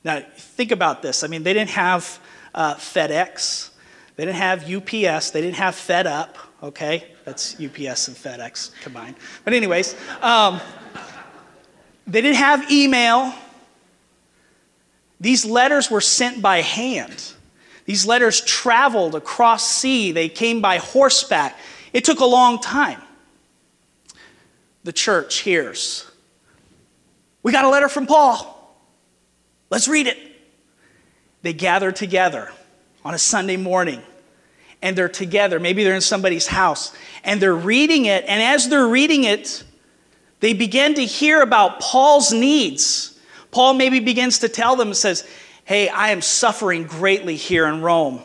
Now, 0.04 0.22
think 0.38 0.72
about 0.72 1.02
this. 1.02 1.24
I 1.24 1.28
mean, 1.28 1.44
they 1.44 1.54
didn't 1.54 1.72
have 1.72 2.20
uh, 2.54 2.76
FedEx, 2.76 3.70
they 4.16 4.26
didn't 4.26 4.38
have 4.38 4.64
UPS, 4.72 5.32
they 5.32 5.42
didn't 5.42 5.58
have 5.58 5.76
Fed 5.76 6.08
Up, 6.08 6.38
okay? 6.64 7.06
That's 7.26 7.56
UPS 7.56 8.08
and 8.08 8.18
FedEx 8.18 8.72
combined. 8.82 9.16
But, 9.44 9.54
anyways, 9.54 9.96
um, 10.22 10.60
they 12.08 12.22
didn't 12.22 12.38
have 12.38 12.72
email. 12.72 13.34
These 15.20 15.46
letters 15.46 15.92
were 15.92 16.02
sent 16.02 16.42
by 16.42 16.62
hand. 16.62 17.34
These 17.88 18.06
letters 18.06 18.42
traveled 18.42 19.16
across 19.16 19.68
sea, 19.68 20.12
they 20.12 20.28
came 20.28 20.62
by 20.62 20.78
horseback. 20.78 21.58
It 21.94 22.04
took 22.04 22.20
a 22.20 22.26
long 22.26 22.60
time. 22.60 23.02
The 24.84 24.92
church 24.94 25.40
hears 25.40 26.10
We 27.44 27.52
got 27.52 27.66
a 27.66 27.70
letter 27.70 27.90
from 27.90 28.06
Paul. 28.06 28.54
Let's 29.70 29.88
read 29.88 30.06
it. 30.08 30.18
They 31.42 31.54
gather 31.54 31.92
together 31.94 32.52
on 33.06 33.14
a 33.14 33.18
Sunday 33.18 33.58
morning 33.58 34.02
and 34.82 34.98
they're 34.98 35.08
together. 35.08 35.58
Maybe 35.60 35.86
they're 35.86 35.96
in 35.96 36.02
somebody's 36.02 36.48
house 36.48 36.94
and 37.24 37.42
they're 37.42 37.56
reading 37.56 38.06
it. 38.06 38.26
And 38.28 38.42
as 38.42 38.68
they're 38.68 38.88
reading 38.88 39.24
it, 39.24 39.64
they 40.42 40.54
begin 40.54 40.94
to 40.96 41.06
hear 41.06 41.42
about 41.42 41.80
Paul's 41.80 42.34
needs. 42.34 43.18
Paul 43.52 43.76
maybe 43.76 44.02
begins 44.02 44.40
to 44.40 44.50
tell 44.50 44.76
them, 44.76 44.94
says, 44.94 45.26
Hey, 45.68 45.90
I 45.90 46.12
am 46.12 46.22
suffering 46.22 46.86
greatly 46.86 47.36
here 47.36 47.68
in 47.68 47.82
Rome. 47.82 48.22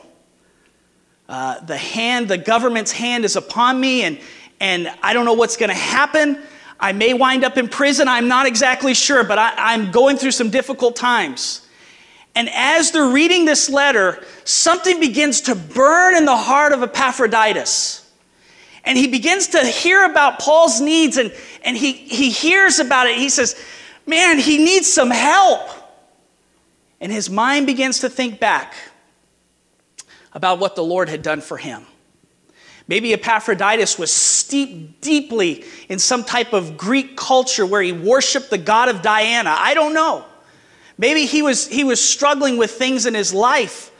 Uh, 1.28 1.58
the 1.58 1.76
hand, 1.76 2.28
the 2.28 2.38
government's 2.38 2.92
hand 2.92 3.24
is 3.24 3.34
upon 3.34 3.80
me, 3.80 4.04
and, 4.04 4.20
and 4.60 4.88
I 5.02 5.12
don't 5.12 5.24
know 5.24 5.32
what's 5.32 5.56
going 5.56 5.70
to 5.70 5.74
happen. 5.74 6.38
I 6.78 6.92
may 6.92 7.14
wind 7.14 7.42
up 7.42 7.58
in 7.58 7.66
prison. 7.66 8.06
I'm 8.06 8.28
not 8.28 8.46
exactly 8.46 8.94
sure, 8.94 9.24
but 9.24 9.40
I, 9.40 9.54
I'm 9.56 9.90
going 9.90 10.18
through 10.18 10.30
some 10.30 10.50
difficult 10.50 10.94
times. 10.94 11.66
And 12.36 12.48
as 12.54 12.92
they're 12.92 13.10
reading 13.10 13.44
this 13.44 13.68
letter, 13.68 14.22
something 14.44 15.00
begins 15.00 15.40
to 15.40 15.56
burn 15.56 16.14
in 16.14 16.26
the 16.26 16.36
heart 16.36 16.70
of 16.70 16.84
Epaphroditus. 16.84 18.08
And 18.84 18.96
he 18.96 19.08
begins 19.08 19.48
to 19.48 19.66
hear 19.66 20.04
about 20.08 20.38
Paul's 20.38 20.80
needs 20.80 21.16
and, 21.16 21.34
and 21.64 21.76
he, 21.76 21.90
he 21.90 22.30
hears 22.30 22.78
about 22.78 23.08
it. 23.08 23.16
He 23.16 23.28
says, 23.28 23.60
Man, 24.06 24.38
he 24.38 24.58
needs 24.58 24.86
some 24.86 25.10
help. 25.10 25.81
And 27.02 27.10
his 27.10 27.28
mind 27.28 27.66
begins 27.66 27.98
to 27.98 28.08
think 28.08 28.38
back 28.38 28.74
about 30.32 30.60
what 30.60 30.76
the 30.76 30.84
Lord 30.84 31.08
had 31.08 31.20
done 31.20 31.40
for 31.40 31.58
him. 31.58 31.84
Maybe 32.86 33.12
Epaphroditus 33.12 33.98
was 33.98 34.12
steeped 34.12 35.00
deeply 35.00 35.64
in 35.88 35.98
some 35.98 36.22
type 36.22 36.52
of 36.52 36.76
Greek 36.76 37.16
culture 37.16 37.66
where 37.66 37.82
he 37.82 37.92
worshiped 37.92 38.50
the 38.50 38.58
god 38.58 38.88
of 38.88 39.02
Diana. 39.02 39.54
I 39.58 39.74
don't 39.74 39.94
know. 39.94 40.24
Maybe 40.96 41.26
he 41.26 41.42
was, 41.42 41.66
he 41.66 41.82
was 41.82 42.02
struggling 42.02 42.56
with 42.56 42.70
things 42.70 43.04
in 43.04 43.14
his 43.14 43.34
life, 43.34 43.90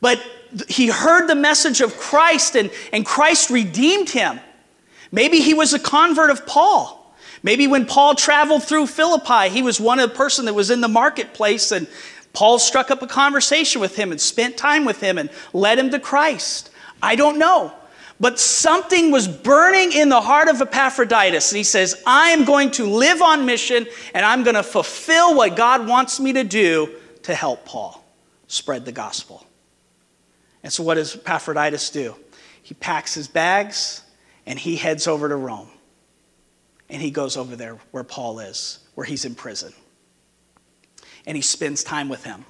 but 0.00 0.24
he 0.68 0.86
heard 0.86 1.26
the 1.26 1.34
message 1.34 1.80
of 1.80 1.96
Christ 1.96 2.54
and, 2.54 2.70
and 2.92 3.04
Christ 3.04 3.50
redeemed 3.50 4.10
him. 4.10 4.38
Maybe 5.10 5.40
he 5.40 5.54
was 5.54 5.74
a 5.74 5.80
convert 5.80 6.30
of 6.30 6.46
Paul. 6.46 6.96
Maybe 7.42 7.66
when 7.66 7.86
Paul 7.86 8.14
traveled 8.14 8.64
through 8.64 8.86
Philippi, 8.86 9.48
he 9.48 9.62
was 9.62 9.80
one 9.80 9.98
of 9.98 10.10
the 10.10 10.16
person 10.16 10.44
that 10.44 10.54
was 10.54 10.70
in 10.70 10.80
the 10.80 10.88
marketplace 10.88 11.72
and 11.72 11.88
Paul 12.32 12.58
struck 12.58 12.90
up 12.90 13.02
a 13.02 13.06
conversation 13.06 13.80
with 13.80 13.96
him 13.96 14.12
and 14.12 14.20
spent 14.20 14.56
time 14.56 14.84
with 14.84 15.00
him 15.00 15.18
and 15.18 15.30
led 15.52 15.78
him 15.78 15.90
to 15.90 15.98
Christ. 15.98 16.70
I 17.02 17.16
don't 17.16 17.38
know. 17.38 17.72
But 18.20 18.38
something 18.38 19.10
was 19.10 19.26
burning 19.26 19.92
in 19.92 20.10
the 20.10 20.20
heart 20.20 20.48
of 20.48 20.60
Epaphroditus. 20.60 21.50
And 21.50 21.56
he 21.56 21.64
says, 21.64 22.02
I 22.06 22.30
am 22.30 22.44
going 22.44 22.70
to 22.72 22.84
live 22.84 23.22
on 23.22 23.46
mission 23.46 23.86
and 24.12 24.26
I'm 24.26 24.42
going 24.44 24.56
to 24.56 24.62
fulfill 24.62 25.34
what 25.34 25.56
God 25.56 25.88
wants 25.88 26.20
me 26.20 26.34
to 26.34 26.44
do 26.44 26.94
to 27.22 27.34
help 27.34 27.64
Paul 27.64 28.04
spread 28.46 28.84
the 28.84 28.92
gospel. 28.92 29.46
And 30.62 30.70
so, 30.70 30.82
what 30.82 30.96
does 30.96 31.16
Epaphroditus 31.16 31.88
do? 31.88 32.14
He 32.62 32.74
packs 32.74 33.14
his 33.14 33.26
bags 33.26 34.02
and 34.44 34.58
he 34.58 34.76
heads 34.76 35.06
over 35.06 35.28
to 35.28 35.36
Rome. 35.36 35.70
And 36.90 37.00
he 37.00 37.10
goes 37.10 37.38
over 37.38 37.56
there 37.56 37.78
where 37.92 38.04
Paul 38.04 38.40
is, 38.40 38.80
where 38.94 39.06
he's 39.06 39.24
in 39.24 39.34
prison. 39.34 39.72
And 41.30 41.36
he 41.36 41.42
spends 41.42 41.84
time 41.84 42.08
with 42.08 42.24
him. 42.24 42.44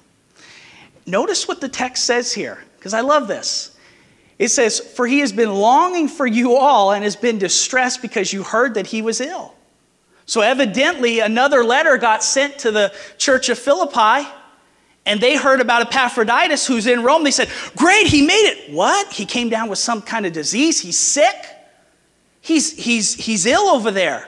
Notice 1.05 1.47
what 1.47 1.61
the 1.61 1.69
text 1.69 2.03
says 2.03 2.33
here, 2.33 2.63
because 2.77 2.95
I 2.95 3.01
love 3.01 3.27
this. 3.27 3.77
It 4.39 4.47
says, 4.47 4.79
For 4.79 5.05
he 5.05 5.19
has 5.19 5.31
been 5.31 5.53
longing 5.53 6.07
for 6.07 6.25
you 6.25 6.55
all 6.55 6.91
and 6.91 7.03
has 7.03 7.15
been 7.15 7.37
distressed 7.37 8.01
because 8.01 8.33
you 8.33 8.41
heard 8.41 8.73
that 8.73 8.87
he 8.87 9.03
was 9.03 9.21
ill. 9.21 9.53
So, 10.25 10.41
evidently, 10.41 11.19
another 11.19 11.63
letter 11.63 11.95
got 11.97 12.23
sent 12.23 12.57
to 12.57 12.71
the 12.71 12.91
church 13.19 13.49
of 13.49 13.59
Philippi, 13.59 14.27
and 15.05 15.21
they 15.21 15.37
heard 15.37 15.61
about 15.61 15.83
Epaphroditus 15.83 16.65
who's 16.65 16.87
in 16.87 17.03
Rome. 17.03 17.23
They 17.23 17.29
said, 17.29 17.49
Great, 17.75 18.07
he 18.07 18.25
made 18.25 18.47
it. 18.47 18.73
What? 18.73 19.13
He 19.13 19.27
came 19.27 19.49
down 19.49 19.69
with 19.69 19.77
some 19.77 20.01
kind 20.01 20.25
of 20.25 20.33
disease. 20.33 20.79
He's 20.79 20.97
sick. 20.97 21.35
He's, 22.39 22.83
he's, 22.83 23.13
he's 23.13 23.45
ill 23.45 23.69
over 23.69 23.91
there. 23.91 24.27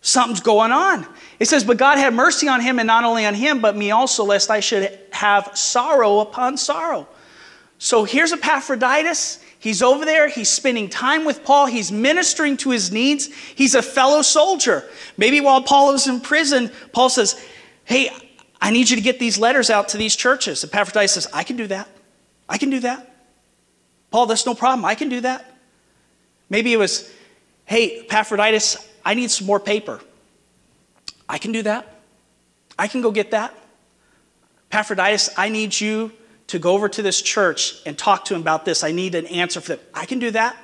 Something's 0.00 0.40
going 0.40 0.72
on. 0.72 1.06
It 1.38 1.46
says, 1.46 1.64
But 1.64 1.76
God 1.76 1.98
had 1.98 2.14
mercy 2.14 2.48
on 2.48 2.60
him, 2.60 2.78
and 2.78 2.86
not 2.86 3.04
only 3.04 3.26
on 3.26 3.34
him, 3.34 3.60
but 3.60 3.76
me 3.76 3.90
also, 3.90 4.24
lest 4.24 4.50
I 4.50 4.60
should 4.60 4.98
have 5.12 5.56
sorrow 5.56 6.20
upon 6.20 6.56
sorrow. 6.56 7.06
So 7.78 8.04
here's 8.04 8.32
Epaphroditus. 8.32 9.40
He's 9.58 9.82
over 9.82 10.04
there. 10.04 10.28
He's 10.28 10.48
spending 10.48 10.88
time 10.88 11.24
with 11.24 11.44
Paul. 11.44 11.66
He's 11.66 11.90
ministering 11.90 12.56
to 12.58 12.70
his 12.70 12.92
needs. 12.92 13.26
He's 13.26 13.74
a 13.74 13.82
fellow 13.82 14.22
soldier. 14.22 14.84
Maybe 15.16 15.40
while 15.40 15.62
Paul 15.62 15.92
is 15.92 16.06
in 16.06 16.20
prison, 16.20 16.70
Paul 16.92 17.10
says, 17.10 17.42
Hey, 17.84 18.10
I 18.60 18.70
need 18.70 18.88
you 18.88 18.96
to 18.96 19.02
get 19.02 19.18
these 19.18 19.38
letters 19.38 19.68
out 19.70 19.88
to 19.90 19.98
these 19.98 20.16
churches. 20.16 20.64
Epaphroditus 20.64 21.12
says, 21.12 21.28
I 21.32 21.44
can 21.44 21.56
do 21.56 21.66
that. 21.66 21.88
I 22.48 22.58
can 22.58 22.70
do 22.70 22.80
that. 22.80 23.12
Paul, 24.10 24.26
that's 24.26 24.46
no 24.46 24.54
problem. 24.54 24.84
I 24.84 24.94
can 24.94 25.08
do 25.08 25.20
that. 25.20 25.52
Maybe 26.48 26.72
it 26.72 26.76
was, 26.76 27.10
Hey, 27.64 28.00
Epaphroditus, 28.00 28.88
I 29.04 29.14
need 29.14 29.30
some 29.30 29.46
more 29.46 29.60
paper. 29.60 30.00
I 31.28 31.38
can 31.38 31.52
do 31.52 31.62
that. 31.62 32.00
I 32.78 32.88
can 32.88 33.00
go 33.00 33.10
get 33.10 33.30
that. 33.30 33.54
Epaphroditus, 34.70 35.30
I 35.36 35.48
need 35.48 35.78
you 35.78 36.12
to 36.48 36.58
go 36.58 36.72
over 36.72 36.88
to 36.88 37.02
this 37.02 37.20
church 37.22 37.80
and 37.86 37.96
talk 37.96 38.26
to 38.26 38.34
him 38.34 38.40
about 38.40 38.64
this. 38.64 38.84
I 38.84 38.92
need 38.92 39.14
an 39.14 39.26
answer 39.26 39.60
for 39.60 39.76
them. 39.76 39.86
I 39.94 40.06
can 40.06 40.18
do 40.18 40.30
that. 40.32 40.56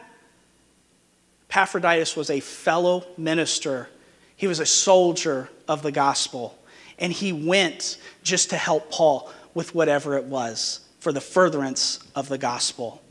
Epaphroditus 1.50 2.16
was 2.16 2.30
a 2.30 2.40
fellow 2.40 3.04
minister, 3.18 3.88
he 4.36 4.46
was 4.46 4.58
a 4.58 4.66
soldier 4.66 5.50
of 5.68 5.82
the 5.82 5.92
gospel, 5.92 6.58
and 6.98 7.12
he 7.12 7.32
went 7.32 7.98
just 8.22 8.50
to 8.50 8.56
help 8.56 8.90
Paul 8.90 9.30
with 9.52 9.74
whatever 9.74 10.16
it 10.16 10.24
was 10.24 10.80
for 10.98 11.12
the 11.12 11.20
furtherance 11.20 12.00
of 12.14 12.28
the 12.28 12.38
gospel. 12.38 13.02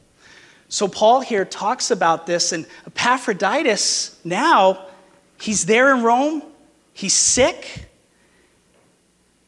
So, 0.69 0.87
Paul 0.87 1.21
here 1.21 1.45
talks 1.45 1.91
about 1.91 2.25
this, 2.25 2.51
and 2.51 2.65
Epaphroditus 2.87 4.19
now, 4.23 4.87
he's 5.39 5.65
there 5.65 5.93
in 5.95 6.01
Rome, 6.01 6.41
he's 6.93 7.13
sick. 7.13 7.87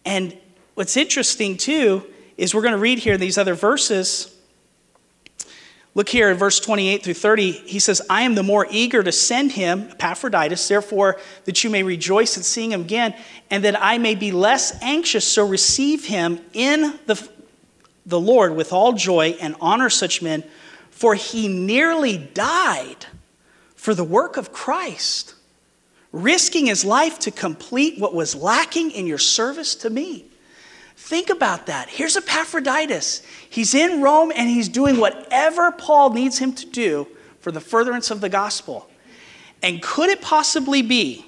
And 0.05 0.37
what's 0.75 0.97
interesting 0.97 1.57
too 1.57 2.05
is 2.37 2.53
we're 2.53 2.61
going 2.61 2.73
to 2.73 2.79
read 2.79 2.99
here 2.99 3.13
in 3.13 3.19
these 3.19 3.37
other 3.37 3.53
verses. 3.53 4.33
Look 5.95 6.09
here 6.09 6.31
in 6.31 6.37
verse 6.37 6.59
28 6.59 7.03
through 7.03 7.13
30. 7.13 7.51
He 7.51 7.77
says, 7.77 8.01
I 8.09 8.23
am 8.23 8.33
the 8.33 8.41
more 8.41 8.65
eager 8.71 9.03
to 9.03 9.11
send 9.11 9.51
him, 9.51 9.89
Epaphroditus, 9.91 10.67
therefore, 10.67 11.19
that 11.45 11.63
you 11.63 11.69
may 11.69 11.83
rejoice 11.83 12.35
at 12.35 12.45
seeing 12.45 12.71
him 12.71 12.81
again, 12.81 13.13
and 13.51 13.63
that 13.63 13.81
I 13.81 13.99
may 13.99 14.15
be 14.15 14.31
less 14.31 14.81
anxious. 14.81 15.27
So 15.27 15.47
receive 15.47 16.05
him 16.05 16.39
in 16.53 16.99
the, 17.05 17.29
the 18.07 18.19
Lord 18.19 18.55
with 18.55 18.73
all 18.73 18.93
joy 18.93 19.37
and 19.39 19.55
honor 19.61 19.91
such 19.91 20.23
men, 20.23 20.43
for 20.89 21.13
he 21.13 21.47
nearly 21.47 22.17
died 22.17 23.05
for 23.75 23.93
the 23.93 24.03
work 24.03 24.35
of 24.35 24.51
Christ, 24.51 25.35
risking 26.13 26.67
his 26.67 26.85
life 26.85 27.19
to 27.19 27.31
complete 27.31 27.99
what 27.99 28.13
was 28.13 28.35
lacking 28.35 28.91
in 28.91 29.05
your 29.07 29.17
service 29.17 29.75
to 29.75 29.89
me. 29.89 30.25
Think 30.95 31.29
about 31.29 31.65
that. 31.65 31.89
Here's 31.89 32.15
Epaphroditus. 32.15 33.23
He's 33.49 33.73
in 33.73 34.01
Rome 34.01 34.31
and 34.33 34.47
he's 34.47 34.69
doing 34.69 34.97
whatever 34.97 35.71
Paul 35.71 36.11
needs 36.11 36.37
him 36.37 36.53
to 36.53 36.65
do 36.67 37.07
for 37.39 37.51
the 37.51 37.59
furtherance 37.59 38.11
of 38.11 38.21
the 38.21 38.29
gospel. 38.29 38.89
And 39.61 39.81
could 39.81 40.09
it 40.09 40.21
possibly 40.21 40.81
be, 40.81 41.25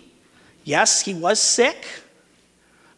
yes, 0.63 1.01
he 1.01 1.13
was 1.13 1.39
sick? 1.39 1.85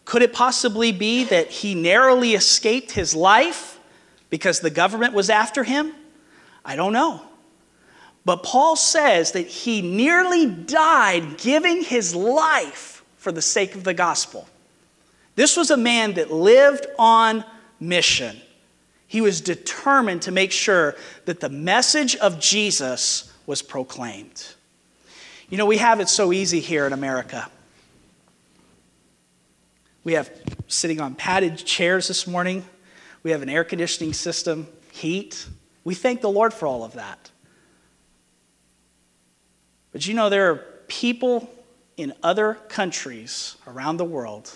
Could 0.04 0.21
it 0.21 0.34
possibly 0.34 0.91
be 0.91 1.23
that 1.26 1.50
he 1.50 1.73
narrowly 1.73 2.34
escaped 2.34 2.91
his 2.91 3.15
life 3.15 3.80
because 4.30 4.60
the 4.60 4.69
government 4.69 5.13
was 5.13 5.30
after 5.30 5.63
him? 5.63 5.93
I 6.65 6.76
don't 6.76 6.93
know. 6.93 7.26
But 8.27 8.43
Paul 8.43 8.75
says 8.75 9.31
that 9.31 9.47
he 9.47 9.81
nearly 9.81 10.47
died 10.47 11.37
giving 11.37 11.81
his 11.81 12.13
life 12.13 13.01
for 13.15 13.31
the 13.31 13.41
sake 13.41 13.73
of 13.73 13.85
the 13.85 13.93
gospel. 13.93 14.49
This 15.35 15.55
was 15.55 15.71
a 15.71 15.77
man 15.77 16.15
that 16.15 16.29
lived 16.29 16.87
on 16.99 17.45
mission. 17.79 18.35
He 19.07 19.21
was 19.21 19.39
determined 19.39 20.23
to 20.23 20.33
make 20.33 20.51
sure 20.51 20.97
that 21.23 21.39
the 21.39 21.47
message 21.47 22.17
of 22.17 22.37
Jesus 22.37 23.33
was 23.45 23.61
proclaimed. 23.61 24.45
You 25.49 25.57
know, 25.57 25.65
we 25.65 25.77
have 25.77 26.01
it 26.01 26.09
so 26.09 26.33
easy 26.33 26.59
here 26.59 26.85
in 26.85 26.91
America. 26.91 27.49
We 30.03 30.15
have 30.15 30.29
sitting 30.67 30.99
on 30.99 31.15
padded 31.15 31.55
chairs 31.59 32.09
this 32.09 32.27
morning. 32.27 32.65
We 33.23 33.31
have 33.31 33.41
an 33.41 33.47
air 33.47 33.63
conditioning 33.63 34.11
system, 34.11 34.67
heat. 34.91 35.47
We 35.85 35.95
thank 35.95 36.19
the 36.19 36.29
Lord 36.29 36.53
for 36.53 36.67
all 36.67 36.83
of 36.83 36.91
that. 36.95 37.31
But 39.97 40.05
you 40.05 40.13
know, 40.13 40.29
there 40.29 40.51
are 40.51 40.57
people 40.88 41.49
in 41.97 42.13
other 42.21 42.53
countries 42.53 43.55
around 43.65 43.97
the 43.97 44.05
world 44.05 44.55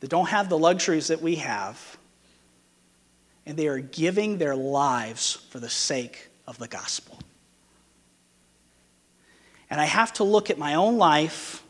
that 0.00 0.10
don't 0.10 0.28
have 0.28 0.50
the 0.50 0.58
luxuries 0.58 1.06
that 1.06 1.22
we 1.22 1.36
have, 1.36 1.96
and 3.46 3.56
they 3.56 3.66
are 3.66 3.78
giving 3.78 4.36
their 4.36 4.54
lives 4.54 5.32
for 5.48 5.58
the 5.58 5.70
sake 5.70 6.28
of 6.46 6.58
the 6.58 6.68
gospel. 6.68 7.18
And 9.70 9.80
I 9.80 9.86
have 9.86 10.12
to 10.12 10.24
look 10.24 10.50
at 10.50 10.58
my 10.58 10.74
own 10.74 10.98
life 10.98 11.62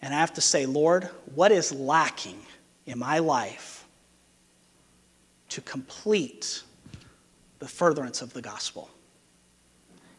and 0.00 0.14
I 0.14 0.20
have 0.20 0.32
to 0.32 0.40
say, 0.40 0.64
Lord, 0.64 1.10
what 1.34 1.52
is 1.52 1.72
lacking 1.72 2.40
in 2.86 2.98
my 2.98 3.18
life 3.18 3.84
to 5.50 5.60
complete 5.60 6.62
the 7.58 7.68
furtherance 7.68 8.22
of 8.22 8.32
the 8.32 8.40
gospel. 8.40 8.88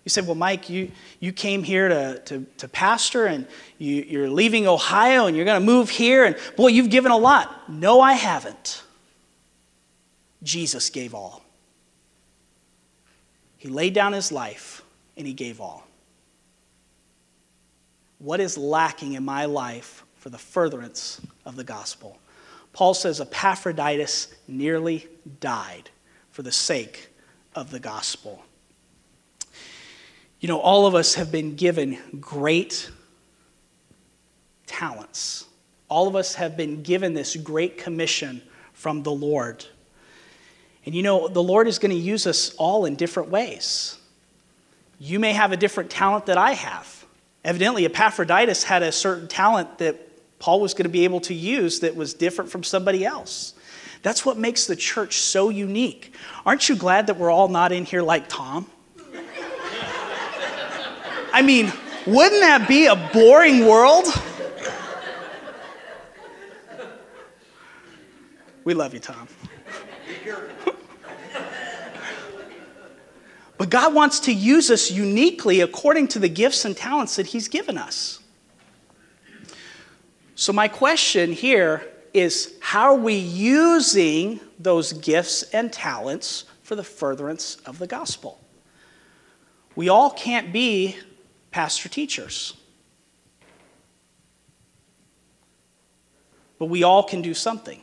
You 0.03 0.09
said, 0.09 0.25
Well, 0.25 0.35
Mike, 0.35 0.69
you, 0.69 0.91
you 1.19 1.31
came 1.31 1.63
here 1.63 1.87
to, 1.87 2.19
to, 2.25 2.45
to 2.57 2.67
pastor 2.67 3.25
and 3.25 3.45
you, 3.77 4.03
you're 4.07 4.29
leaving 4.29 4.67
Ohio 4.67 5.27
and 5.27 5.35
you're 5.35 5.45
going 5.45 5.59
to 5.59 5.65
move 5.65 5.89
here, 5.89 6.25
and 6.25 6.35
boy, 6.55 6.67
you've 6.67 6.89
given 6.89 7.11
a 7.11 7.17
lot. 7.17 7.69
No, 7.69 8.01
I 8.01 8.13
haven't. 8.13 8.83
Jesus 10.43 10.89
gave 10.89 11.13
all. 11.13 11.43
He 13.57 13.69
laid 13.69 13.93
down 13.93 14.13
his 14.13 14.31
life 14.31 14.81
and 15.15 15.27
he 15.27 15.33
gave 15.33 15.61
all. 15.61 15.85
What 18.17 18.39
is 18.39 18.57
lacking 18.57 19.13
in 19.13 19.23
my 19.23 19.45
life 19.45 20.03
for 20.15 20.29
the 20.29 20.37
furtherance 20.37 21.21
of 21.45 21.55
the 21.55 21.63
gospel? 21.63 22.17
Paul 22.73 22.93
says 22.93 23.19
Epaphroditus 23.19 24.33
nearly 24.47 25.07
died 25.39 25.89
for 26.31 26.41
the 26.41 26.51
sake 26.51 27.09
of 27.53 27.69
the 27.69 27.79
gospel. 27.79 28.43
You 30.41 30.47
know, 30.47 30.59
all 30.59 30.87
of 30.87 30.95
us 30.95 31.13
have 31.13 31.31
been 31.31 31.55
given 31.55 31.99
great 32.19 32.89
talents. 34.65 35.45
All 35.87 36.07
of 36.07 36.15
us 36.15 36.33
have 36.35 36.57
been 36.57 36.81
given 36.81 37.13
this 37.13 37.35
great 37.35 37.77
commission 37.77 38.41
from 38.73 39.03
the 39.03 39.11
Lord. 39.11 39.63
And 40.83 40.95
you 40.95 41.03
know, 41.03 41.27
the 41.27 41.43
Lord 41.43 41.67
is 41.67 41.77
going 41.77 41.91
to 41.91 41.97
use 41.97 42.25
us 42.25 42.55
all 42.55 42.85
in 42.85 42.95
different 42.95 43.29
ways. 43.29 43.99
You 44.99 45.19
may 45.19 45.33
have 45.33 45.51
a 45.51 45.57
different 45.57 45.91
talent 45.91 46.25
that 46.25 46.39
I 46.39 46.53
have. 46.53 47.05
Evidently, 47.45 47.85
Epaphroditus 47.85 48.63
had 48.63 48.81
a 48.81 48.91
certain 48.91 49.27
talent 49.27 49.77
that 49.77 50.39
Paul 50.39 50.59
was 50.59 50.73
going 50.73 50.85
to 50.85 50.89
be 50.89 51.03
able 51.03 51.21
to 51.21 51.35
use 51.35 51.81
that 51.81 51.95
was 51.95 52.15
different 52.15 52.49
from 52.49 52.63
somebody 52.63 53.05
else. 53.05 53.53
That's 54.01 54.25
what 54.25 54.37
makes 54.37 54.65
the 54.65 54.75
church 54.75 55.19
so 55.19 55.49
unique. 55.49 56.15
Aren't 56.47 56.67
you 56.67 56.75
glad 56.75 57.05
that 57.07 57.17
we're 57.17 57.29
all 57.29 57.47
not 57.47 57.71
in 57.71 57.85
here 57.85 58.01
like 58.01 58.27
Tom? 58.27 58.65
I 61.33 61.41
mean, 61.41 61.71
wouldn't 62.05 62.41
that 62.41 62.67
be 62.67 62.87
a 62.87 62.95
boring 63.13 63.65
world? 63.65 64.05
We 68.63 68.73
love 68.73 68.93
you, 68.93 68.99
Tom. 68.99 69.27
But 73.57 73.69
God 73.69 73.93
wants 73.93 74.19
to 74.21 74.33
use 74.33 74.71
us 74.71 74.89
uniquely 74.89 75.61
according 75.61 76.07
to 76.09 76.19
the 76.19 76.27
gifts 76.27 76.65
and 76.65 76.75
talents 76.75 77.15
that 77.17 77.27
He's 77.27 77.47
given 77.47 77.77
us. 77.77 78.19
So, 80.33 80.51
my 80.51 80.67
question 80.67 81.31
here 81.31 81.87
is 82.11 82.55
how 82.59 82.93
are 82.93 82.97
we 82.97 83.13
using 83.13 84.39
those 84.57 84.93
gifts 84.93 85.43
and 85.53 85.71
talents 85.71 86.45
for 86.63 86.75
the 86.75 86.83
furtherance 86.83 87.57
of 87.67 87.77
the 87.77 87.85
gospel? 87.85 88.39
We 89.75 89.89
all 89.89 90.09
can't 90.09 90.51
be 90.51 90.97
pastor 91.51 91.89
teachers, 91.89 92.55
but 96.57 96.65
we 96.65 96.83
all 96.83 97.03
can 97.03 97.21
do 97.21 97.33
something. 97.33 97.81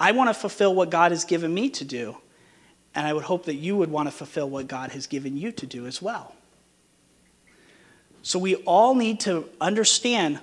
I 0.00 0.12
want 0.12 0.30
to 0.30 0.34
fulfill 0.34 0.74
what 0.74 0.90
God 0.90 1.12
has 1.12 1.24
given 1.24 1.52
me 1.52 1.70
to 1.70 1.84
do, 1.84 2.16
and 2.94 3.06
I 3.06 3.12
would 3.12 3.24
hope 3.24 3.44
that 3.44 3.54
you 3.54 3.76
would 3.76 3.90
want 3.90 4.08
to 4.08 4.12
fulfill 4.12 4.50
what 4.50 4.66
God 4.66 4.90
has 4.92 5.06
given 5.06 5.36
you 5.36 5.52
to 5.52 5.66
do 5.66 5.86
as 5.86 6.02
well. 6.02 6.34
So 8.22 8.38
we 8.38 8.56
all 8.56 8.94
need 8.94 9.20
to 9.20 9.48
understand 9.60 10.40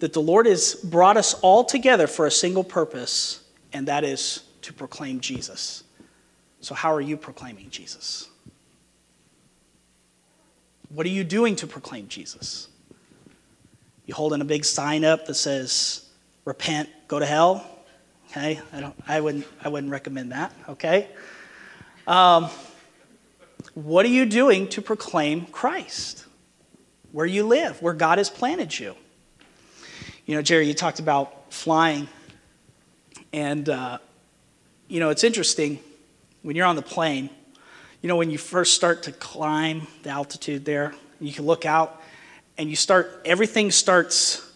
that 0.00 0.12
the 0.12 0.20
Lord 0.20 0.46
has 0.46 0.74
brought 0.74 1.16
us 1.16 1.34
all 1.34 1.64
together 1.64 2.06
for 2.06 2.26
a 2.26 2.30
single 2.30 2.64
purpose, 2.64 3.42
and 3.72 3.88
that 3.88 4.04
is 4.04 4.42
to 4.62 4.72
proclaim 4.72 5.20
Jesus. 5.20 5.84
So, 6.60 6.74
how 6.74 6.92
are 6.94 7.00
you 7.00 7.16
proclaiming 7.16 7.70
Jesus? 7.70 8.28
What 10.94 11.06
are 11.06 11.10
you 11.10 11.24
doing 11.24 11.56
to 11.56 11.66
proclaim 11.66 12.06
Jesus? 12.06 12.68
You 14.06 14.14
holding 14.14 14.40
a 14.40 14.44
big 14.44 14.64
sign 14.64 15.04
up 15.04 15.26
that 15.26 15.34
says, 15.34 16.08
repent, 16.44 16.88
go 17.08 17.18
to 17.18 17.26
hell? 17.26 17.66
Okay, 18.30 18.60
I, 18.72 18.80
don't, 18.80 18.94
I, 19.08 19.20
wouldn't, 19.20 19.44
I 19.60 19.70
wouldn't 19.70 19.90
recommend 19.90 20.30
that, 20.30 20.52
okay? 20.68 21.08
Um, 22.06 22.48
what 23.74 24.06
are 24.06 24.10
you 24.10 24.24
doing 24.24 24.68
to 24.68 24.82
proclaim 24.82 25.46
Christ? 25.46 26.26
Where 27.10 27.26
you 27.26 27.44
live, 27.44 27.82
where 27.82 27.94
God 27.94 28.18
has 28.18 28.30
planted 28.30 28.78
you. 28.78 28.94
You 30.26 30.36
know, 30.36 30.42
Jerry, 30.42 30.68
you 30.68 30.74
talked 30.74 31.00
about 31.00 31.52
flying. 31.52 32.06
And, 33.32 33.68
uh, 33.68 33.98
you 34.86 35.00
know, 35.00 35.10
it's 35.10 35.24
interesting 35.24 35.80
when 36.42 36.54
you're 36.54 36.66
on 36.66 36.76
the 36.76 36.82
plane, 36.82 37.30
you 38.04 38.08
know, 38.08 38.16
when 38.16 38.30
you 38.30 38.36
first 38.36 38.74
start 38.74 39.04
to 39.04 39.12
climb 39.12 39.86
the 40.02 40.10
altitude 40.10 40.66
there, 40.66 40.92
you 41.22 41.32
can 41.32 41.46
look 41.46 41.64
out 41.64 42.02
and 42.58 42.68
you 42.68 42.76
start, 42.76 43.22
everything 43.24 43.70
starts 43.70 44.46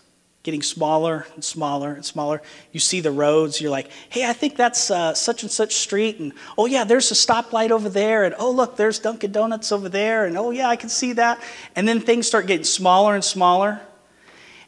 getting 0.43 0.61
smaller 0.61 1.27
and 1.33 1.43
smaller 1.43 1.95
and 1.95 2.05
smaller. 2.05 2.43
You 2.73 2.81
see 2.81 3.01
the 3.01 3.11
roads, 3.11 3.59
you're 3.59 3.71
like, 3.71 3.91
hey, 4.11 4.29
I 4.29 4.35
think 4.35 4.57
that's 4.57 4.91
uh, 4.91 5.15
such 5.15 5.45
and 5.45 5.51
such 5.51 5.77
street, 5.77 6.19
and 6.19 6.35
oh, 6.59 6.67
yeah, 6.67 6.85
there's 6.85 7.11
a 7.11 7.15
stoplight 7.15 7.71
over 7.71 7.89
there, 7.89 8.25
and 8.25 8.35
oh, 8.39 8.51
look, 8.51 8.77
there's 8.77 8.99
Dunkin' 8.99 9.33
Donuts 9.33 9.73
over 9.73 9.89
there, 9.89 10.27
and 10.27 10.37
oh, 10.37 10.51
yeah, 10.51 10.69
I 10.69 10.77
can 10.77 10.91
see 10.91 11.15
that. 11.15 11.43
And 11.75 11.89
then 11.89 12.01
things 12.01 12.27
start 12.27 12.49
getting 12.49 12.65
smaller 12.65 13.15
and 13.15 13.25
smaller. 13.25 13.81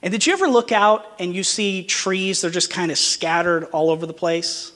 And 0.00 0.10
did 0.10 0.26
you 0.26 0.32
ever 0.32 0.48
look 0.48 0.72
out 0.72 1.04
and 1.18 1.34
you 1.34 1.44
see 1.44 1.84
trees, 1.84 2.40
they're 2.40 2.50
just 2.50 2.70
kind 2.70 2.90
of 2.90 2.96
scattered 2.96 3.64
all 3.72 3.90
over 3.90 4.06
the 4.06 4.14
place? 4.14 4.72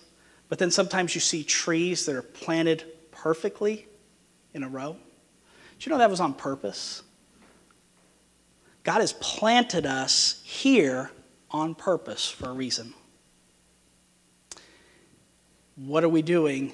But 0.51 0.59
then 0.59 0.71
sometimes 0.71 1.15
you 1.15 1.23
see 1.23 1.43
trees 1.43 2.05
that 2.05 2.15
are 2.15 2.21
planted 2.21 2.85
perfectly 3.11 3.87
in 4.55 4.63
a 4.63 4.69
row. 4.69 4.97
Did 5.79 5.87
you 5.87 5.91
know 5.91 5.99
that 5.99 6.09
was 6.09 6.21
on 6.21 6.33
purpose? 6.35 7.03
God 8.85 9.01
has 9.01 9.13
planted 9.15 9.87
us 9.87 10.41
here 10.45 11.11
on 11.51 11.75
purpose 11.75 12.31
for 12.31 12.51
a 12.51 12.53
reason. 12.53 12.95
What 15.77 16.05
are 16.05 16.09
we 16.09 16.23
doing 16.23 16.73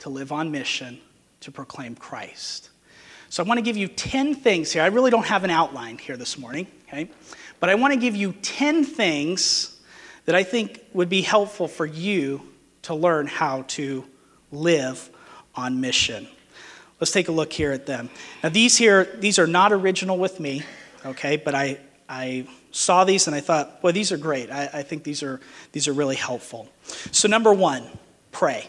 to 0.00 0.08
live 0.08 0.32
on 0.32 0.50
mission 0.50 0.98
to 1.40 1.50
proclaim 1.50 1.94
Christ? 1.94 2.70
So 3.28 3.42
I 3.42 3.46
want 3.46 3.58
to 3.58 3.62
give 3.62 3.76
you 3.76 3.88
10 3.88 4.34
things 4.34 4.72
here. 4.72 4.82
I 4.82 4.86
really 4.86 5.10
don't 5.10 5.26
have 5.26 5.44
an 5.44 5.50
outline 5.50 5.98
here 5.98 6.16
this 6.16 6.38
morning, 6.38 6.66
okay? 6.88 7.10
But 7.60 7.68
I 7.68 7.74
want 7.74 7.92
to 7.92 8.00
give 8.00 8.16
you 8.16 8.32
10 8.40 8.84
things 8.84 9.78
that 10.24 10.34
I 10.34 10.44
think 10.44 10.82
would 10.94 11.08
be 11.08 11.20
helpful 11.20 11.68
for 11.68 11.84
you 11.84 12.40
to 12.82 12.94
learn 12.94 13.26
how 13.26 13.62
to 13.68 14.04
live 14.50 15.10
on 15.54 15.80
mission. 15.80 16.26
Let's 17.00 17.12
take 17.12 17.28
a 17.28 17.32
look 17.32 17.52
here 17.52 17.72
at 17.72 17.86
them. 17.86 18.10
Now 18.42 18.48
these 18.48 18.76
here, 18.76 19.04
these 19.18 19.38
are 19.38 19.46
not 19.46 19.72
original 19.72 20.18
with 20.18 20.40
me 20.40 20.62
okay? 21.04 21.36
But 21.36 21.54
I, 21.54 21.78
I 22.08 22.46
saw 22.70 23.04
these 23.04 23.26
and 23.26 23.34
I 23.36 23.40
thought, 23.40 23.78
well, 23.82 23.92
these 23.92 24.12
are 24.12 24.16
great. 24.16 24.50
I, 24.50 24.68
I 24.72 24.82
think 24.82 25.04
these 25.04 25.22
are, 25.22 25.40
these 25.72 25.88
are 25.88 25.92
really 25.92 26.16
helpful. 26.16 26.68
So, 27.12 27.28
number 27.28 27.52
one, 27.52 27.84
pray. 28.32 28.68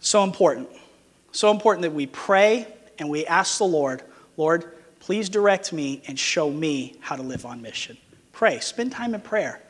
So 0.00 0.24
important. 0.24 0.68
So 1.32 1.50
important 1.50 1.82
that 1.82 1.92
we 1.92 2.06
pray 2.06 2.66
and 2.98 3.08
we 3.08 3.26
ask 3.26 3.58
the 3.58 3.64
Lord, 3.64 4.02
Lord, 4.36 4.72
please 5.00 5.28
direct 5.28 5.72
me 5.72 6.02
and 6.06 6.18
show 6.18 6.50
me 6.50 6.96
how 7.00 7.16
to 7.16 7.22
live 7.22 7.46
on 7.46 7.62
mission. 7.62 7.96
Pray. 8.32 8.60
Spend 8.60 8.92
time 8.92 9.14
in 9.14 9.20
prayer. 9.20 9.60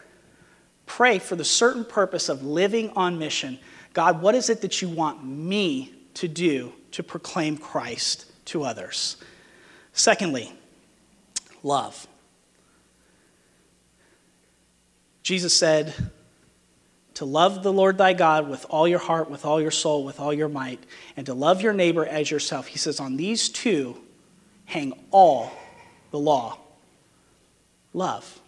Pray 0.86 1.18
for 1.18 1.36
the 1.36 1.44
certain 1.44 1.84
purpose 1.84 2.28
of 2.28 2.42
living 2.42 2.90
on 2.96 3.18
mission. 3.18 3.58
God, 3.92 4.22
what 4.22 4.34
is 4.34 4.50
it 4.50 4.60
that 4.62 4.80
you 4.80 4.88
want 4.88 5.24
me 5.24 5.92
to 6.14 6.28
do 6.28 6.72
to 6.92 7.02
proclaim 7.02 7.56
Christ 7.56 8.26
to 8.46 8.62
others? 8.62 9.16
Secondly, 9.92 10.52
love. 11.62 12.06
Jesus 15.22 15.54
said, 15.54 15.94
to 17.14 17.24
love 17.26 17.62
the 17.62 17.72
Lord 17.72 17.98
thy 17.98 18.14
God 18.14 18.48
with 18.48 18.64
all 18.70 18.88
your 18.88 18.98
heart, 18.98 19.30
with 19.30 19.44
all 19.44 19.60
your 19.60 19.70
soul, 19.70 20.04
with 20.04 20.18
all 20.18 20.32
your 20.32 20.48
might, 20.48 20.82
and 21.16 21.26
to 21.26 21.34
love 21.34 21.60
your 21.60 21.74
neighbor 21.74 22.06
as 22.06 22.30
yourself. 22.30 22.66
He 22.66 22.78
says, 22.78 22.98
on 22.98 23.18
these 23.18 23.50
two 23.50 23.96
hang 24.64 24.94
all 25.10 25.52
the 26.12 26.18
law. 26.18 26.56
Love. 27.92 28.40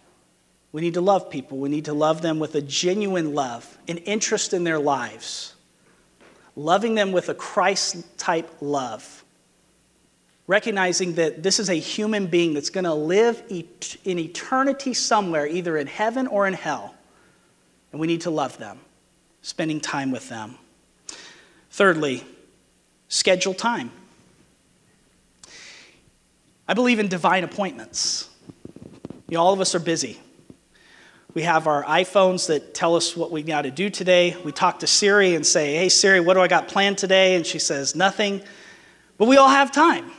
We 0.72 0.80
need 0.80 0.94
to 0.94 1.02
love 1.02 1.28
people. 1.28 1.58
We 1.58 1.68
need 1.68 1.84
to 1.84 1.92
love 1.92 2.22
them 2.22 2.38
with 2.38 2.54
a 2.54 2.62
genuine 2.62 3.34
love, 3.34 3.76
an 3.88 3.98
interest 3.98 4.54
in 4.54 4.64
their 4.64 4.78
lives, 4.78 5.51
loving 6.56 6.94
them 6.94 7.12
with 7.12 7.28
a 7.28 7.34
Christ 7.34 8.18
type 8.18 8.50
love 8.60 9.22
recognizing 10.46 11.14
that 11.14 11.42
this 11.42 11.58
is 11.58 11.70
a 11.70 11.74
human 11.74 12.26
being 12.26 12.54
that's 12.54 12.70
going 12.70 12.84
to 12.84 12.94
live 12.94 13.42
in 13.48 14.18
eternity 14.18 14.92
somewhere, 14.92 15.46
either 15.46 15.76
in 15.76 15.86
heaven 15.86 16.26
or 16.26 16.46
in 16.46 16.54
hell. 16.54 16.94
And 17.90 18.00
we 18.00 18.06
need 18.06 18.22
to 18.22 18.30
love 18.30 18.58
them, 18.58 18.78
spending 19.42 19.80
time 19.80 20.10
with 20.10 20.28
them. 20.28 20.56
Thirdly, 21.70 22.24
schedule 23.08 23.54
time. 23.54 23.90
I 26.68 26.74
believe 26.74 26.98
in 26.98 27.08
divine 27.08 27.44
appointments. 27.44 28.28
You 29.28 29.36
know, 29.36 29.42
all 29.42 29.52
of 29.52 29.60
us 29.60 29.74
are 29.74 29.80
busy. 29.80 30.20
We 31.34 31.42
have 31.42 31.66
our 31.66 31.82
iPhones 31.84 32.48
that 32.48 32.74
tell 32.74 32.94
us 32.94 33.16
what 33.16 33.30
we 33.30 33.42
got 33.42 33.62
to 33.62 33.70
do 33.70 33.88
today. 33.88 34.36
We 34.44 34.52
talk 34.52 34.80
to 34.80 34.86
Siri 34.86 35.34
and 35.34 35.46
say, 35.46 35.74
Hey, 35.76 35.88
Siri, 35.88 36.20
what 36.20 36.34
do 36.34 36.40
I 36.40 36.48
got 36.48 36.68
planned 36.68 36.98
today? 36.98 37.36
And 37.36 37.46
she 37.46 37.58
says, 37.58 37.96
Nothing. 37.96 38.42
But 39.16 39.28
we 39.28 39.36
all 39.38 39.48
have 39.48 39.72
time. 39.72 40.10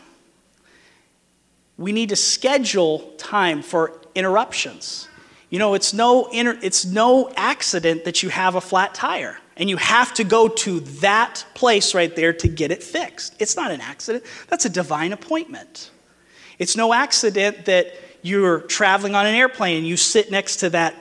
We 1.78 1.92
need 1.92 2.10
to 2.10 2.16
schedule 2.16 3.00
time 3.18 3.62
for 3.62 4.02
interruptions. 4.16 5.08
You 5.50 5.60
know, 5.60 5.76
it's 5.76 5.94
no, 5.94 6.26
inter- 6.32 6.58
it's 6.64 6.86
no 6.86 7.32
accident 7.36 8.06
that 8.06 8.24
you 8.24 8.30
have 8.30 8.56
a 8.56 8.62
flat 8.62 8.96
tire 8.96 9.38
and 9.56 9.70
you 9.70 9.78
have 9.78 10.14
to 10.16 10.24
go 10.24 10.48
to 10.48 10.80
that 10.80 11.46
place 11.54 11.94
right 11.94 12.16
there 12.16 12.34
to 12.34 12.48
get 12.48 12.72
it 12.72 12.82
fixed. 12.82 13.36
It's 13.40 13.56
not 13.56 13.70
an 13.70 13.82
accident, 13.82 14.24
that's 14.48 14.66
a 14.66 14.70
divine 14.70 15.14
appointment. 15.14 15.92
It's 16.58 16.76
no 16.76 16.92
accident 16.92 17.66
that 17.66 17.94
you're 18.24 18.62
traveling 18.62 19.16
on 19.16 19.28
an 19.28 19.36
airplane 19.36 19.78
and 19.80 19.88
you 19.88 19.98
sit 19.98 20.32
next 20.32 20.58
to 20.58 20.70
that 20.72 20.96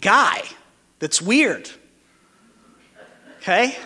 guy 0.00 0.42
that's 0.98 1.20
weird. 1.20 1.70
Okay? 3.38 3.76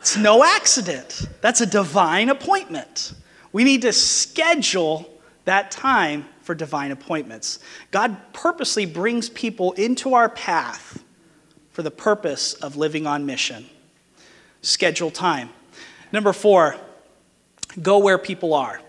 It's 0.00 0.16
no 0.16 0.44
accident. 0.44 1.28
That's 1.40 1.60
a 1.60 1.66
divine 1.66 2.28
appointment. 2.28 3.14
We 3.52 3.64
need 3.64 3.82
to 3.82 3.92
schedule 3.92 5.08
that 5.44 5.70
time 5.70 6.26
for 6.42 6.54
divine 6.54 6.90
appointments. 6.90 7.58
God 7.90 8.16
purposely 8.32 8.86
brings 8.86 9.28
people 9.28 9.72
into 9.72 10.14
our 10.14 10.28
path 10.28 11.02
for 11.70 11.82
the 11.82 11.90
purpose 11.90 12.54
of 12.54 12.76
living 12.76 13.06
on 13.06 13.26
mission. 13.26 13.66
Schedule 14.62 15.10
time. 15.10 15.50
Number 16.10 16.32
four, 16.32 16.76
go 17.80 17.98
where 17.98 18.18
people 18.18 18.54
are. 18.54 18.80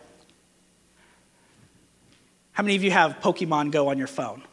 How 2.53 2.63
many 2.63 2.75
of 2.75 2.83
you 2.83 2.91
have 2.91 3.19
Pokemon 3.19 3.71
Go 3.71 3.89
on 3.89 3.97
your 3.97 4.07
phone? 4.07 4.43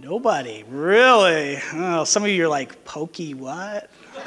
Nobody, 0.00 0.62
really? 0.68 1.58
Oh, 1.74 2.04
some 2.04 2.22
of 2.22 2.28
you 2.28 2.44
are 2.44 2.48
like, 2.48 2.84
Pokey 2.84 3.34
what? 3.34 3.90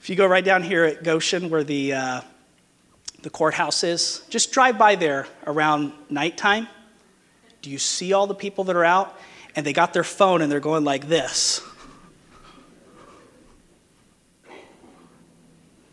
if 0.00 0.10
you 0.10 0.16
go 0.16 0.26
right 0.26 0.44
down 0.44 0.64
here 0.64 0.82
at 0.82 1.04
Goshen, 1.04 1.50
where 1.50 1.62
the, 1.62 1.92
uh, 1.92 2.20
the 3.22 3.30
courthouse 3.30 3.84
is, 3.84 4.24
just 4.28 4.50
drive 4.50 4.76
by 4.76 4.96
there 4.96 5.28
around 5.46 5.92
nighttime. 6.10 6.66
Do 7.62 7.70
you 7.70 7.78
see 7.78 8.12
all 8.12 8.26
the 8.26 8.34
people 8.34 8.64
that 8.64 8.74
are 8.74 8.84
out? 8.84 9.16
And 9.54 9.64
they 9.64 9.72
got 9.72 9.92
their 9.92 10.02
phone 10.02 10.42
and 10.42 10.50
they're 10.50 10.58
going 10.58 10.82
like 10.82 11.06
this. 11.06 11.60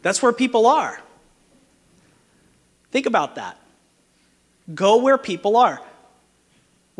That's 0.01 0.19
where 0.23 0.33
people 0.33 0.65
are. 0.65 0.99
Think 2.89 3.05
about 3.05 3.35
that. 3.35 3.59
Go 4.73 4.97
where 4.97 5.19
people 5.19 5.57
are. 5.57 5.79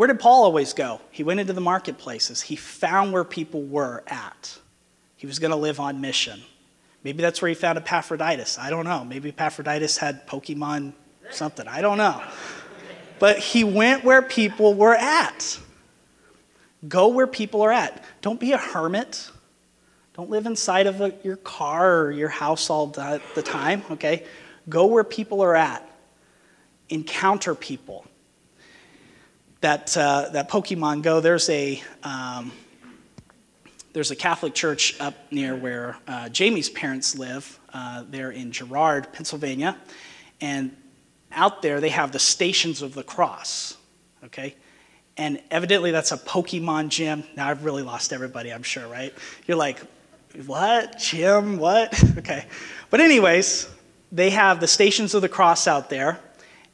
Where 0.02 0.08
did 0.08 0.20
Paul 0.20 0.46
always 0.46 0.74
go? 0.74 1.00
He 1.12 1.22
went 1.22 1.42
into 1.42 1.54
the 1.54 1.62
marketplaces. 1.62 2.42
He 2.42 2.56
found 2.56 3.14
where 3.14 3.24
people 3.24 3.62
were 3.62 4.04
at. 4.08 4.58
He 5.16 5.28
was 5.28 5.38
going 5.38 5.52
to 5.52 5.58
live 5.58 5.80
on 5.80 6.02
mission. 6.02 6.42
Maybe 7.04 7.22
that's 7.22 7.40
where 7.40 7.50
he 7.50 7.54
found 7.54 7.78
Epaphroditus. 7.78 8.58
I 8.58 8.72
don't 8.72 8.86
know. 8.86 9.06
Maybe 9.06 9.30
Epaphroditus 9.30 10.00
had 10.00 10.26
Pokemon 10.26 10.94
something. 11.30 11.68
I 11.68 11.82
don't 11.82 12.00
know. 12.00 12.20
But 13.20 13.38
he 13.38 13.64
went 13.64 14.04
where 14.04 14.24
people 14.24 14.74
were 14.74 14.96
at. 14.96 15.60
Go 16.88 17.10
where 17.10 17.28
people 17.28 17.62
are 17.62 17.72
at. 17.72 18.04
Don't 18.22 18.40
be 18.40 18.54
a 18.54 18.58
hermit. 18.58 19.30
Don't 20.16 20.32
live 20.32 20.48
inside 20.48 20.88
of 20.88 21.00
a, 21.02 21.14
your 21.24 21.38
car 21.38 22.00
or 22.00 22.12
your 22.12 22.30
house 22.30 22.72
all 22.72 22.88
the 22.88 23.44
time, 23.46 23.84
okay? 23.92 24.26
Go 24.68 24.88
where 24.88 25.04
people 25.04 25.42
are 25.42 25.56
at. 25.56 25.88
Encounter 26.90 27.54
people. 27.54 28.08
That, 29.62 29.96
uh, 29.96 30.30
that 30.34 30.50
Pokemon 30.50 31.04
Go, 31.04 31.20
there's 31.20 31.50
a, 31.50 31.82
um, 32.04 32.52
there's 33.94 34.12
a 34.12 34.16
Catholic 34.16 34.54
church 34.54 35.00
up 35.00 35.16
near 35.32 35.56
where 35.56 35.98
uh, 36.08 36.30
Jamie's 36.30 36.70
parents 36.70 37.18
live. 37.18 37.60
Uh, 37.74 38.04
they're 38.10 38.32
in 38.32 38.52
Girard, 38.52 39.14
Pennsylvania. 39.14 39.78
And 40.40 40.76
out 41.32 41.62
there, 41.62 41.80
they 41.80 41.90
have 41.90 42.12
the 42.12 42.20
Stations 42.20 42.82
of 42.82 42.94
the 42.94 43.04
Cross, 43.04 43.78
okay? 44.26 44.56
And 45.18 45.42
evidently, 45.52 45.92
that's 45.92 46.12
a 46.12 46.18
Pokemon 46.18 46.90
gym. 46.90 47.24
Now, 47.36 47.50
I've 47.50 47.64
really 47.64 47.84
lost 47.84 48.14
everybody, 48.14 48.52
I'm 48.52 48.64
sure, 48.64 48.88
right? 48.88 49.14
You're 49.46 49.58
like, 49.58 49.80
what? 50.46 50.98
Gym? 50.98 51.58
What? 51.58 52.02
okay. 52.18 52.46
But, 52.90 53.02
anyways, 53.02 53.70
they 54.12 54.32
have 54.32 54.60
the 54.60 54.68
stations 54.68 55.14
of 55.14 55.22
the 55.22 55.30
cross 55.30 55.68
out 55.68 55.90
there, 55.90 56.20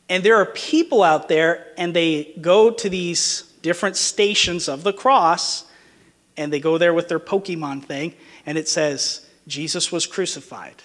and 0.10 0.24
there 0.24 0.36
are 0.36 0.46
people 0.46 1.04
out 1.04 1.28
there, 1.28 1.68
and 1.78 1.94
they 1.94 2.34
go 2.40 2.72
to 2.72 2.90
these 2.90 3.44
different 3.62 3.96
stations 3.96 4.70
of 4.70 4.84
the 4.84 4.94
cross, 4.94 5.66
and 6.38 6.54
they 6.54 6.60
go 6.60 6.78
there 6.78 6.94
with 6.94 7.08
their 7.08 7.20
Pokemon 7.20 7.84
thing, 7.84 8.14
and 8.46 8.58
it 8.58 8.70
says, 8.70 9.26
Jesus 9.48 9.92
was 9.92 10.06
crucified, 10.06 10.76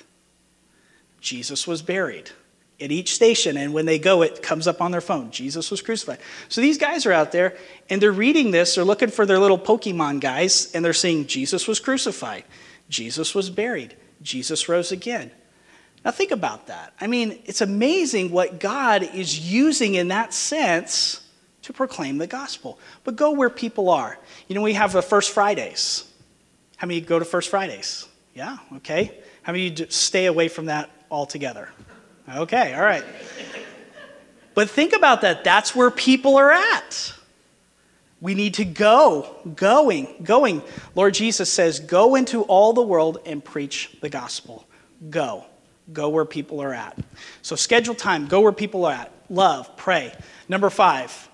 Jesus 1.21 1.67
was 1.67 1.83
buried. 1.83 2.31
At 2.81 2.91
each 2.91 3.15
station, 3.15 3.57
and 3.57 3.73
when 3.73 3.87
they 3.87 4.01
go, 4.01 4.23
it 4.23 4.43
comes 4.43 4.67
up 4.67 4.83
on 4.83 4.91
their 4.91 5.01
phone. 5.01 5.31
Jesus 5.31 5.71
was 5.71 5.81
crucified. 5.81 6.19
So 6.49 6.61
these 6.61 6.79
guys 6.79 7.07
are 7.07 7.13
out 7.13 7.31
there, 7.31 7.57
and 7.89 8.03
they're 8.03 8.11
reading 8.11 8.51
this. 8.51 8.75
They're 8.75 8.83
looking 8.83 9.11
for 9.11 9.25
their 9.25 9.39
little 9.39 9.59
Pokemon 9.59 10.19
guys, 10.19 10.73
and 10.75 10.85
they're 10.85 10.93
seeing 10.93 11.29
Jesus 11.29 11.69
was 11.69 11.79
crucified, 11.79 12.43
Jesus 12.89 13.37
was 13.37 13.51
buried, 13.51 13.95
Jesus 14.21 14.69
rose 14.69 14.91
again. 14.91 15.31
Now, 16.05 16.11
think 16.11 16.33
about 16.33 16.67
that. 16.67 16.93
I 17.01 17.07
mean, 17.07 17.39
it's 17.45 17.61
amazing 17.61 18.33
what 18.33 18.59
God 18.59 19.03
is 19.03 19.39
using 19.39 19.95
in 19.95 20.09
that 20.09 20.35
sense 20.35 21.21
to 21.63 21.73
proclaim 21.73 22.19
the 22.19 22.27
gospel. 22.27 22.79
But 23.05 23.17
go 23.17 23.31
where 23.31 23.51
people 23.51 23.89
are. 23.89 24.19
You 24.49 24.57
know, 24.57 24.63
we 24.63 24.73
have 24.73 24.93
the 24.93 25.03
First 25.03 25.31
Fridays. 25.31 26.05
How 26.77 26.89
many 26.89 27.01
go 27.01 27.19
to 27.19 27.25
First 27.25 27.51
Fridays? 27.51 28.09
Yeah, 28.35 28.59
okay. 28.77 29.17
How 29.43 29.53
many 29.53 29.75
stay 29.91 30.27
away 30.27 30.49
from 30.49 30.67
that 30.67 30.91
altogether? 31.11 31.69
Okay, 32.29 32.75
all 32.75 32.83
right. 32.83 33.05
But 34.55 34.71
think 34.71 34.93
about 34.93 35.21
that. 35.23 35.45
That's 35.45 35.75
where 35.75 35.91
people 35.91 36.37
are 36.37 36.51
at. 36.51 37.15
We 38.21 38.35
need 38.35 38.55
to 38.55 38.65
go, 38.65 39.37
going, 39.57 40.09
going. 40.23 40.63
Lord 40.95 41.15
Jesus 41.15 41.53
says, 41.53 41.81
Go 41.81 42.15
into 42.15 42.43
all 42.43 42.73
the 42.73 42.83
world 42.83 43.19
and 43.27 43.45
preach 43.45 43.97
the 44.01 44.09
gospel. 44.09 44.67
Go. 45.11 45.45
Go 45.93 46.11
where 46.11 46.25
people 46.25 46.61
are 46.61 46.75
at. 46.75 46.99
So 47.43 47.57
schedule 47.57 47.95
time, 47.95 48.27
go 48.27 48.41
where 48.41 48.53
people 48.53 48.85
are 48.85 48.93
at. 48.93 49.13
Love, 49.29 49.77
pray. 49.77 50.13
Number 50.49 50.71
five, 50.71 51.29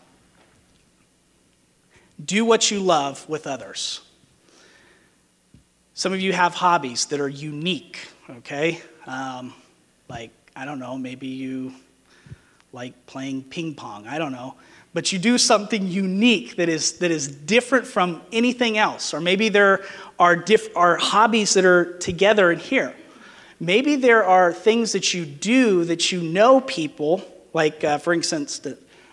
do 2.25 2.45
what 2.45 2.71
you 2.71 2.81
love 2.81 3.29
with 3.29 3.47
others. 3.47 4.01
Some 5.95 6.13
of 6.13 6.21
you 6.21 6.33
have 6.33 6.55
hobbies 6.55 7.07
that 7.07 7.21
are 7.21 7.29
unique, 7.29 7.99
okay? 8.31 8.81
Um, 9.07 9.53
like, 10.09 10.31
I 10.55 10.65
don't 10.65 10.79
know, 10.79 10.97
maybe 10.97 11.27
you 11.27 11.75
like 12.73 13.07
playing 13.07 13.43
ping 13.45 13.75
pong, 13.75 14.07
I 14.07 14.19
don't 14.19 14.33
know. 14.33 14.55
But 14.95 15.13
you 15.13 15.19
do 15.19 15.39
something 15.39 15.87
unique 15.87 16.57
that 16.57 16.69
is, 16.69 16.99
that 16.99 17.11
is 17.11 17.29
different 17.29 17.87
from 17.87 18.23
anything 18.33 18.79
else. 18.79 19.13
Or 19.13 19.21
maybe 19.21 19.49
there 19.49 19.85
are, 20.19 20.35
diff, 20.35 20.75
are 20.77 20.97
hobbies 20.97 21.55
that 21.55 21.65
are 21.65 21.99
together 21.99 22.51
in 22.51 22.59
here. 22.59 22.95
Maybe 23.61 23.97
there 23.97 24.25
are 24.25 24.53
things 24.53 24.93
that 24.93 25.13
you 25.13 25.25
do 25.27 25.85
that 25.85 26.13
you 26.13 26.23
know 26.23 26.61
people, 26.61 27.23
like, 27.53 27.83
uh, 27.83 27.99
for 27.99 28.13
instance, 28.13 28.61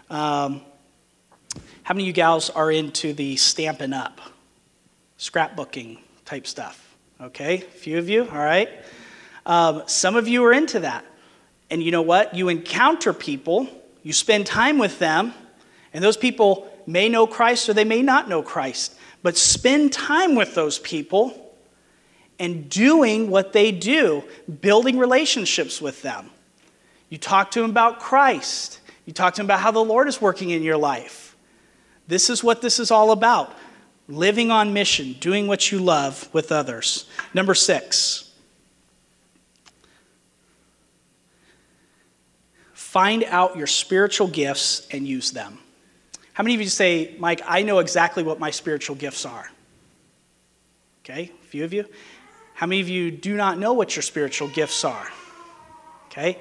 um, 0.09 0.61
how 1.81 1.93
many 1.93 2.03
of 2.03 2.07
you 2.07 2.13
gals 2.13 2.51
are 2.51 2.71
into 2.71 3.13
the 3.13 3.37
Stampin' 3.37 3.91
Up, 3.91 4.21
scrapbooking 5.17 5.97
type 6.25 6.45
stuff? 6.45 6.95
Okay, 7.19 7.55
a 7.55 7.59
few 7.61 7.97
of 7.97 8.07
you, 8.07 8.23
all 8.29 8.37
right. 8.37 8.69
Um, 9.47 9.83
some 9.87 10.15
of 10.15 10.27
you 10.27 10.43
are 10.45 10.53
into 10.53 10.81
that. 10.81 11.05
And 11.71 11.81
you 11.81 11.89
know 11.89 12.03
what? 12.03 12.35
You 12.35 12.49
encounter 12.49 13.13
people, 13.13 13.67
you 14.03 14.13
spend 14.13 14.45
time 14.45 14.77
with 14.77 14.99
them, 14.99 15.33
and 15.91 16.03
those 16.03 16.17
people 16.17 16.71
may 16.85 17.09
know 17.09 17.25
Christ 17.25 17.67
or 17.67 17.73
they 17.73 17.83
may 17.83 18.03
not 18.03 18.29
know 18.29 18.43
Christ. 18.43 18.95
But 19.23 19.37
spend 19.37 19.91
time 19.91 20.35
with 20.35 20.53
those 20.53 20.77
people 20.77 21.44
and 22.39 22.69
doing 22.69 23.29
what 23.29 23.53
they 23.53 23.71
do, 23.71 24.23
building 24.61 24.97
relationships 24.97 25.81
with 25.81 26.01
them. 26.01 26.29
You 27.09 27.17
talk 27.17 27.51
to 27.51 27.61
them 27.61 27.69
about 27.69 27.99
Christ. 27.99 28.79
You 29.05 29.13
talk 29.13 29.35
to 29.35 29.37
them 29.37 29.47
about 29.47 29.59
how 29.59 29.71
the 29.71 29.83
Lord 29.83 30.07
is 30.07 30.21
working 30.21 30.49
in 30.49 30.63
your 30.63 30.77
life. 30.77 31.35
This 32.07 32.29
is 32.29 32.43
what 32.43 32.61
this 32.61 32.79
is 32.79 32.91
all 32.91 33.11
about 33.11 33.55
living 34.07 34.51
on 34.51 34.73
mission, 34.73 35.13
doing 35.19 35.47
what 35.47 35.71
you 35.71 35.79
love 35.79 36.29
with 36.31 36.51
others. 36.51 37.05
Number 37.33 37.55
six, 37.55 38.31
find 42.73 43.23
out 43.23 43.57
your 43.57 43.67
spiritual 43.67 44.27
gifts 44.27 44.87
and 44.91 45.07
use 45.07 45.31
them. 45.31 45.57
How 46.33 46.43
many 46.43 46.53
of 46.53 46.61
you 46.61 46.67
say, 46.67 47.15
Mike, 47.17 47.41
I 47.47 47.63
know 47.63 47.79
exactly 47.79 48.21
what 48.21 48.39
my 48.39 48.51
spiritual 48.51 48.95
gifts 48.95 49.25
are? 49.25 49.49
Okay, 51.03 51.31
a 51.41 51.45
few 51.45 51.63
of 51.63 51.73
you. 51.73 51.85
How 52.55 52.65
many 52.65 52.81
of 52.81 52.89
you 52.89 53.11
do 53.11 53.35
not 53.35 53.59
know 53.59 53.73
what 53.73 53.95
your 53.95 54.03
spiritual 54.03 54.47
gifts 54.47 54.83
are? 54.83 55.07
Okay? 56.07 56.39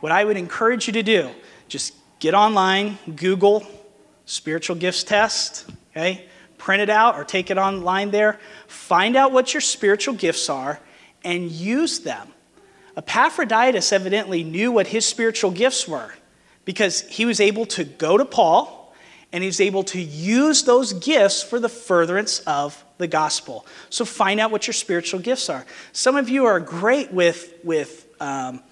What 0.00 0.12
I 0.12 0.24
would 0.24 0.36
encourage 0.36 0.86
you 0.86 0.92
to 0.92 1.02
do, 1.02 1.30
just 1.68 1.94
get 2.20 2.34
online, 2.34 2.98
Google 3.16 3.66
spiritual 4.26 4.76
gifts 4.76 5.04
test, 5.04 5.66
okay? 5.90 6.26
Print 6.58 6.82
it 6.82 6.90
out 6.90 7.16
or 7.16 7.24
take 7.24 7.50
it 7.50 7.58
online 7.58 8.10
there. 8.10 8.38
Find 8.66 9.16
out 9.16 9.32
what 9.32 9.52
your 9.52 9.60
spiritual 9.60 10.14
gifts 10.14 10.48
are 10.48 10.80
and 11.22 11.50
use 11.50 12.00
them. 12.00 12.28
Epaphroditus 12.96 13.92
evidently 13.92 14.44
knew 14.44 14.70
what 14.70 14.86
his 14.86 15.04
spiritual 15.04 15.50
gifts 15.50 15.88
were 15.88 16.14
because 16.64 17.02
he 17.02 17.26
was 17.26 17.40
able 17.40 17.66
to 17.66 17.84
go 17.84 18.16
to 18.16 18.24
Paul 18.24 18.94
and 19.32 19.42
he 19.42 19.48
was 19.48 19.60
able 19.60 19.82
to 19.84 20.00
use 20.00 20.62
those 20.62 20.92
gifts 20.92 21.42
for 21.42 21.58
the 21.58 21.68
furtherance 21.68 22.38
of 22.40 22.83
the 22.98 23.06
gospel. 23.06 23.66
So 23.90 24.04
find 24.04 24.40
out 24.40 24.50
what 24.50 24.66
your 24.66 24.74
spiritual 24.74 25.20
gifts 25.20 25.48
are. 25.48 25.66
Some 25.92 26.16
of 26.16 26.28
you 26.28 26.46
are 26.46 26.60
great 26.60 27.12
with, 27.12 27.54
with 27.64 28.06
um, 28.20 28.62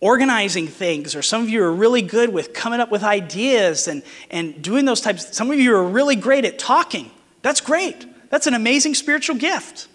organizing 0.00 0.68
things, 0.68 1.16
or 1.16 1.22
some 1.22 1.42
of 1.42 1.48
you 1.48 1.62
are 1.62 1.72
really 1.72 2.02
good 2.02 2.32
with 2.32 2.54
coming 2.54 2.80
up 2.80 2.90
with 2.90 3.02
ideas 3.02 3.88
and, 3.88 4.02
and 4.30 4.62
doing 4.62 4.84
those 4.84 5.00
types. 5.00 5.36
Some 5.36 5.50
of 5.50 5.58
you 5.58 5.74
are 5.74 5.84
really 5.84 6.16
great 6.16 6.44
at 6.44 6.58
talking. 6.58 7.10
That's 7.42 7.60
great. 7.60 8.06
That's 8.30 8.46
an 8.46 8.54
amazing 8.54 8.94
spiritual 8.94 9.36
gift. 9.36 9.88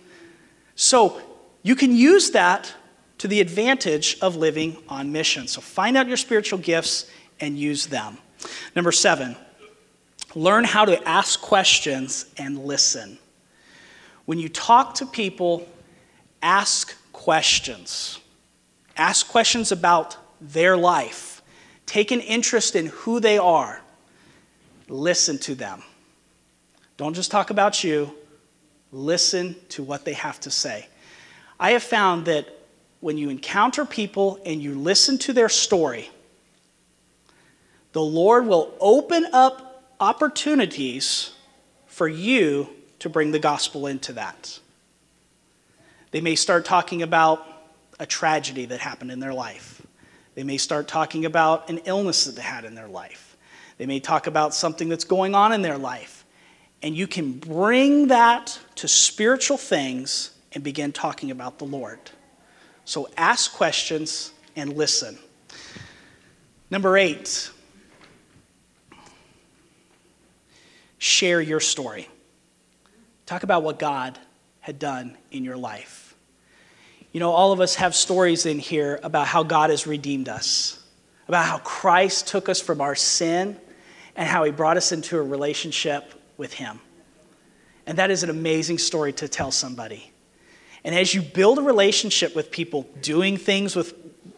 So 0.76 1.22
you 1.62 1.76
can 1.76 1.96
use 1.96 2.32
that 2.32 2.74
to 3.20 3.28
the 3.28 3.40
advantage 3.40 4.18
of 4.22 4.36
living 4.36 4.78
on 4.90 5.12
mission. 5.12 5.48
So 5.48 5.62
find 5.62 5.96
out 5.96 6.08
your 6.08 6.18
spiritual 6.18 6.60
gifts 6.60 7.10
and 7.40 7.58
use 7.58 7.88
them. 7.88 8.18
Number 8.76 8.92
seven, 8.92 9.38
learn 10.36 10.64
how 10.64 10.86
to 10.86 11.08
ask 11.08 11.42
questions 11.42 12.26
and 12.38 12.66
listen. 12.66 13.18
When 14.26 14.40
you 14.40 14.50
talk 14.50 14.96
to 14.96 15.06
people, 15.06 15.68
ask 16.42 16.96
questions. 17.12 18.20
Ask 18.98 19.28
questions 19.28 19.72
about 19.72 20.18
their 20.40 20.78
life. 20.78 21.42
Take 21.86 22.12
an 22.12 22.22
interest 22.22 22.76
in 22.76 22.88
who 22.88 23.20
they 23.20 23.38
are. 23.38 23.82
Listen 24.88 25.38
to 25.40 25.56
them. 25.56 25.84
Don't 26.98 27.14
just 27.14 27.32
talk 27.32 27.50
about 27.50 27.84
you, 27.84 28.14
listen 28.92 29.56
to 29.70 29.84
what 29.84 30.06
they 30.06 30.14
have 30.14 30.40
to 30.42 30.52
say. 30.52 30.88
I 31.60 31.72
have 31.72 31.84
found 31.84 32.26
that 32.26 32.48
when 33.00 33.18
you 33.18 33.30
encounter 33.30 33.86
people 33.86 34.40
and 34.46 34.62
you 34.62 34.76
listen 34.76 35.18
to 35.20 35.34
their 35.34 35.50
story, 35.50 36.10
the 37.94 38.02
Lord 38.02 38.46
will 38.46 38.74
open 38.80 39.26
up 39.34 39.73
opportunities 40.04 41.32
for 41.88 42.10
you 42.10 42.68
to 43.00 43.08
bring 43.08 43.32
the 43.32 43.40
gospel 43.40 43.88
into 43.88 44.12
that. 44.12 44.60
They 46.12 46.20
may 46.20 46.36
start 46.36 46.66
talking 46.66 47.04
about 47.04 47.48
a 48.02 48.06
tragedy 48.06 48.66
that 48.66 48.82
happened 48.82 49.12
in 49.12 49.22
their 49.22 49.34
life. 49.34 49.82
They 50.36 50.44
may 50.44 50.58
start 50.58 50.90
talking 50.90 51.24
about 51.24 51.70
an 51.70 51.78
illness 51.86 52.26
that 52.26 52.36
they 52.36 52.42
had 52.42 52.66
in 52.66 52.76
their 52.76 52.90
life. 52.90 53.38
They 53.78 53.86
may 53.86 54.02
talk 54.02 54.28
about 54.28 54.54
something 54.54 54.90
that's 54.90 55.06
going 55.06 55.36
on 55.36 55.54
in 55.54 55.62
their 55.62 55.78
life. 55.78 56.26
And 56.82 56.98
you 56.98 57.08
can 57.08 57.40
bring 57.40 58.10
that 58.10 58.60
to 58.76 58.90
spiritual 58.90 59.58
things 59.58 60.36
and 60.52 60.66
begin 60.66 60.92
talking 60.92 61.32
about 61.32 61.60
the 61.60 61.66
Lord. 61.66 62.00
So 62.84 63.10
ask 63.16 63.54
questions 63.54 64.34
and 64.58 64.74
listen. 64.74 65.18
Number 66.70 66.98
eight, 66.98 67.52
share 71.04 71.42
your 71.42 71.60
story. 71.60 72.08
Talk 73.26 73.44
about 73.44 73.62
what 73.62 73.78
God 73.78 74.18
had 74.62 74.80
done 74.80 75.18
in 75.32 75.44
your 75.44 75.58
life. 75.58 76.16
You 77.12 77.20
know, 77.20 77.32
all 77.32 77.52
of 77.52 77.60
us 77.60 77.76
have 77.76 77.94
stories 77.94 78.46
in 78.46 78.58
here 78.58 79.02
about 79.04 79.28
how 79.28 79.44
God 79.44 79.70
has 79.70 79.86
redeemed 79.86 80.30
us, 80.30 80.82
about 81.28 81.46
how 81.46 81.58
Christ 81.58 82.28
took 82.28 82.48
us 82.48 82.62
from 82.62 82.80
our 82.80 82.96
sin 82.96 83.60
and 84.16 84.30
how 84.30 84.46
he 84.46 84.52
brought 84.52 84.78
us 84.78 84.94
into 84.94 85.18
a 85.18 85.22
relationship 85.22 86.14
with 86.38 86.54
him. 86.54 86.80
And 87.86 87.98
that 87.98 88.10
is 88.10 88.24
an 88.24 88.30
amazing 88.30 88.78
story 88.78 89.12
to 89.14 89.28
tell 89.28 89.52
somebody. 89.52 90.10
And 90.86 90.96
as 90.96 91.14
you 91.14 91.22
build 91.22 91.60
a 91.60 91.64
relationship 91.64 92.34
with 92.34 92.50
people, 92.50 92.88
doing 93.02 93.36
things 93.36 93.76
with 93.76 93.94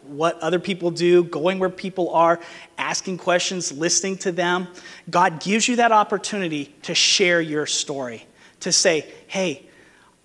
what 0.08 0.38
other 0.40 0.58
people 0.58 0.90
do, 0.90 1.24
going 1.24 1.58
where 1.58 1.70
people 1.70 2.10
are, 2.10 2.40
asking 2.78 3.18
questions, 3.18 3.72
listening 3.72 4.16
to 4.18 4.32
them, 4.32 4.68
God 5.08 5.40
gives 5.40 5.68
you 5.68 5.76
that 5.76 5.92
opportunity 5.92 6.74
to 6.82 6.94
share 6.94 7.40
your 7.40 7.66
story, 7.66 8.26
to 8.60 8.72
say, 8.72 9.06
hey, 9.26 9.66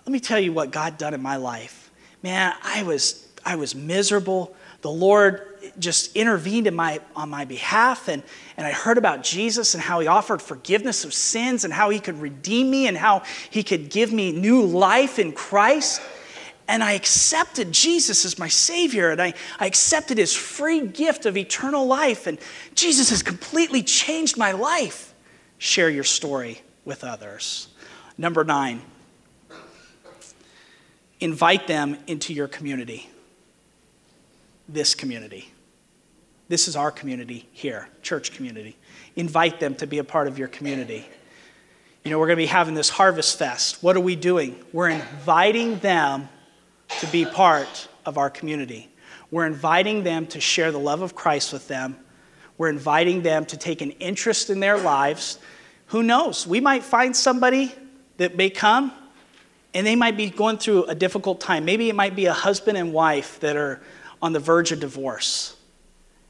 let 0.06 0.12
me 0.12 0.20
tell 0.20 0.40
you 0.40 0.54
what 0.54 0.72
God 0.72 0.98
done 0.98 1.14
in 1.14 1.22
my 1.22 1.36
life 1.36 1.82
man, 2.24 2.54
I 2.64 2.84
was, 2.84 3.28
I 3.46 3.56
was 3.56 3.76
miserable. 3.76 4.56
The 4.82 4.92
Lord 4.92 5.48
just 5.80 6.16
intervened 6.16 6.68
in 6.68 6.76
my, 6.76 7.00
on 7.16 7.30
my 7.30 7.46
behalf, 7.46 8.08
and, 8.08 8.24
and 8.58 8.66
I 8.66 8.72
heard 8.72 8.98
about 8.98 9.24
Jesus 9.24 9.74
and 9.74 9.82
how 9.82 10.00
he 10.00 10.08
offered 10.08 10.42
forgiveness 10.42 11.06
of 11.06 11.14
sins 11.14 11.64
and 11.64 11.74
how 11.74 11.90
he 11.90 12.00
could 12.00 12.20
redeem 12.20 12.70
me 12.70 12.88
and 12.88 12.98
how 12.98 13.24
he 13.50 13.64
could 13.64 13.90
give 13.90 14.12
me 14.12 14.32
new 14.32 14.64
life 14.64 15.20
in 15.20 15.34
Christ. 15.34 16.02
And 16.68 16.84
I 16.84 16.93
accepted 16.93 17.72
Jesus 17.72 18.24
as 18.24 18.39
my 18.39 18.47
Savior, 18.47 19.09
and 19.12 19.22
I, 19.22 19.34
I 19.59 19.66
accepted 19.66 20.18
his 20.18 20.34
free 20.34 20.88
gift 20.88 21.26
of 21.26 21.36
eternal 21.36 21.86
life, 21.86 22.28
and 22.28 22.38
Jesus 22.76 23.09
has 23.09 23.22
completely 23.22 23.84
changed 23.84 24.38
my 24.38 24.53
life. 24.53 25.14
Share 25.57 25.89
your 25.89 26.03
story 26.03 26.62
with 26.86 27.03
others. 27.03 27.68
Number 28.18 28.43
nine, 28.43 28.82
invite 31.20 31.68
them 31.68 31.97
into 32.07 32.34
your 32.34 32.47
community. 32.47 33.09
This 34.70 34.95
community. 34.95 35.49
This 36.47 36.68
is 36.68 36.76
our 36.76 36.91
community 36.91 37.47
here, 37.51 37.88
church 38.01 38.34
community. 38.34 38.78
Invite 39.16 39.59
them 39.59 39.76
to 39.76 39.88
be 39.88 39.99
a 39.99 40.03
part 40.03 40.28
of 40.28 40.38
your 40.38 40.47
community. 40.47 41.07
You 42.03 42.12
know, 42.12 42.20
we're 42.20 42.28
going 42.28 42.38
to 42.38 42.43
be 42.43 42.47
having 42.47 42.74
this 42.74 42.89
Harvest 42.89 43.38
Fest. 43.38 43.84
What 43.84 43.95
are 43.95 44.01
we 44.01 44.16
doing? 44.16 44.55
We're 44.74 44.89
inviting 44.89 45.80
them 45.80 46.30
to 47.02 47.08
be 47.08 47.26
part 47.26 47.88
of 48.06 48.20
our 48.20 48.30
community. 48.30 48.88
We're 49.32 49.47
inviting 49.47 50.04
them 50.04 50.28
to 50.28 50.39
share 50.39 50.72
the 50.72 50.80
love 50.80 51.02
of 51.02 51.16
Christ 51.16 51.52
with 51.52 51.68
them. 51.68 51.97
We're 52.60 52.70
inviting 52.70 53.24
them 53.24 53.45
to 53.47 53.58
take 53.58 53.82
an 53.82 53.89
interest 53.91 54.52
in 54.52 54.60
their 54.60 54.78
lives. 54.78 55.39
Who 55.88 56.04
knows? 56.04 56.45
We 56.45 56.60
might 56.60 56.84
find 56.84 57.16
somebody 57.16 57.74
that 58.18 58.36
may 58.36 58.52
come 58.52 58.93
and 59.74 59.88
they 59.88 59.95
might 59.95 60.16
be 60.16 60.30
going 60.30 60.60
through 60.60 60.84
a 60.84 60.93
difficult 60.93 61.39
time. 61.39 61.66
Maybe 61.66 61.89
it 61.89 61.95
might 61.95 62.16
be 62.16 62.28
a 62.28 62.34
husband 62.34 62.78
and 62.78 62.93
wife 62.93 63.39
that 63.39 63.56
are 63.56 63.82
on 64.22 64.32
the 64.32 64.39
verge 64.39 64.72
of 64.72 64.80
divorce. 64.80 65.56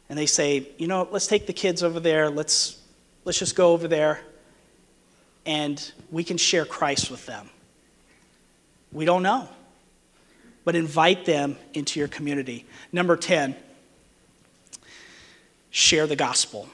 And 0.07 0.17
they 0.17 0.25
say, 0.25 0.69
you 0.77 0.87
know, 0.87 1.05
let's 1.11 1.27
take 1.27 1.47
the 1.47 1.53
kids 1.53 1.83
over 1.83 1.99
there. 1.99 2.29
Let's, 2.29 2.79
let's 3.25 3.39
just 3.39 3.57
go 3.57 3.73
over 3.73 3.89
there 3.89 4.21
and 5.45 5.91
we 6.11 6.23
can 6.23 6.37
share 6.37 6.63
Christ 6.63 7.11
with 7.11 7.25
them. 7.25 7.49
We 8.93 9.03
don't 9.03 9.23
know. 9.23 9.49
But 10.63 10.75
invite 10.75 11.25
them 11.25 11.57
into 11.73 11.99
your 11.99 12.07
community. 12.07 12.65
Number 12.91 13.17
10, 13.17 13.55
share 15.69 16.05
the 16.05 16.15
gospel. 16.15 16.69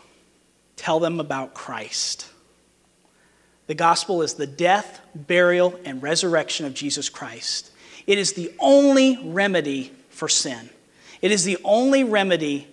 Tell 0.76 1.00
them 1.00 1.20
about 1.20 1.54
Christ. 1.54 2.28
The 3.68 3.76
gospel 3.76 4.22
is 4.22 4.36
the 4.36 4.48
death, 4.48 5.02
burial, 5.14 5.80
and 5.84 6.02
resurrection 6.02 6.66
of 6.66 6.74
Jesus 6.74 7.10
Christ. 7.10 7.72
It 8.06 8.18
is 8.18 8.34
the 8.34 8.54
only 8.60 9.20
remedy 9.24 9.92
for 10.10 10.30
sin. 10.30 10.70
It 11.22 11.32
is 11.32 11.44
the 11.44 11.58
only 11.64 12.04
remedy 12.04 12.68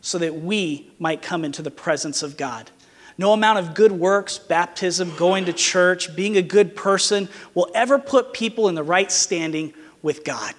so 0.00 0.18
that 0.18 0.36
we 0.36 0.90
might 0.98 1.22
come 1.22 1.44
into 1.44 1.62
the 1.62 1.70
presence 1.70 2.22
of 2.22 2.36
God. 2.36 2.70
No 3.16 3.32
amount 3.32 3.58
of 3.58 3.74
good 3.74 3.90
works, 3.90 4.38
baptism, 4.38 5.12
going 5.16 5.46
to 5.46 5.52
church, 5.52 6.14
being 6.14 6.36
a 6.36 6.42
good 6.42 6.76
person 6.76 7.28
will 7.52 7.68
ever 7.74 7.98
put 7.98 8.32
people 8.32 8.68
in 8.68 8.76
the 8.76 8.84
right 8.84 9.10
standing 9.10 9.74
with 10.02 10.24
God. 10.24 10.54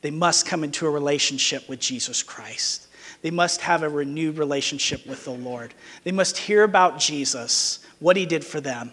They 0.00 0.10
must 0.10 0.46
come 0.46 0.64
into 0.64 0.86
a 0.86 0.90
relationship 0.90 1.68
with 1.68 1.80
Jesus 1.80 2.22
Christ. 2.22 2.88
They 3.22 3.30
must 3.30 3.62
have 3.62 3.82
a 3.82 3.88
renewed 3.88 4.36
relationship 4.36 5.06
with 5.06 5.24
the 5.24 5.30
Lord. 5.30 5.72
They 6.02 6.12
must 6.12 6.36
hear 6.36 6.62
about 6.62 6.98
Jesus 6.98 7.78
what 8.00 8.16
he 8.16 8.26
did 8.26 8.44
for 8.44 8.60
them, 8.60 8.92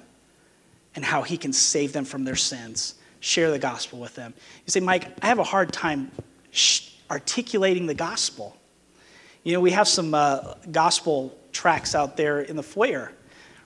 and 0.96 1.04
how 1.04 1.22
he 1.22 1.38
can 1.38 1.52
save 1.52 1.92
them 1.92 2.06
from 2.06 2.24
their 2.24 2.36
sins. 2.36 2.96
Share 3.20 3.52
the 3.52 3.60
gospel 3.60 4.00
with 4.00 4.16
them. 4.16 4.34
You 4.66 4.72
say, 4.72 4.80
Mike, 4.80 5.08
I 5.22 5.28
have 5.28 5.40
a 5.40 5.44
hard 5.44 5.74
time 5.74 6.12
articulating 7.10 7.88
the 7.88 7.94
gospel. 7.94 8.56
You 9.44 9.54
know, 9.54 9.60
we 9.60 9.72
have 9.72 9.88
some 9.88 10.14
uh, 10.14 10.54
gospel 10.72 11.38
tracts 11.52 11.94
out 11.94 12.16
there 12.16 12.42
in 12.42 12.56
the 12.56 12.64
foyer. 12.64 13.12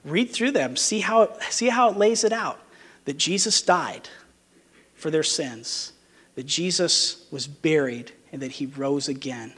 Read 0.03 0.31
through 0.31 0.51
them, 0.51 0.75
see 0.75 0.99
how, 0.99 1.37
see 1.49 1.69
how 1.69 1.91
it 1.91 1.97
lays 1.97 2.23
it 2.23 2.31
out 2.33 2.59
that 3.05 3.17
Jesus 3.17 3.61
died 3.61 4.09
for 4.95 5.11
their 5.11 5.23
sins, 5.23 5.93
that 6.35 6.45
Jesus 6.45 7.25
was 7.31 7.47
buried, 7.47 8.11
and 8.31 8.41
that 8.41 8.53
he 8.53 8.65
rose 8.65 9.07
again. 9.07 9.53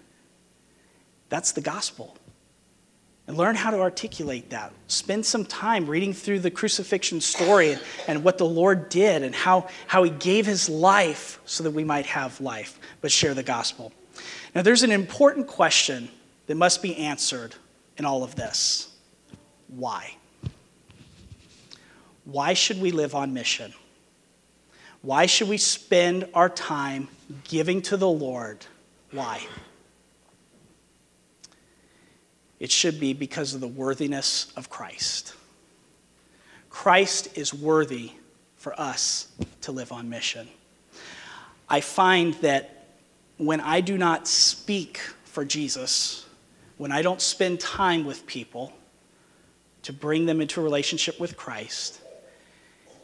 That's 1.30 1.52
the 1.52 1.62
gospel 1.62 2.18
and 3.28 3.36
learn 3.36 3.56
how 3.56 3.72
to 3.72 3.80
articulate 3.82 4.50
that. 4.52 4.72
Spend 4.88 5.26
some 5.26 5.46
time 5.46 5.86
reading 5.86 6.14
through 6.14 6.40
the 6.40 6.50
crucifixion 6.50 7.20
story 7.20 7.74
and, 7.74 7.82
and, 8.08 8.24
what 8.24 8.38
the 8.38 8.46
Lord 8.46 8.88
did 8.88 9.22
and 9.22 9.36
how, 9.36 9.68
how 9.86 10.04
he 10.04 10.10
gave 10.10 10.46
his 10.46 10.70
life 10.70 11.42
so 11.46 11.64
that 11.66 11.72
we 11.72 11.84
might 11.84 12.06
have 12.06 12.40
life, 12.40 12.80
but 13.02 13.12
share 13.12 13.34
the 13.34 13.44
gospel. 13.44 13.92
Now, 14.56 14.62
there's 14.62 14.84
an 14.84 14.92
important 14.92 15.48
question 15.48 16.10
that 16.48 16.56
must 16.56 16.82
be 16.82 16.96
answered 16.96 17.54
in 17.98 18.06
all 18.06 18.24
of 18.24 18.36
this. 18.36 18.96
Why? 19.68 20.16
Why 22.24 22.54
should 22.54 22.82
we 22.82 22.92
live 22.92 23.14
on 23.14 23.34
mission? 23.34 23.74
Why 25.08 25.26
should 25.26 25.48
we 25.48 25.58
spend 25.58 26.28
our 26.34 26.50
time 26.50 27.08
giving 27.46 27.82
to 27.84 27.96
the 27.96 28.10
Lord? 28.10 28.66
Why? 29.12 29.42
It 32.60 32.72
should 32.72 33.00
be 33.00 33.14
because 33.14 33.54
of 33.54 33.62
the 33.62 33.70
worthiness 33.70 34.52
of 34.58 34.70
Christ. 34.70 35.34
Christ 36.70 37.38
is 37.38 37.54
worthy 37.54 38.12
for 38.58 38.78
us 38.78 39.30
to 39.62 39.72
live 39.72 39.94
on 39.94 40.10
mission. 40.10 40.50
I 41.70 41.80
find 41.80 42.34
that 42.42 42.88
when 43.38 43.62
I 43.62 43.80
do 43.80 43.98
not 43.98 44.28
speak 44.28 44.98
for 45.24 45.46
Jesus, 45.46 46.26
when 46.76 46.92
I 46.92 47.02
don't 47.02 47.22
spend 47.22 47.62
time 47.62 48.04
with 48.04 48.26
people 48.26 48.74
to 49.84 49.94
bring 49.94 50.26
them 50.26 50.42
into 50.42 50.60
a 50.60 50.64
relationship 50.66 51.18
with 51.18 51.38
Christ, 51.38 52.02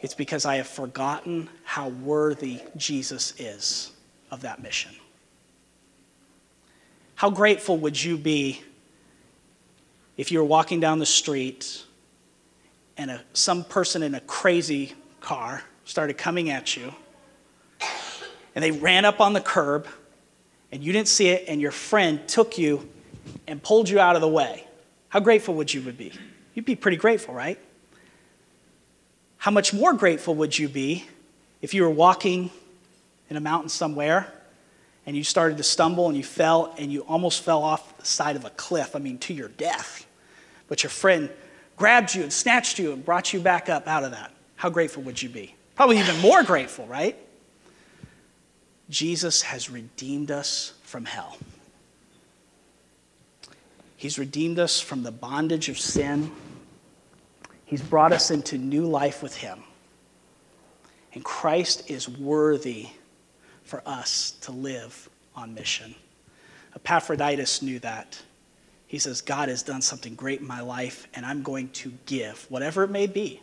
it's 0.04 0.14
because 0.14 0.46
I 0.46 0.58
have 0.58 0.68
forgotten 0.68 1.50
how 1.64 1.88
worthy 1.88 2.60
Jesus 2.76 3.34
is 3.40 3.94
of 4.30 4.42
that 4.42 4.62
mission. 4.62 4.92
How 7.16 7.30
grateful 7.30 7.78
would 7.78 8.04
you 8.04 8.18
be 8.18 8.62
if 10.18 10.30
you 10.30 10.40
were 10.40 10.46
walking 10.46 10.82
down 10.82 11.00
the 11.00 11.06
street 11.06 11.86
and 12.98 13.12
a, 13.12 13.22
some 13.32 13.64
person 13.64 14.04
in 14.04 14.14
a 14.14 14.20
crazy 14.20 14.94
car 15.22 15.64
started 15.86 16.18
coming 16.18 16.50
at 16.50 16.76
you 16.76 16.94
and 18.56 18.64
they 18.64 18.72
ran 18.72 19.06
up 19.06 19.22
on 19.22 19.32
the 19.32 19.42
curb 19.42 19.88
and 20.74 20.84
you 20.84 20.92
didn't 20.92 21.08
see 21.08 21.30
it 21.30 21.46
and 21.48 21.62
your 21.62 21.72
friend 21.72 22.28
took 22.28 22.58
you 22.58 22.90
and 23.48 23.64
pulled 23.64 23.88
you 23.88 24.02
out 24.02 24.16
of 24.16 24.22
the 24.22 24.28
way? 24.28 24.68
How 25.08 25.22
grateful 25.22 25.56
would 25.56 25.74
you 25.74 25.82
would 25.84 25.98
be? 25.98 26.12
You'd 26.56 26.66
be 26.66 26.76
pretty 26.76 26.98
grateful, 26.98 27.34
right? 27.34 27.58
How 29.44 29.52
much 29.52 29.74
more 29.74 29.92
grateful 29.92 30.36
would 30.36 30.58
you 30.58 30.70
be 30.70 31.04
if 31.62 31.74
you 31.74 31.84
were 31.84 31.90
walking 31.90 32.50
in 33.30 33.36
a 33.36 33.42
mountain 33.42 33.68
somewhere 33.68 34.34
and 35.06 35.18
you 35.18 35.26
started 35.26 35.58
to 35.58 35.64
stumble 35.64 36.08
and 36.08 36.16
you 36.16 36.24
fell 36.24 36.74
and 36.78 36.90
you 36.90 37.02
almost 37.02 37.42
fell 37.42 37.62
off 37.62 37.98
the 37.98 38.06
side 38.06 38.38
of 38.38 38.46
a 38.46 38.50
cliff, 38.52 38.96
I 38.96 39.00
mean, 39.00 39.18
to 39.18 39.34
your 39.34 39.50
death. 39.50 40.08
But 40.70 40.82
your 40.82 40.92
friend 40.92 41.30
grabbed 41.76 42.16
you 42.16 42.24
and 42.24 42.32
snatched 42.32 42.80
you 42.80 42.94
and 42.94 43.04
brought 43.04 43.34
you 43.34 43.42
back 43.42 43.68
up 43.68 43.86
out 43.86 44.06
of 44.06 44.12
that. 44.12 44.32
How 44.56 44.70
grateful 44.70 45.04
would 45.04 45.22
you 45.22 45.28
be? 45.28 45.54
Probably 45.76 46.00
even 46.00 46.18
more 46.22 46.44
grateful, 46.44 46.88
right? 46.88 47.18
Jesus 48.90 49.42
has 49.42 49.70
redeemed 49.70 50.32
us 50.32 50.72
from 50.84 51.04
hell. 51.04 51.36
He's 53.98 54.18
redeemed 54.18 54.58
us 54.58 54.80
from 54.80 55.04
the 55.04 55.12
bondage 55.12 55.68
of 55.68 55.78
sin. 55.78 56.32
He's 57.74 57.82
brought 57.82 58.14
us 58.14 58.30
into 58.30 58.60
new 58.60 58.86
life 58.86 59.24
with 59.24 59.36
Him. 59.36 59.64
And 61.16 61.26
Christ 61.26 61.90
is 61.90 62.08
worthy 62.08 62.90
for 63.64 63.82
us 63.84 64.36
to 64.42 64.52
live 64.52 65.10
on 65.36 65.56
mission. 65.56 65.96
Epaphroditus 66.76 67.64
knew 67.64 67.80
that. 67.80 68.22
He 68.86 69.00
says, 69.00 69.22
God 69.22 69.50
has 69.50 69.64
done 69.64 69.82
something 69.82 70.14
great 70.14 70.42
in 70.42 70.46
my 70.46 70.62
life, 70.62 71.08
and 71.16 71.26
I'm 71.26 71.42
going 71.42 71.70
to 71.70 71.92
give, 72.06 72.46
whatever 72.48 72.84
it 72.84 72.92
may 72.92 73.08
be. 73.08 73.42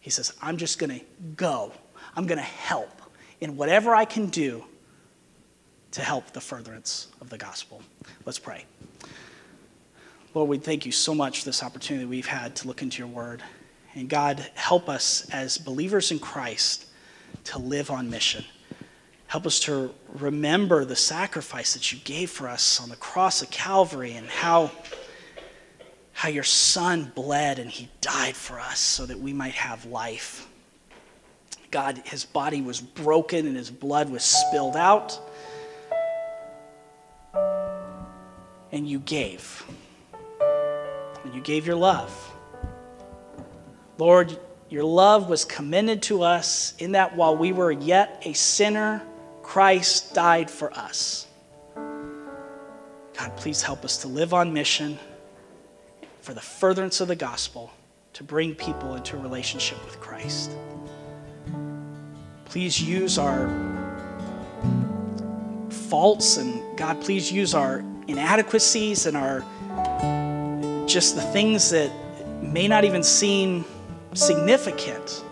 He 0.00 0.08
says, 0.08 0.32
I'm 0.40 0.56
just 0.56 0.78
going 0.78 0.98
to 0.98 1.04
go. 1.36 1.72
I'm 2.16 2.26
going 2.26 2.38
to 2.38 2.42
help 2.42 3.02
in 3.42 3.58
whatever 3.58 3.94
I 3.94 4.06
can 4.06 4.28
do 4.28 4.64
to 5.90 6.00
help 6.00 6.32
the 6.32 6.40
furtherance 6.40 7.08
of 7.20 7.28
the 7.28 7.36
gospel. 7.36 7.82
Let's 8.24 8.38
pray. 8.38 8.64
Lord, 10.34 10.48
we 10.48 10.58
thank 10.58 10.84
you 10.84 10.90
so 10.90 11.14
much 11.14 11.38
for 11.38 11.44
this 11.44 11.62
opportunity 11.62 12.06
we've 12.06 12.26
had 12.26 12.56
to 12.56 12.66
look 12.66 12.82
into 12.82 12.98
your 12.98 13.06
word. 13.06 13.40
And 13.94 14.08
God, 14.08 14.44
help 14.54 14.88
us 14.88 15.28
as 15.30 15.58
believers 15.58 16.10
in 16.10 16.18
Christ 16.18 16.86
to 17.44 17.60
live 17.60 17.88
on 17.88 18.10
mission. 18.10 18.44
Help 19.28 19.46
us 19.46 19.60
to 19.60 19.94
remember 20.08 20.84
the 20.84 20.96
sacrifice 20.96 21.74
that 21.74 21.92
you 21.92 22.00
gave 22.00 22.30
for 22.30 22.48
us 22.48 22.80
on 22.80 22.88
the 22.88 22.96
cross 22.96 23.42
of 23.42 23.50
Calvary 23.52 24.14
and 24.14 24.26
how, 24.26 24.72
how 26.12 26.28
your 26.28 26.42
son 26.42 27.12
bled 27.14 27.60
and 27.60 27.70
he 27.70 27.88
died 28.00 28.34
for 28.34 28.58
us 28.58 28.80
so 28.80 29.06
that 29.06 29.20
we 29.20 29.32
might 29.32 29.54
have 29.54 29.86
life. 29.86 30.48
God, 31.70 32.02
his 32.04 32.24
body 32.24 32.60
was 32.60 32.80
broken 32.80 33.46
and 33.46 33.56
his 33.56 33.70
blood 33.70 34.10
was 34.10 34.24
spilled 34.24 34.74
out. 34.74 35.16
And 38.72 38.88
you 38.88 38.98
gave. 38.98 39.64
You 41.32 41.40
gave 41.40 41.66
your 41.66 41.76
love. 41.76 42.32
Lord, 43.98 44.38
your 44.68 44.84
love 44.84 45.28
was 45.28 45.44
commended 45.44 46.02
to 46.02 46.22
us 46.22 46.74
in 46.78 46.92
that 46.92 47.16
while 47.16 47.36
we 47.36 47.52
were 47.52 47.70
yet 47.70 48.22
a 48.24 48.32
sinner, 48.32 49.02
Christ 49.42 50.14
died 50.14 50.50
for 50.50 50.72
us. 50.72 51.26
God, 51.76 53.36
please 53.36 53.62
help 53.62 53.84
us 53.84 53.98
to 53.98 54.08
live 54.08 54.34
on 54.34 54.52
mission 54.52 54.98
for 56.20 56.34
the 56.34 56.40
furtherance 56.40 57.00
of 57.00 57.08
the 57.08 57.16
gospel, 57.16 57.70
to 58.14 58.24
bring 58.24 58.54
people 58.54 58.96
into 58.96 59.16
a 59.16 59.20
relationship 59.20 59.84
with 59.84 60.00
Christ. 60.00 60.50
Please 62.46 62.82
use 62.82 63.18
our 63.18 63.48
faults 65.70 66.38
and 66.38 66.76
God, 66.76 67.00
please 67.00 67.30
use 67.30 67.54
our 67.54 67.84
inadequacies 68.08 69.06
and 69.06 69.16
our 69.16 69.44
just 70.86 71.14
the 71.14 71.22
things 71.22 71.70
that 71.70 71.90
may 72.42 72.68
not 72.68 72.84
even 72.84 73.02
seem 73.02 73.64
significant 74.14 75.24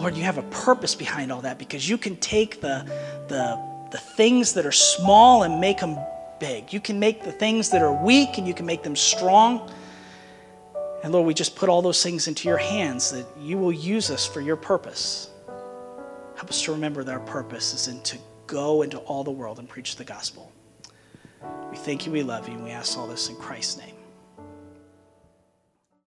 Lord, 0.00 0.16
you 0.16 0.22
have 0.22 0.38
a 0.38 0.42
purpose 0.44 0.94
behind 0.94 1.30
all 1.30 1.42
that 1.42 1.58
because 1.58 1.86
you 1.86 1.98
can 1.98 2.16
take 2.16 2.62
the, 2.62 2.90
the, 3.28 3.62
the 3.90 3.98
things 3.98 4.54
that 4.54 4.64
are 4.64 4.72
small 4.72 5.42
and 5.42 5.60
make 5.60 5.78
them 5.78 5.98
big. 6.38 6.72
You 6.72 6.80
can 6.80 6.98
make 6.98 7.22
the 7.22 7.32
things 7.32 7.68
that 7.68 7.82
are 7.82 7.92
weak 8.02 8.38
and 8.38 8.48
you 8.48 8.54
can 8.54 8.64
make 8.64 8.82
them 8.82 8.96
strong. 8.96 9.70
And 11.04 11.12
Lord, 11.12 11.26
we 11.26 11.34
just 11.34 11.54
put 11.54 11.68
all 11.68 11.82
those 11.82 12.02
things 12.02 12.28
into 12.28 12.48
your 12.48 12.56
hands 12.56 13.10
that 13.10 13.26
you 13.38 13.58
will 13.58 13.72
use 13.72 14.10
us 14.10 14.26
for 14.26 14.40
your 14.40 14.56
purpose. 14.56 15.28
Help 16.34 16.48
us 16.48 16.62
to 16.62 16.72
remember 16.72 17.04
that 17.04 17.12
our 17.12 17.20
purpose 17.20 17.74
is 17.74 17.88
in 17.88 18.02
to 18.04 18.16
go 18.46 18.80
into 18.80 18.96
all 19.00 19.22
the 19.22 19.30
world 19.30 19.58
and 19.58 19.68
preach 19.68 19.96
the 19.96 20.04
gospel. 20.04 20.50
We 21.70 21.76
thank 21.76 22.06
you, 22.06 22.12
we 22.12 22.22
love 22.22 22.48
you, 22.48 22.54
and 22.54 22.64
we 22.64 22.70
ask 22.70 22.96
all 22.96 23.06
this 23.06 23.28
in 23.28 23.36
Christ's 23.36 23.76
name. 23.76 23.99